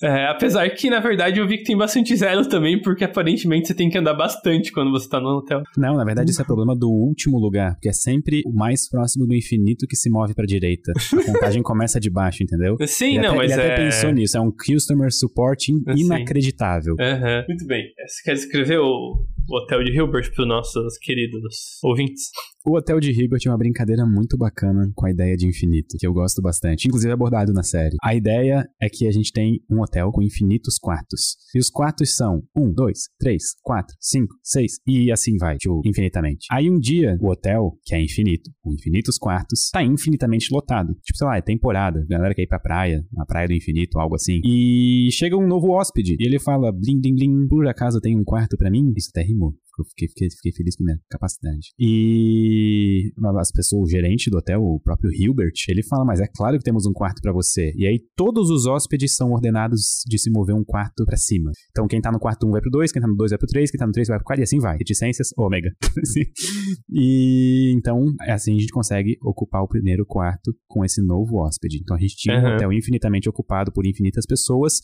É, 0.01 0.27
apesar 0.27 0.69
que, 0.69 0.89
na 0.89 0.99
verdade, 0.99 1.39
eu 1.39 1.47
vi 1.47 1.57
que 1.57 1.63
tem 1.63 1.77
bastante 1.77 2.15
zero 2.15 2.47
também, 2.47 2.81
porque 2.81 3.03
aparentemente 3.03 3.67
você 3.67 3.73
tem 3.73 3.89
que 3.89 3.97
andar 3.97 4.13
bastante 4.13 4.71
quando 4.71 4.91
você 4.91 5.09
tá 5.09 5.19
no 5.19 5.37
hotel. 5.37 5.61
Não, 5.77 5.95
na 5.95 6.05
verdade, 6.05 6.31
isso 6.31 6.41
é 6.41 6.45
problema 6.45 6.75
do 6.75 6.89
último 6.89 7.37
lugar, 7.37 7.73
porque 7.73 7.89
é 7.89 7.93
sempre 7.93 8.41
o 8.45 8.53
mais 8.53 8.89
próximo 8.89 9.27
do 9.27 9.35
infinito 9.35 9.85
que 9.87 9.95
se 9.95 10.09
move 10.09 10.33
pra 10.33 10.45
direita. 10.45 10.91
A 11.13 11.23
contagem 11.25 11.61
começa 11.61 11.99
de 11.99 12.09
baixo, 12.09 12.43
entendeu? 12.43 12.77
Sim, 12.87 13.17
ele 13.17 13.19
não, 13.19 13.29
até, 13.29 13.37
mas 13.37 13.51
ele 13.51 13.61
é... 13.61 13.73
até 13.73 13.83
pensou 13.83 14.11
nisso, 14.11 14.37
é 14.37 14.41
um 14.41 14.51
customer 14.51 15.11
support 15.11 15.69
inacreditável. 15.95 16.95
Uhum. 16.99 17.45
Muito 17.47 17.65
bem. 17.65 17.83
Você 18.07 18.23
quer 18.23 18.33
escrever 18.33 18.79
o, 18.79 19.25
o 19.49 19.57
hotel 19.57 19.83
de 19.83 19.91
Hilbert 19.91 20.31
para 20.33 20.43
os 20.43 20.47
nossos 20.47 20.97
queridos 20.97 21.79
ouvintes? 21.83 22.29
O 22.65 22.75
Hotel 22.75 22.99
de 22.99 23.11
Hilbert 23.11 23.39
é 23.45 23.49
uma 23.49 23.57
brincadeira 23.57 24.05
muito 24.05 24.37
bacana 24.37 24.91
com 24.93 25.05
a 25.05 25.11
ideia 25.11 25.37
de 25.37 25.47
infinito, 25.47 25.95
que 25.97 26.05
eu 26.05 26.11
gosto 26.11 26.41
bastante, 26.41 26.89
inclusive 26.89 27.13
abordado 27.13 27.53
na 27.53 27.63
série. 27.63 27.95
A 28.03 28.13
ideia 28.13 28.67
é 28.81 28.89
que 28.89 29.07
a 29.07 29.11
gente 29.11 29.31
tem 29.31 29.61
um 29.71 29.81
hotel 29.81 30.11
com 30.11 30.21
infinitos 30.21 30.77
quartos. 30.77 31.37
E 31.55 31.59
os 31.59 31.69
quartos 31.69 32.17
são 32.17 32.43
1, 32.53 32.73
2, 32.73 32.99
3, 33.17 33.43
4, 33.63 33.95
5, 33.97 34.35
6 34.43 34.71
e 34.85 35.09
assim 35.09 35.37
vai, 35.37 35.55
tipo, 35.55 35.81
infinitamente. 35.85 36.47
Aí 36.51 36.69
um 36.69 36.77
dia, 36.77 37.17
o 37.21 37.29
hotel, 37.29 37.77
que 37.85 37.95
é 37.95 38.03
infinito, 38.03 38.51
com 38.61 38.73
infinitos 38.73 39.17
quartos, 39.17 39.69
tá 39.71 39.81
infinitamente 39.81 40.53
lotado. 40.53 40.93
Tipo, 41.01 41.17
sei 41.17 41.27
lá, 41.27 41.37
é 41.37 41.41
temporada, 41.41 42.01
a 42.01 42.13
galera 42.13 42.35
quer 42.35 42.43
ir 42.43 42.47
pra 42.47 42.59
praia, 42.59 43.01
a 43.19 43.25
praia 43.25 43.47
do 43.47 43.53
infinito, 43.53 43.97
algo 43.97 44.15
assim. 44.15 44.41
E 44.43 45.07
chega 45.13 45.37
um 45.37 45.47
novo 45.47 45.69
hóspede, 45.69 46.17
e 46.19 46.27
ele 46.27 46.39
fala, 46.39 46.73
blim, 46.73 46.99
blim, 46.99 47.15
blim, 47.15 47.47
por 47.47 47.65
acaso 47.67 48.01
tem 48.01 48.19
um 48.19 48.23
quarto 48.25 48.57
para 48.57 48.69
mim? 48.69 48.91
Isso 48.97 49.11
até 49.13 49.21
rimou. 49.21 49.55
Eu 49.81 49.85
fiquei, 49.85 50.07
fiquei, 50.07 50.29
fiquei, 50.29 50.51
feliz 50.51 50.75
com 50.75 50.83
a 50.83 50.85
minha 50.85 50.99
capacidade. 51.09 51.69
E 51.79 53.11
as 53.39 53.51
pessoas, 53.51 53.83
o 53.83 53.89
gerente 53.89 54.29
do 54.29 54.37
hotel, 54.37 54.61
o 54.61 54.79
próprio 54.79 55.11
Hilbert, 55.13 55.53
ele 55.67 55.83
fala: 55.83 56.05
Mas 56.05 56.19
é 56.19 56.27
claro 56.27 56.57
que 56.57 56.63
temos 56.63 56.85
um 56.85 56.93
quarto 56.93 57.21
para 57.21 57.31
você. 57.31 57.71
E 57.75 57.87
aí 57.87 57.99
todos 58.15 58.49
os 58.49 58.65
hóspedes 58.65 59.15
são 59.15 59.31
ordenados 59.31 60.03
de 60.05 60.17
se 60.17 60.29
mover 60.29 60.55
um 60.55 60.63
quarto 60.63 61.05
para 61.05 61.17
cima. 61.17 61.51
Então 61.71 61.87
quem 61.87 62.01
tá 62.01 62.11
no 62.11 62.19
quarto 62.19 62.47
1 62.47 62.51
vai 62.51 62.61
pro 62.61 62.71
2, 62.71 62.91
quem 62.91 63.01
tá 63.01 63.07
no 63.07 63.15
2 63.15 63.31
vai 63.31 63.37
pro 63.37 63.47
3, 63.47 63.71
quem 63.71 63.79
tá 63.79 63.85
no 63.85 63.91
3 63.91 64.07
vai 64.07 64.17
pro 64.17 64.25
4 64.25 64.41
e 64.41 64.43
assim 64.43 64.59
vai. 64.59 64.77
Reticências, 64.77 65.29
ômega. 65.37 65.69
e 66.89 67.73
então, 67.75 68.13
é 68.23 68.31
assim 68.31 68.55
a 68.55 68.59
gente 68.59 68.71
consegue 68.71 69.17
ocupar 69.21 69.61
o 69.61 69.67
primeiro 69.67 70.05
quarto 70.05 70.53
com 70.67 70.83
esse 70.83 71.01
novo 71.01 71.37
hóspede. 71.37 71.79
Então 71.81 71.95
a 71.95 71.99
gente 71.99 72.15
tinha 72.15 72.37
uhum. 72.37 72.51
um 72.51 72.53
hotel 72.55 72.73
infinitamente 72.73 73.29
ocupado 73.29 73.71
por 73.71 73.85
infinitas 73.85 74.25
pessoas. 74.25 74.79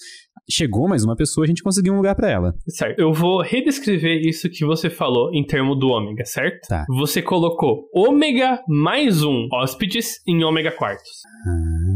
Chegou 0.49 0.87
mais 0.87 1.03
uma 1.03 1.15
pessoa, 1.15 1.43
a 1.43 1.47
gente 1.47 1.63
conseguiu 1.63 1.93
um 1.93 1.97
lugar 1.97 2.15
para 2.15 2.29
ela. 2.29 2.53
Certo. 2.67 2.99
Eu 2.99 3.13
vou 3.13 3.41
redescrever 3.41 4.21
isso 4.21 4.49
que 4.49 4.65
você 4.65 4.84
falou 4.89 5.33
em 5.33 5.45
termo 5.45 5.75
do 5.75 5.89
ômega, 5.89 6.25
certo? 6.25 6.67
Tá. 6.67 6.85
Você 6.97 7.21
colocou 7.21 7.87
ômega 7.93 8.61
mais 8.67 9.23
um 9.23 9.47
hóspedes 9.51 10.21
em 10.27 10.43
ômega 10.43 10.71
quartos. 10.71 11.09
Ah. 11.47 11.95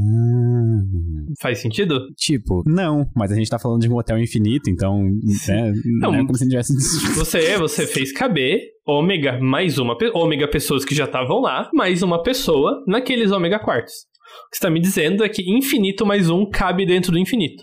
Faz 1.42 1.60
sentido? 1.60 2.08
Tipo, 2.18 2.64
não, 2.66 3.06
mas 3.16 3.32
a 3.32 3.36
gente 3.36 3.50
tá 3.50 3.60
falando 3.60 3.82
de 3.82 3.90
um 3.90 3.96
hotel 3.96 4.18
infinito, 4.18 4.70
então 4.70 5.04
né, 5.04 5.72
não, 6.02 6.12
não 6.12 6.16
é 6.20 6.26
como 6.26 6.38
se 6.38 6.48
tivesse. 6.48 6.74
Você, 7.16 7.58
você 7.58 7.86
fez 7.86 8.12
caber 8.12 8.60
ômega 8.86 9.40
mais 9.40 9.78
uma 9.78 9.96
ômega 10.14 10.48
pessoas 10.48 10.84
que 10.84 10.96
já 10.96 11.06
estavam 11.06 11.40
lá, 11.40 11.70
mais 11.74 12.02
uma 12.02 12.24
pessoa 12.24 12.84
naqueles 12.88 13.32
ômega 13.32 13.60
quartos. 13.60 13.94
O 13.94 14.50
que 14.52 14.58
você 14.58 14.62
tá 14.62 14.70
me 14.70 14.80
dizendo 14.80 15.24
é 15.24 15.30
que 15.30 15.42
infinito 15.50 16.06
mais 16.06 16.30
um 16.30 16.46
cabe 16.50 16.86
dentro 16.86 17.12
do 17.12 17.18
infinito. 17.18 17.62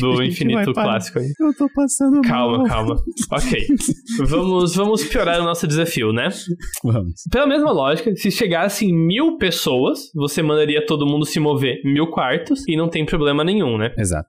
Do 0.00 0.22
infinito 0.22 0.72
clássico 0.72 1.18
aí. 1.18 1.32
Eu 1.38 1.54
tô 1.54 1.68
passando 1.74 2.20
Calma, 2.22 2.58
mal. 2.58 2.66
calma. 2.66 3.02
Ok. 3.32 3.66
vamos, 4.26 4.74
vamos 4.74 5.04
piorar 5.04 5.40
o 5.40 5.44
nosso 5.44 5.66
desafio, 5.66 6.12
né? 6.12 6.28
Vamos. 6.82 7.22
Pela 7.30 7.46
mesma 7.46 7.70
lógica, 7.72 8.14
se 8.16 8.30
chegassem 8.30 8.92
mil 8.94 9.36
pessoas, 9.36 10.10
você 10.14 10.42
mandaria 10.42 10.84
todo 10.84 11.06
mundo 11.06 11.24
se 11.24 11.38
mover 11.40 11.80
mil 11.84 12.08
quartos 12.08 12.66
e 12.68 12.76
não 12.76 12.88
tem 12.88 13.04
problema 13.04 13.44
nenhum, 13.44 13.78
né? 13.78 13.92
Exato. 13.96 14.28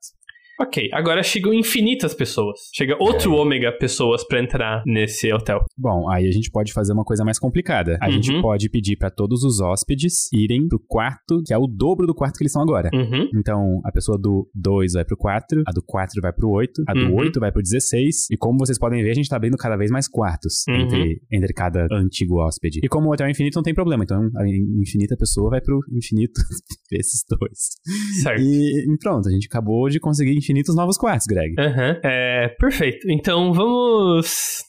Ok, 0.61 0.89
agora 0.93 1.23
chegam 1.23 1.51
infinitas 1.51 2.13
pessoas. 2.13 2.59
Chega 2.71 2.95
outro 2.99 3.33
é. 3.33 3.35
ômega 3.35 3.71
pessoas 3.71 4.23
para 4.23 4.39
entrar 4.39 4.83
nesse 4.85 5.33
hotel. 5.33 5.65
Bom, 5.75 6.07
aí 6.07 6.27
a 6.27 6.31
gente 6.31 6.51
pode 6.51 6.71
fazer 6.71 6.93
uma 6.93 7.03
coisa 7.03 7.25
mais 7.25 7.39
complicada. 7.39 7.97
A 7.99 8.05
uhum. 8.05 8.11
gente 8.11 8.39
pode 8.43 8.69
pedir 8.69 8.95
para 8.95 9.09
todos 9.09 9.43
os 9.43 9.59
hóspedes 9.59 10.31
irem 10.31 10.67
pro 10.67 10.79
quarto, 10.87 11.41
que 11.47 11.51
é 11.51 11.57
o 11.57 11.65
dobro 11.65 12.05
do 12.05 12.13
quarto 12.13 12.37
que 12.37 12.43
eles 12.43 12.51
estão 12.51 12.61
agora. 12.61 12.91
Uhum. 12.93 13.27
Então, 13.35 13.81
a 13.83 13.91
pessoa 13.91 14.19
do 14.19 14.47
2 14.53 14.93
vai 14.93 15.03
pro 15.03 15.17
4, 15.17 15.63
a 15.65 15.71
do 15.71 15.81
4 15.81 16.21
vai 16.21 16.31
pro 16.31 16.47
8, 16.47 16.83
a 16.87 16.93
do 16.93 17.05
uhum. 17.07 17.15
8 17.15 17.39
vai 17.39 17.51
pro 17.51 17.63
16. 17.63 18.27
E 18.29 18.37
como 18.37 18.59
vocês 18.59 18.77
podem 18.77 19.01
ver, 19.01 19.09
a 19.09 19.15
gente 19.15 19.29
tá 19.29 19.37
abrindo 19.37 19.57
cada 19.57 19.75
vez 19.75 19.89
mais 19.89 20.07
quartos 20.07 20.63
uhum. 20.69 20.75
entre, 20.75 21.21
entre 21.31 21.53
cada 21.53 21.87
antigo 21.91 22.39
hóspede. 22.39 22.81
E 22.83 22.87
como 22.87 23.09
o 23.09 23.13
hotel 23.13 23.25
é 23.25 23.31
infinito, 23.31 23.55
não 23.55 23.63
tem 23.63 23.73
problema. 23.73 24.03
Então, 24.03 24.29
a 24.37 24.47
infinita 24.79 25.17
pessoa 25.17 25.49
vai 25.49 25.61
pro 25.61 25.79
infinito 25.91 26.39
desses 26.91 27.23
dois. 27.27 28.21
Certo. 28.21 28.39
E, 28.39 28.93
e 28.93 28.97
pronto, 28.99 29.27
a 29.27 29.31
gente 29.31 29.47
acabou 29.47 29.89
de 29.89 29.99
conseguir 29.99 30.37
infinitos 30.51 30.75
novos 30.75 30.97
quartos, 30.97 31.25
Greg. 31.25 31.55
Uhum. 31.57 31.99
é 32.03 32.49
perfeito. 32.59 33.09
Então 33.09 33.53
vamos. 33.53 34.59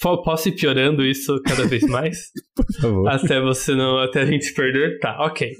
Posso 0.00 0.48
ir 0.48 0.52
piorando 0.52 1.04
isso 1.04 1.38
cada 1.44 1.66
vez 1.66 1.82
mais? 1.82 2.16
Por 2.56 2.80
favor. 2.80 3.08
Até 3.08 3.38
você 3.38 3.74
não. 3.74 3.98
Até 3.98 4.22
a 4.22 4.26
gente 4.26 4.46
se 4.46 4.54
perder? 4.54 4.98
Tá, 4.98 5.18
ok. 5.20 5.50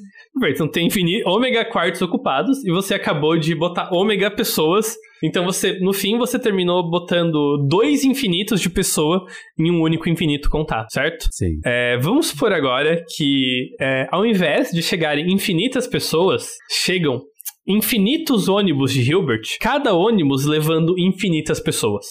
Então 0.48 0.66
tem 0.68 0.86
infinito, 0.86 1.28
ômega 1.28 1.64
quartos 1.64 2.00
ocupados 2.00 2.64
e 2.64 2.70
você 2.70 2.94
acabou 2.94 3.38
de 3.38 3.54
botar 3.54 3.90
ômega 3.92 4.30
pessoas. 4.30 4.96
Então 5.22 5.44
você, 5.44 5.78
no 5.78 5.92
fim, 5.92 6.18
você 6.18 6.38
terminou 6.38 6.90
botando 6.90 7.66
dois 7.68 8.02
infinitos 8.02 8.60
de 8.60 8.70
pessoa 8.70 9.24
em 9.58 9.70
um 9.70 9.82
único 9.82 10.08
infinito 10.08 10.50
contato, 10.50 10.90
certo? 10.90 11.26
Sim. 11.30 11.60
É, 11.64 11.98
vamos 11.98 12.28
supor 12.28 12.52
agora 12.52 13.04
que 13.14 13.70
é, 13.78 14.06
ao 14.10 14.24
invés 14.24 14.70
de 14.70 14.82
chegarem 14.82 15.32
infinitas 15.32 15.86
pessoas, 15.86 16.48
chegam 16.70 17.20
infinitos 17.66 18.48
ônibus 18.48 18.92
de 18.92 19.02
Hilbert, 19.02 19.42
cada 19.60 19.94
ônibus 19.94 20.44
levando 20.44 20.98
infinitas 20.98 21.60
pessoas. 21.60 22.06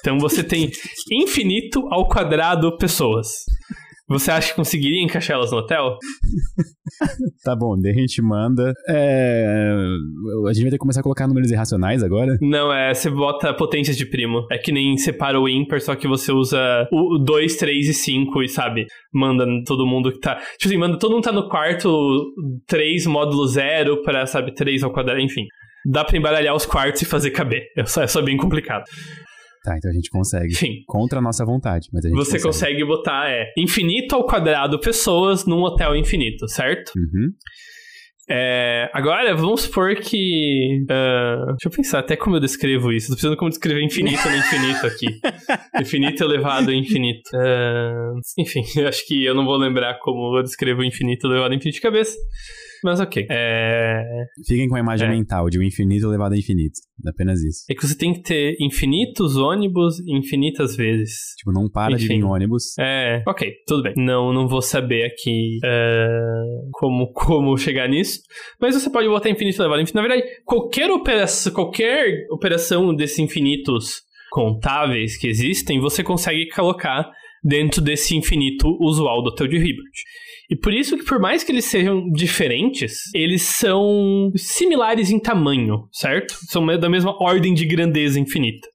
Então 0.00 0.18
você 0.18 0.42
tem 0.42 0.70
infinito 1.10 1.86
ao 1.90 2.06
quadrado 2.08 2.76
pessoas. 2.76 3.44
Você 4.08 4.30
acha 4.30 4.48
que 4.50 4.56
conseguiria 4.56 5.02
encaixar 5.02 5.36
elas 5.36 5.52
no 5.52 5.58
hotel? 5.58 5.98
tá 7.44 7.54
bom, 7.54 7.78
daí 7.78 7.92
a 7.92 7.94
gente 7.94 8.22
manda. 8.22 8.72
É... 8.88 9.74
A 10.48 10.52
gente 10.52 10.62
vai 10.62 10.70
ter 10.70 10.76
que 10.76 10.78
começar 10.78 11.00
a 11.00 11.02
colocar 11.02 11.28
números 11.28 11.50
irracionais 11.50 12.02
agora? 12.02 12.38
Não, 12.40 12.72
é. 12.72 12.94
Você 12.94 13.10
bota 13.10 13.52
potências 13.52 13.96
de 13.96 14.06
primo. 14.06 14.46
É 14.50 14.56
que 14.56 14.72
nem 14.72 14.96
separa 14.96 15.38
o 15.38 15.48
ímpar, 15.48 15.80
só 15.80 15.94
que 15.94 16.08
você 16.08 16.32
usa 16.32 16.88
o 16.90 17.18
2, 17.18 17.56
3 17.56 17.88
e 17.88 17.94
5 17.94 18.42
e 18.42 18.48
sabe, 18.48 18.86
manda 19.12 19.44
todo 19.66 19.86
mundo 19.86 20.10
que 20.10 20.20
tá. 20.20 20.36
Tipo 20.58 20.68
assim, 20.68 20.78
manda 20.78 20.98
todo 20.98 21.12
mundo 21.12 21.24
tá 21.24 21.32
no 21.32 21.48
quarto 21.48 22.32
3 22.66 23.06
módulo 23.06 23.46
0 23.46 24.02
pra, 24.02 24.26
sabe, 24.26 24.54
3 24.54 24.82
ao 24.82 24.92
quadrado, 24.92 25.20
enfim. 25.20 25.44
Dá 25.84 26.04
pra 26.04 26.16
embaralhar 26.16 26.54
os 26.54 26.64
quartos 26.66 27.02
e 27.02 27.04
fazer 27.04 27.30
caber. 27.30 27.62
É 27.76 27.84
só, 27.84 28.02
é 28.02 28.06
só 28.06 28.22
bem 28.22 28.36
complicado. 28.36 28.84
Tá, 29.68 29.76
então 29.76 29.90
a 29.90 29.94
gente 29.94 30.08
consegue. 30.08 30.54
Sim. 30.54 30.82
Contra 30.86 31.18
a 31.18 31.22
nossa 31.22 31.44
vontade, 31.44 31.88
mas 31.92 32.02
a 32.02 32.08
gente 32.08 32.16
Você 32.16 32.40
consegue. 32.40 32.80
consegue 32.80 32.84
botar, 32.86 33.28
é, 33.28 33.52
infinito 33.54 34.14
ao 34.14 34.24
quadrado 34.24 34.80
pessoas 34.80 35.44
num 35.44 35.60
hotel 35.62 35.94
infinito, 35.94 36.48
certo? 36.48 36.90
Uhum. 36.96 37.32
É, 38.30 38.90
agora, 38.94 39.34
vamos 39.34 39.62
supor 39.62 39.94
que. 39.96 40.84
Uh, 40.84 41.46
deixa 41.52 41.66
eu 41.66 41.70
pensar 41.70 41.98
até 41.98 42.16
como 42.16 42.36
eu 42.36 42.40
descrevo 42.40 42.92
isso. 42.92 43.08
Tô 43.08 43.12
precisando 43.12 43.36
como 43.36 43.50
descrever 43.50 43.82
infinito 43.82 44.26
no 44.26 44.36
infinito 44.36 44.86
aqui. 44.86 45.06
infinito 45.80 46.24
elevado 46.24 46.70
a 46.70 46.74
infinito. 46.74 47.28
Uh, 47.34 48.18
enfim, 48.38 48.62
acho 48.88 49.06
que 49.06 49.24
eu 49.24 49.34
não 49.34 49.44
vou 49.44 49.56
lembrar 49.56 49.98
como 50.00 50.36
eu 50.38 50.42
descrevo 50.42 50.82
infinito 50.82 51.26
elevado 51.26 51.52
a 51.52 51.56
infinito 51.56 51.74
de 51.74 51.80
cabeça. 51.82 52.16
Mas 52.82 53.00
ok. 53.00 53.26
É... 53.30 54.02
Fiquem 54.46 54.68
com 54.68 54.76
a 54.76 54.80
imagem 54.80 55.06
é. 55.06 55.10
mental 55.10 55.48
de 55.48 55.58
um 55.58 55.62
infinito 55.62 56.06
elevado 56.06 56.34
a 56.34 56.38
infinito. 56.38 56.78
Apenas 57.06 57.40
isso. 57.42 57.64
É 57.70 57.74
que 57.74 57.86
você 57.86 57.96
tem 57.96 58.12
que 58.12 58.22
ter 58.22 58.56
infinitos 58.60 59.36
ônibus 59.36 59.96
infinitas 60.06 60.76
vezes. 60.76 61.34
Tipo, 61.38 61.52
não 61.52 61.68
para 61.68 61.94
Enfim. 61.94 62.06
de 62.06 62.08
vir 62.08 62.24
ônibus. 62.24 62.76
É, 62.78 63.22
ok, 63.26 63.52
tudo 63.66 63.82
bem. 63.82 63.94
Não, 63.96 64.32
não 64.32 64.48
vou 64.48 64.60
saber 64.62 65.04
aqui 65.04 65.58
uh, 65.64 66.68
como, 66.72 67.12
como 67.12 67.56
chegar 67.56 67.88
nisso. 67.88 68.20
Mas 68.60 68.74
você 68.74 68.90
pode 68.90 69.08
botar 69.08 69.30
infinito 69.30 69.60
elevado 69.60 69.78
a 69.78 69.82
infinito. 69.82 70.02
Na 70.02 70.08
verdade, 70.08 70.22
qualquer 70.44 70.90
operação, 70.90 71.52
qualquer 71.52 72.26
operação 72.30 72.94
desses 72.94 73.18
infinitos 73.18 74.02
contáveis 74.30 75.16
que 75.16 75.26
existem, 75.26 75.80
você 75.80 76.02
consegue 76.02 76.48
colocar 76.48 77.10
dentro 77.42 77.80
desse 77.80 78.16
infinito 78.16 78.68
usual 78.80 79.22
do 79.22 79.30
hotel 79.30 79.46
de 79.46 79.56
Hilbert. 79.56 79.92
E 80.50 80.56
por 80.56 80.72
isso 80.72 80.96
que, 80.96 81.04
por 81.04 81.20
mais 81.20 81.44
que 81.44 81.52
eles 81.52 81.66
sejam 81.66 82.10
diferentes, 82.10 83.00
eles 83.14 83.42
são 83.42 84.32
similares 84.34 85.10
em 85.10 85.20
tamanho, 85.20 85.88
certo? 85.92 86.34
São 86.48 86.66
da 86.78 86.88
mesma 86.88 87.14
ordem 87.22 87.52
de 87.52 87.66
grandeza 87.66 88.18
infinita. 88.18 88.66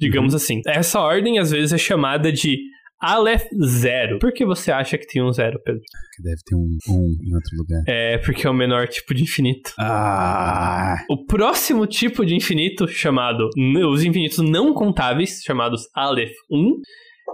Digamos 0.00 0.32
uhum. 0.32 0.36
assim. 0.38 0.60
Essa 0.66 0.98
ordem, 1.00 1.38
às 1.38 1.50
vezes, 1.50 1.74
é 1.74 1.78
chamada 1.78 2.32
de 2.32 2.58
Aleph 3.00 3.44
Zero. 3.64 4.18
Por 4.18 4.32
que 4.32 4.44
você 4.44 4.70
acha 4.70 4.98
que 4.98 5.06
tem 5.06 5.22
um 5.22 5.32
zero, 5.32 5.58
Pedro? 5.64 5.80
Que 6.14 6.22
deve 6.22 6.40
ter 6.44 6.54
um 6.54 6.78
um 6.88 7.16
em 7.22 7.34
outro 7.34 7.56
lugar. 7.56 7.82
É 7.86 8.18
porque 8.18 8.46
é 8.46 8.50
o 8.50 8.54
menor 8.54 8.88
tipo 8.88 9.14
de 9.14 9.22
infinito. 9.22 9.72
Ah! 9.78 10.96
O 11.08 11.24
próximo 11.24 11.86
tipo 11.86 12.26
de 12.26 12.34
infinito, 12.34 12.86
chamado 12.86 13.48
os 13.90 14.04
infinitos 14.04 14.38
não 14.38 14.74
contáveis, 14.74 15.40
chamados 15.42 15.88
Aleph 15.94 16.32
1, 16.50 16.72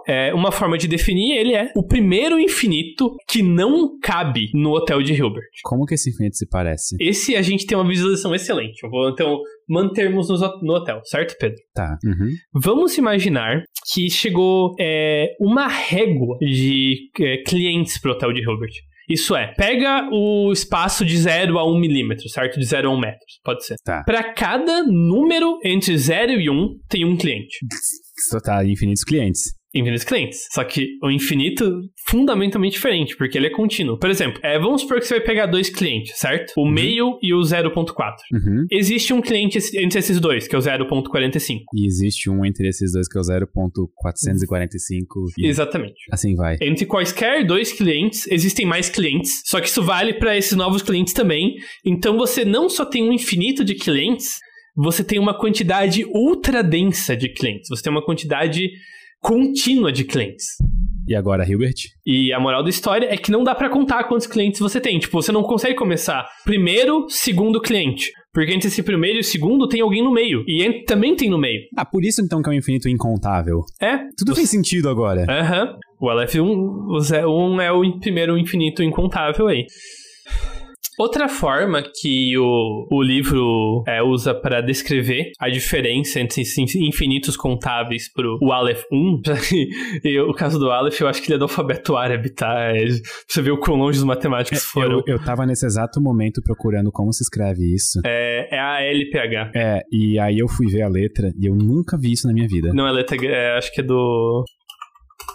é, 0.06 0.32
uma 0.32 0.52
forma 0.52 0.78
de 0.78 0.86
definir 0.86 1.36
ele 1.36 1.54
é 1.54 1.72
o 1.74 1.84
primeiro 1.84 2.38
infinito 2.38 3.14
que 3.28 3.42
não 3.42 3.98
cabe 4.00 4.48
no 4.54 4.70
hotel 4.70 5.02
de 5.02 5.12
Hilbert. 5.12 5.44
Como 5.64 5.84
que 5.84 5.94
esse 5.94 6.10
infinito 6.10 6.36
se 6.36 6.48
parece? 6.48 6.96
Esse 7.00 7.34
a 7.34 7.42
gente 7.42 7.66
tem 7.66 7.76
uma 7.76 7.88
visualização 7.88 8.34
excelente. 8.34 8.84
Eu 8.84 8.90
vou 8.90 9.08
então 9.10 9.40
mantermos 9.68 10.28
no, 10.28 10.36
no 10.62 10.74
hotel, 10.74 11.00
certo, 11.04 11.36
Pedro? 11.38 11.56
Tá. 11.74 11.98
Uhum. 12.04 12.30
Vamos 12.62 12.96
imaginar 12.96 13.64
que 13.92 14.08
chegou 14.08 14.74
é, 14.78 15.34
uma 15.40 15.66
régua 15.66 16.36
de 16.40 17.10
é, 17.20 17.38
clientes 17.38 18.00
pro 18.00 18.12
hotel 18.12 18.32
de 18.32 18.40
Hilbert. 18.40 18.72
Isso 19.08 19.36
é, 19.36 19.54
pega 19.54 20.08
o 20.10 20.50
espaço 20.50 21.04
de 21.04 21.16
0 21.16 21.58
a 21.58 21.64
1 21.64 21.72
um 21.72 21.78
milímetro, 21.78 22.28
certo? 22.28 22.58
De 22.58 22.66
0 22.66 22.88
a 22.88 22.92
1 22.92 22.94
um 22.94 23.00
metro, 23.00 23.20
pode 23.44 23.64
ser. 23.64 23.76
Tá. 23.84 24.02
Para 24.04 24.32
cada 24.34 24.82
número 24.82 25.58
entre 25.64 25.96
0 25.96 26.32
e 26.32 26.50
1, 26.50 26.52
um, 26.52 26.76
tem 26.88 27.04
um 27.04 27.16
cliente. 27.16 27.58
Só 28.28 28.40
tá 28.40 28.64
infinitos 28.64 29.04
clientes 29.04 29.56
infinitos 29.78 30.04
clientes. 30.04 30.48
Só 30.52 30.64
que 30.64 30.98
o 31.02 31.10
infinito 31.10 31.82
fundamentalmente 32.08 32.74
diferente, 32.74 33.16
porque 33.16 33.36
ele 33.36 33.48
é 33.48 33.50
contínuo. 33.50 33.98
Por 33.98 34.10
exemplo, 34.10 34.40
é, 34.42 34.58
vamos 34.58 34.82
supor 34.82 35.00
que 35.00 35.06
você 35.06 35.14
vai 35.14 35.24
pegar 35.24 35.46
dois 35.46 35.68
clientes, 35.68 36.18
certo? 36.18 36.52
O 36.56 36.62
uhum. 36.62 36.70
meio 36.70 37.18
e 37.22 37.34
o 37.34 37.40
0.4. 37.40 37.92
Uhum. 38.32 38.66
Existe 38.70 39.12
um 39.12 39.20
cliente 39.20 39.58
entre 39.76 39.98
esses 39.98 40.20
dois, 40.20 40.46
que 40.46 40.54
é 40.54 40.58
o 40.58 40.62
0.45. 40.62 41.60
E 41.74 41.86
existe 41.86 42.30
um 42.30 42.44
entre 42.44 42.68
esses 42.68 42.92
dois, 42.92 43.08
que 43.08 43.16
é 43.16 43.20
o 43.20 43.24
0.445. 43.24 45.06
E... 45.38 45.46
Exatamente. 45.46 45.96
Assim 46.10 46.34
vai. 46.34 46.56
Entre 46.60 46.86
quaisquer 46.86 47.44
dois 47.44 47.72
clientes, 47.72 48.26
existem 48.30 48.64
mais 48.64 48.88
clientes, 48.88 49.42
só 49.44 49.60
que 49.60 49.68
isso 49.68 49.82
vale 49.82 50.14
para 50.14 50.36
esses 50.36 50.52
novos 50.52 50.82
clientes 50.82 51.12
também. 51.12 51.56
Então 51.84 52.16
você 52.16 52.44
não 52.44 52.68
só 52.68 52.84
tem 52.84 53.02
um 53.02 53.12
infinito 53.12 53.64
de 53.64 53.74
clientes, 53.74 54.38
você 54.76 55.02
tem 55.02 55.18
uma 55.18 55.36
quantidade 55.36 56.04
ultra 56.04 56.62
densa 56.62 57.16
de 57.16 57.30
clientes. 57.30 57.68
Você 57.68 57.82
tem 57.82 57.90
uma 57.90 58.04
quantidade 58.04 58.70
contínua 59.26 59.90
de 59.90 60.04
clientes. 60.04 60.46
E 61.08 61.14
agora, 61.14 61.44
Hilbert? 61.44 61.74
E 62.06 62.32
a 62.32 62.38
moral 62.38 62.62
da 62.62 62.70
história 62.70 63.12
é 63.12 63.16
que 63.16 63.32
não 63.32 63.42
dá 63.42 63.56
para 63.56 63.68
contar 63.68 64.04
quantos 64.04 64.26
clientes 64.26 64.60
você 64.60 64.80
tem. 64.80 65.00
Tipo, 65.00 65.20
você 65.20 65.32
não 65.32 65.42
consegue 65.42 65.74
começar 65.74 66.28
primeiro, 66.44 67.06
segundo 67.08 67.60
cliente. 67.60 68.12
Porque 68.32 68.52
entre 68.52 68.68
esse 68.68 68.84
primeiro 68.84 69.18
e 69.18 69.20
o 69.20 69.24
segundo 69.24 69.66
tem 69.66 69.80
alguém 69.80 70.02
no 70.02 70.12
meio. 70.12 70.44
E 70.46 70.84
também 70.84 71.16
tem 71.16 71.28
no 71.28 71.38
meio. 71.38 71.60
Ah, 71.76 71.84
por 71.84 72.04
isso 72.04 72.22
então 72.22 72.40
que 72.40 72.48
é 72.48 72.52
um 72.52 72.56
infinito 72.56 72.88
incontável. 72.88 73.62
É. 73.82 73.98
Tudo 74.16 74.34
fez 74.34 74.48
sentido 74.48 74.88
agora. 74.88 75.26
Aham. 75.28 75.72
Uhum. 75.72 75.78
O 75.98 76.06
LF1, 76.08 76.40
o 76.40 76.98
Z1 76.98 77.62
é 77.62 77.72
o 77.72 77.98
primeiro 77.98 78.38
infinito 78.38 78.82
incontável 78.82 79.48
aí. 79.48 79.64
Outra 80.98 81.28
forma 81.28 81.82
que 81.82 82.36
o, 82.38 82.86
o 82.90 83.02
livro 83.02 83.84
é, 83.86 84.02
usa 84.02 84.34
para 84.34 84.60
descrever 84.60 85.32
a 85.38 85.48
diferença 85.48 86.18
entre 86.20 86.42
infinitos 86.76 87.36
contáveis 87.36 88.10
pro 88.10 88.38
o 88.40 88.52
Aleph 88.52 88.82
1, 88.90 89.22
e 90.04 90.18
o 90.20 90.32
caso 90.32 90.58
do 90.58 90.70
Aleph, 90.70 91.00
eu 91.00 91.08
acho 91.08 91.20
que 91.20 91.28
ele 91.28 91.36
é 91.36 91.38
do 91.38 91.44
alfabeto 91.44 91.96
árabe, 91.96 92.30
tá? 92.30 92.70
É, 92.74 92.86
você 93.28 93.42
vê 93.42 93.50
o 93.50 93.58
quão 93.58 93.76
longe 93.76 93.98
os 93.98 94.04
matemáticos 94.04 94.62
é, 94.62 94.66
foram. 94.66 95.02
Eu, 95.06 95.16
eu 95.16 95.24
tava 95.24 95.44
nesse 95.44 95.66
exato 95.66 96.00
momento 96.00 96.40
procurando 96.42 96.90
como 96.90 97.12
se 97.12 97.22
escreve 97.22 97.74
isso. 97.74 98.00
É, 98.04 98.56
é 98.56 98.58
a 98.58 98.82
LPH. 98.82 99.52
É, 99.54 99.82
e 99.92 100.18
aí 100.18 100.38
eu 100.38 100.48
fui 100.48 100.66
ver 100.66 100.82
a 100.82 100.88
letra 100.88 101.30
e 101.38 101.46
eu 101.46 101.54
nunca 101.54 101.98
vi 101.98 102.12
isso 102.12 102.26
na 102.26 102.32
minha 102.32 102.48
vida. 102.48 102.72
Não, 102.72 102.86
a 102.86 102.90
letra, 102.90 103.16
é, 103.26 103.56
acho 103.56 103.72
que 103.72 103.80
é 103.80 103.84
do... 103.84 104.44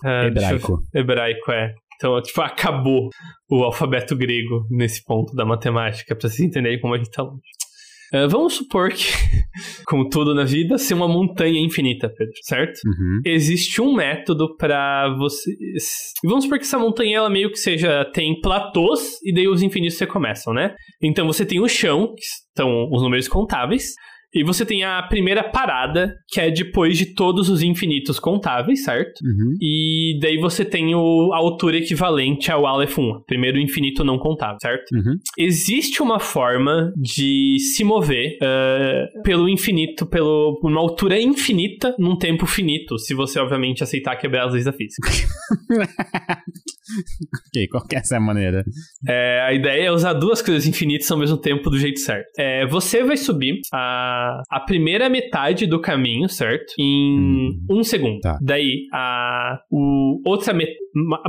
É, 0.03 0.28
hebraico. 0.28 0.82
Hebraico, 0.93 1.51
é. 1.51 1.74
Então, 2.01 2.20
tipo, 2.20 2.41
acabou 2.41 3.09
o 3.52 3.64
alfabeto 3.66 4.16
grego 4.16 4.66
nesse 4.70 5.04
ponto 5.04 5.36
da 5.36 5.45
matemática, 5.45 6.16
para 6.16 6.30
vocês 6.30 6.39
entenderem 6.39 6.80
como 6.80 6.93
a 6.93 6.97
gente 6.97 7.12
tá 7.12 7.22
longe. 7.22 7.41
Uh, 8.14 8.28
vamos 8.28 8.56
supor 8.56 8.89
que, 8.89 9.06
como 9.86 10.10
tudo 10.10 10.34
na 10.34 10.43
vida, 10.43 10.78
ser 10.78 10.93
uma 10.93 11.08
montanha 11.08 11.60
infinita, 11.60 12.10
Pedro, 12.10 12.34
certo? 12.43 12.80
Uhum. 12.86 13.22
Existe 13.26 13.82
um 13.82 13.93
método 13.93 14.56
para 14.58 15.16
você. 15.18 15.52
Vamos 16.24 16.45
supor 16.45 16.60
que 16.60 16.66
essa 16.66 16.80
montanha 16.80 17.18
ela 17.18 17.30
meio 17.30 17.49
que 17.52 17.58
seja 17.58 18.06
tem 18.14 18.39
platôs 18.41 19.18
e 19.24 19.34
daí 19.34 19.47
os 19.47 19.62
infinitos 19.62 19.97
você 19.97 20.08
começam, 20.08 20.54
né? 20.54 20.74
Então 21.02 21.26
você 21.26 21.45
tem 21.45 21.62
o 21.62 21.70
chão, 21.70 22.14
que 22.16 22.24
estão 22.49 22.89
os 22.91 23.02
números 23.02 23.28
contáveis. 23.28 23.93
E 24.34 24.43
você 24.43 24.65
tem 24.65 24.84
a 24.84 25.01
primeira 25.03 25.43
parada, 25.43 26.15
que 26.29 26.39
é 26.39 26.49
depois 26.49 26.97
de 26.97 27.13
todos 27.13 27.49
os 27.49 27.61
infinitos 27.61 28.19
contáveis, 28.19 28.84
certo? 28.84 29.19
Uhum. 29.23 29.55
E 29.61 30.17
daí 30.21 30.38
você 30.38 30.63
tem 30.63 30.95
o, 30.95 31.32
a 31.34 31.38
altura 31.38 31.77
equivalente 31.77 32.51
ao 32.51 32.65
Aleph 32.65 32.97
1, 32.97 33.23
primeiro 33.27 33.59
infinito 33.59 34.03
não 34.03 34.17
contável, 34.17 34.57
certo? 34.61 34.86
Uhum. 34.93 35.17
Existe 35.38 36.01
uma 36.01 36.19
forma 36.19 36.93
de 36.95 37.57
se 37.59 37.84
mover 37.84 38.38
uh, 38.38 39.21
pelo 39.23 39.49
infinito, 39.49 40.05
pelo 40.05 40.59
uma 40.63 40.79
altura 40.79 41.19
infinita 41.19 41.93
num 41.99 42.17
tempo 42.17 42.45
finito, 42.45 42.97
se 42.97 43.13
você 43.13 43.39
obviamente 43.39 43.84
aceitar 43.84 44.15
quebrar 44.15 44.47
as 44.47 44.53
leis 44.53 44.65
da 44.65 44.71
física. 44.71 45.09
ok, 47.47 47.67
qual 47.69 47.86
que 47.86 47.95
é 47.95 47.99
essa 47.99 48.19
maneira? 48.19 48.63
É, 49.07 49.41
a 49.41 49.53
ideia 49.53 49.88
é 49.88 49.91
usar 49.91 50.13
duas 50.13 50.41
coisas 50.41 50.67
infinitas 50.67 51.09
ao 51.11 51.17
mesmo 51.17 51.38
tempo 51.38 51.69
do 51.69 51.77
jeito 51.77 51.99
certo. 51.99 52.27
É, 52.38 52.65
você 52.65 53.03
vai 53.03 53.17
subir 53.17 53.59
a 53.73 54.20
a, 54.49 54.59
primeira 54.59 55.09
metade 55.09 55.65
do 55.65 55.80
caminho, 55.80 56.28
certo? 56.30 56.74
Em 56.78 57.19
hum. 57.19 57.65
um 57.69 57.84
segundo. 57.84 58.19
Tá. 58.19 58.38
Daí, 58.41 58.86
a 58.93 59.59
o, 59.69 60.22
outra 60.26 60.53
met, 60.53 60.72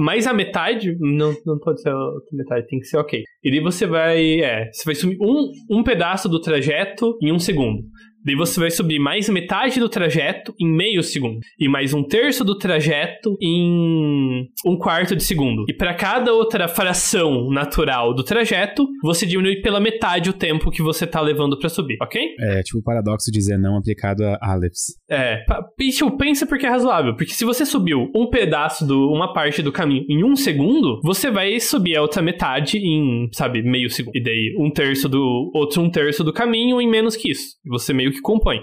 mais 0.01 0.27
a 0.27 0.33
metade, 0.33 0.97
não, 1.01 1.35
não 1.47 1.59
pode 1.59 1.83
ser 1.83 1.91
a 1.91 1.97
outra 1.97 2.31
metade, 2.33 2.67
tem 2.67 2.79
que 2.79 2.87
ser 2.87 2.99
ok. 2.99 3.23
E 3.43 3.51
daí 3.51 3.61
você 3.61 3.87
vai, 3.87 4.41
é, 4.41 4.71
você 4.73 4.85
vai 4.85 4.95
sumir 4.95 5.19
um, 5.21 5.51
um 5.71 5.83
pedaço 5.83 6.29
do 6.29 6.41
trajeto 6.41 7.17
em 7.23 7.33
um 7.33 7.39
segundo. 7.39 7.83
Daí 8.25 8.37
você 8.37 8.61
vai 8.61 8.71
subir 8.71 8.99
mais 8.99 9.29
metade 9.29 9.81
do 9.81 9.89
trajeto 9.89 10.55
em 10.61 10.71
meio 10.71 11.03
segundo. 11.03 11.41
E 11.59 11.69
mais 11.69 11.93
um 11.93 12.03
terço 12.03 12.45
do 12.45 12.57
trajeto 12.57 13.37
em 13.41 14.49
um 14.65 14.77
quarto 14.79 15.17
de 15.17 15.25
segundo. 15.25 15.65
E 15.69 15.75
para 15.75 15.95
cada 15.95 16.33
outra 16.33 16.69
fração 16.69 17.51
natural 17.51 18.15
do 18.15 18.23
trajeto, 18.23 18.87
você 19.03 19.27
diminui 19.27 19.61
pela 19.61 19.81
metade 19.81 20.31
o 20.31 20.33
tempo 20.33 20.71
que 20.71 20.83
você 20.83 21.07
tá 21.07 21.21
levando 21.21 21.59
para 21.59 21.69
subir, 21.69 21.97
ok? 22.01 22.23
É, 22.39 22.63
tipo 22.63 22.79
o 22.79 22.83
paradoxo 22.83 23.31
de 23.31 23.39
dizer 23.39 23.59
não 23.59 23.77
aplicado 23.77 24.25
a 24.25 24.39
Aleps. 24.53 24.95
É, 25.11 25.45
tipo, 25.91 26.17
pensa 26.17 26.47
porque 26.47 26.67
é 26.67 26.69
razoável. 26.69 27.17
Porque 27.17 27.33
se 27.33 27.45
você 27.45 27.67
subiu 27.67 28.11
um 28.15 28.29
pedaço, 28.29 28.87
do, 28.87 29.11
uma 29.11 29.33
parte 29.33 29.63
do 29.63 29.73
caminho 29.73 30.05
em 30.09 30.25
um 30.25 30.37
segundo, 30.37 31.01
você 31.03 31.31
vai 31.31 31.59
subir 31.61 31.97
a 31.97 32.03
outra 32.03 32.23
metade 32.23 32.79
em, 32.79 33.29
sabe, 33.33 33.63
meio 33.63 33.91
segundo. 33.91 34.17
E 34.17 34.23
daí 34.23 34.55
um 34.59 34.71
terço 34.71 35.09
do 35.09 35.51
outro 35.55 35.83
um 35.83 35.91
terço 35.91 36.23
do 36.23 36.33
caminho 36.33 36.81
em 36.81 36.89
menos 36.89 37.17
que 37.17 37.31
isso. 37.31 37.57
Você 37.67 37.93
meio 37.93 38.12
que 38.13 38.21
compõe. 38.21 38.61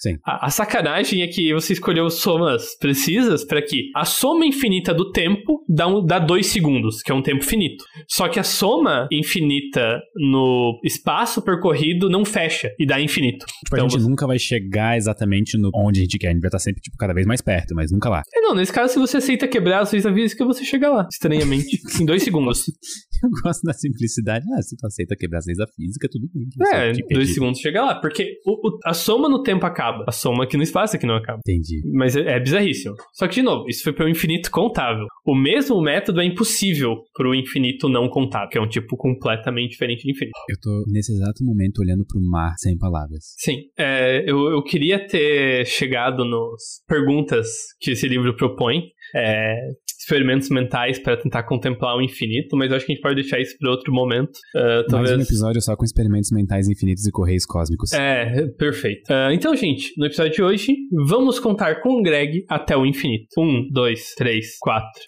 Sim. 0.00 0.16
A, 0.24 0.46
a, 0.46 0.50
sacanagem 0.50 1.20
é 1.20 1.26
que 1.26 1.52
você 1.52 1.74
escolheu 1.74 2.08
somas 2.08 2.74
precisas 2.78 3.44
para 3.44 3.60
que 3.60 3.90
a 3.94 4.06
soma 4.06 4.46
infinita 4.46 4.94
do 4.94 5.12
tempo 5.12 5.62
dá, 5.68 5.86
um, 5.86 6.02
dá 6.02 6.18
dois 6.18 6.46
segundos, 6.46 7.02
que 7.02 7.12
é 7.12 7.14
um 7.14 7.20
tempo 7.20 7.44
finito. 7.44 7.84
Só 8.08 8.26
que 8.26 8.40
a 8.40 8.42
soma 8.42 9.06
infinita 9.12 10.00
no 10.16 10.80
espaço 10.82 11.42
percorrido 11.42 12.08
não 12.08 12.24
fecha 12.24 12.70
e 12.78 12.86
dá 12.86 12.98
infinito. 12.98 13.44
Tipo, 13.44 13.76
então, 13.76 13.84
a 13.84 13.88
gente 13.90 14.00
você... 14.00 14.08
nunca 14.08 14.26
vai 14.26 14.38
chegar 14.38 14.96
exatamente 14.96 15.58
no 15.58 15.70
onde 15.74 16.00
a 16.00 16.02
gente 16.04 16.18
quer. 16.18 16.28
A 16.28 16.32
gente 16.32 16.40
vai 16.40 16.48
estar 16.48 16.58
sempre 16.58 16.80
tipo, 16.80 16.96
cada 16.96 17.12
vez 17.12 17.26
mais 17.26 17.42
perto, 17.42 17.74
mas 17.74 17.92
nunca 17.92 18.08
lá. 18.08 18.22
É, 18.34 18.40
não, 18.40 18.54
nesse 18.54 18.72
caso, 18.72 18.94
se 18.94 18.98
você 18.98 19.18
aceita 19.18 19.46
quebrar 19.46 19.80
as 19.80 19.92
leis 19.92 20.04
da 20.04 20.14
física, 20.14 20.46
você 20.46 20.64
chega 20.64 20.88
lá, 20.88 21.06
estranhamente, 21.12 21.78
em 22.00 22.06
dois 22.06 22.22
segundos. 22.22 22.64
Eu 23.22 23.28
gosto 23.42 23.62
da 23.64 23.74
simplicidade. 23.74 24.46
Ah, 24.56 24.62
se 24.62 24.74
tu 24.78 24.86
aceita 24.86 25.14
quebrar 25.14 25.40
as 25.40 25.46
leis 25.46 25.58
da 25.58 25.66
física, 25.66 26.08
tudo 26.10 26.26
bem. 26.32 26.48
É, 26.72 26.92
dois 27.12 27.34
segundos 27.34 27.60
chega 27.60 27.84
lá, 27.84 28.00
porque 28.00 28.38
o, 28.46 28.52
o, 28.66 28.78
a 28.86 28.94
soma 28.94 29.28
no 29.28 29.42
tempo 29.42 29.66
acaba 29.66 29.89
acaba. 29.90 30.04
A 30.06 30.12
soma 30.12 30.44
aqui 30.44 30.56
no 30.56 30.62
espaço 30.62 30.98
que 30.98 31.06
não 31.06 31.16
acaba. 31.16 31.40
Entendi. 31.46 31.82
Mas 31.92 32.16
é, 32.16 32.36
é 32.36 32.40
bizarríssimo. 32.40 32.94
Só 33.12 33.26
que, 33.28 33.34
de 33.34 33.42
novo, 33.42 33.68
isso 33.68 33.82
foi 33.82 33.92
para 33.92 34.06
o 34.06 34.08
infinito 34.08 34.50
contável. 34.50 35.06
O 35.26 35.34
mesmo 35.34 35.80
método 35.80 36.20
é 36.20 36.24
impossível 36.24 36.96
para 37.14 37.28
o 37.28 37.34
infinito 37.34 37.88
não 37.88 38.08
contável, 38.08 38.48
que 38.48 38.58
é 38.58 38.60
um 38.60 38.68
tipo 38.68 38.96
completamente 38.96 39.70
diferente 39.70 40.02
de 40.02 40.12
infinito. 40.12 40.38
Eu 40.48 40.56
tô, 40.60 40.84
nesse 40.88 41.12
exato 41.12 41.44
momento, 41.44 41.80
olhando 41.80 42.04
para 42.06 42.18
o 42.18 42.22
mar 42.22 42.54
sem 42.58 42.76
palavras. 42.76 43.34
Sim. 43.36 43.56
É, 43.78 44.22
eu, 44.26 44.50
eu 44.50 44.62
queria 44.62 45.06
ter 45.06 45.66
chegado 45.66 46.24
nas 46.24 46.82
perguntas 46.86 47.48
que 47.80 47.92
esse 47.92 48.08
livro 48.08 48.34
propõe. 48.36 48.82
É, 49.14 49.56
experimentos 49.98 50.48
mentais 50.48 50.98
para 50.98 51.16
tentar 51.16 51.42
contemplar 51.44 51.96
o 51.96 52.02
infinito, 52.02 52.56
mas 52.56 52.70
eu 52.70 52.76
acho 52.76 52.86
que 52.86 52.92
a 52.92 52.94
gente 52.94 53.02
pode 53.02 53.16
deixar 53.16 53.38
isso 53.38 53.56
para 53.58 53.70
outro 53.70 53.92
momento. 53.92 54.32
Uh, 54.56 54.86
talvez... 54.88 55.10
Mais 55.10 55.20
um 55.20 55.22
episódio 55.22 55.60
só 55.60 55.76
com 55.76 55.84
experimentos 55.84 56.30
mentais 56.30 56.68
infinitos 56.68 57.06
e 57.06 57.12
correios 57.12 57.44
cósmicos. 57.44 57.92
É, 57.92 58.48
perfeito. 58.58 59.12
Uh, 59.12 59.32
então, 59.32 59.54
gente, 59.54 59.92
no 59.96 60.06
episódio 60.06 60.32
de 60.32 60.42
hoje, 60.42 60.76
vamos 61.06 61.38
contar 61.38 61.80
com 61.82 62.00
o 62.00 62.02
Greg 62.02 62.44
até 62.48 62.76
o 62.76 62.86
infinito. 62.86 63.26
Um, 63.38 63.68
dois, 63.70 64.14
três, 64.16 64.58
quatro. 64.58 65.02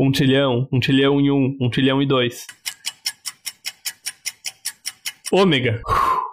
Um 0.00 0.10
trilhão, 0.10 0.68
um 0.72 0.80
trilhão 0.80 1.20
e 1.20 1.30
um, 1.30 1.56
um 1.60 1.68
trilhão 1.68 2.00
e 2.00 2.06
dois. 2.06 2.46
Ômega. 5.32 5.80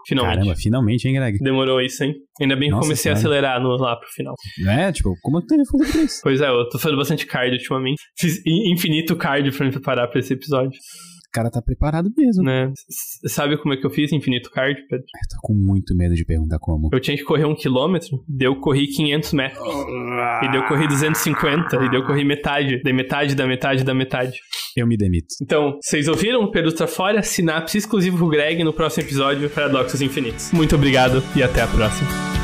Finalmente. 0.07 0.35
Caramba, 0.37 0.55
finalmente, 0.55 1.07
hein, 1.07 1.13
Greg? 1.15 1.37
Demorou 1.39 1.81
isso, 1.81 2.03
hein? 2.03 2.13
Ainda 2.41 2.55
bem 2.55 2.67
que 2.69 2.73
eu 2.73 2.77
Nossa 2.77 2.87
comecei 2.89 3.11
a 3.11 3.15
Senhora. 3.15 3.37
acelerar 3.39 3.61
no, 3.61 3.75
lá 3.77 3.95
pro 3.95 4.07
final. 4.09 4.35
É, 4.67 4.91
tipo, 4.91 5.13
como 5.21 5.41
que 5.41 5.47
teve 5.47 5.63
fazer 5.65 6.03
isso? 6.03 6.19
Pois 6.21 6.41
é, 6.41 6.47
eu 6.49 6.69
tô 6.69 6.77
fazendo 6.77 6.97
bastante 6.97 7.25
card 7.25 7.55
ultimamente. 7.55 8.01
Fiz 8.17 8.37
in- 8.45 8.71
infinito 8.73 9.15
card 9.15 9.51
pra 9.51 9.65
me 9.65 9.71
preparar 9.71 10.07
pra 10.09 10.19
esse 10.19 10.33
episódio, 10.33 10.77
cara 11.35 11.51
tá 11.51 11.61
preparado 11.61 12.09
mesmo. 12.17 12.43
né? 12.43 12.71
Sabe 13.27 13.57
como 13.57 13.73
é 13.73 13.77
que 13.77 13.85
eu 13.85 13.89
fiz 13.89 14.11
infinito 14.13 14.49
card, 14.49 14.79
Pedro? 14.89 15.05
Eu 15.05 15.29
tô 15.29 15.47
com 15.47 15.53
muito 15.53 15.95
medo 15.95 16.15
de 16.15 16.23
perguntar 16.23 16.57
como. 16.59 16.89
Eu 16.93 16.99
tinha 16.99 17.17
que 17.17 17.23
correr 17.23 17.45
um 17.45 17.55
quilômetro, 17.55 18.23
daí 18.27 18.47
eu 18.47 18.55
corri 18.59 18.87
500 18.87 19.33
metros. 19.33 19.67
E 20.43 20.47
daí 20.47 20.55
eu 20.55 20.67
corri 20.67 20.87
250, 20.87 21.75
e 21.75 21.89
daí 21.89 21.95
eu 21.95 22.05
corri 22.05 22.23
metade, 22.23 22.81
daí 22.83 22.93
metade 22.93 23.35
da 23.35 23.45
metade 23.45 23.83
da 23.83 23.93
metade. 23.93 24.39
Eu 24.77 24.87
me 24.87 24.95
demito. 24.97 25.27
Então, 25.41 25.77
vocês 25.81 26.07
ouviram 26.07 26.41
o 26.43 26.51
Pedro 26.51 26.73
tá 26.73 26.87
fora? 26.87 27.21
Sinapse 27.21 27.77
exclusivo 27.77 28.17
pro 28.17 28.29
Greg 28.29 28.63
no 28.63 28.73
próximo 28.73 29.03
episódio 29.03 29.49
Paradoxos 29.49 30.01
Infinitos. 30.01 30.51
Muito 30.51 30.75
obrigado 30.75 31.23
e 31.35 31.43
até 31.43 31.61
a 31.61 31.67
próxima. 31.67 32.34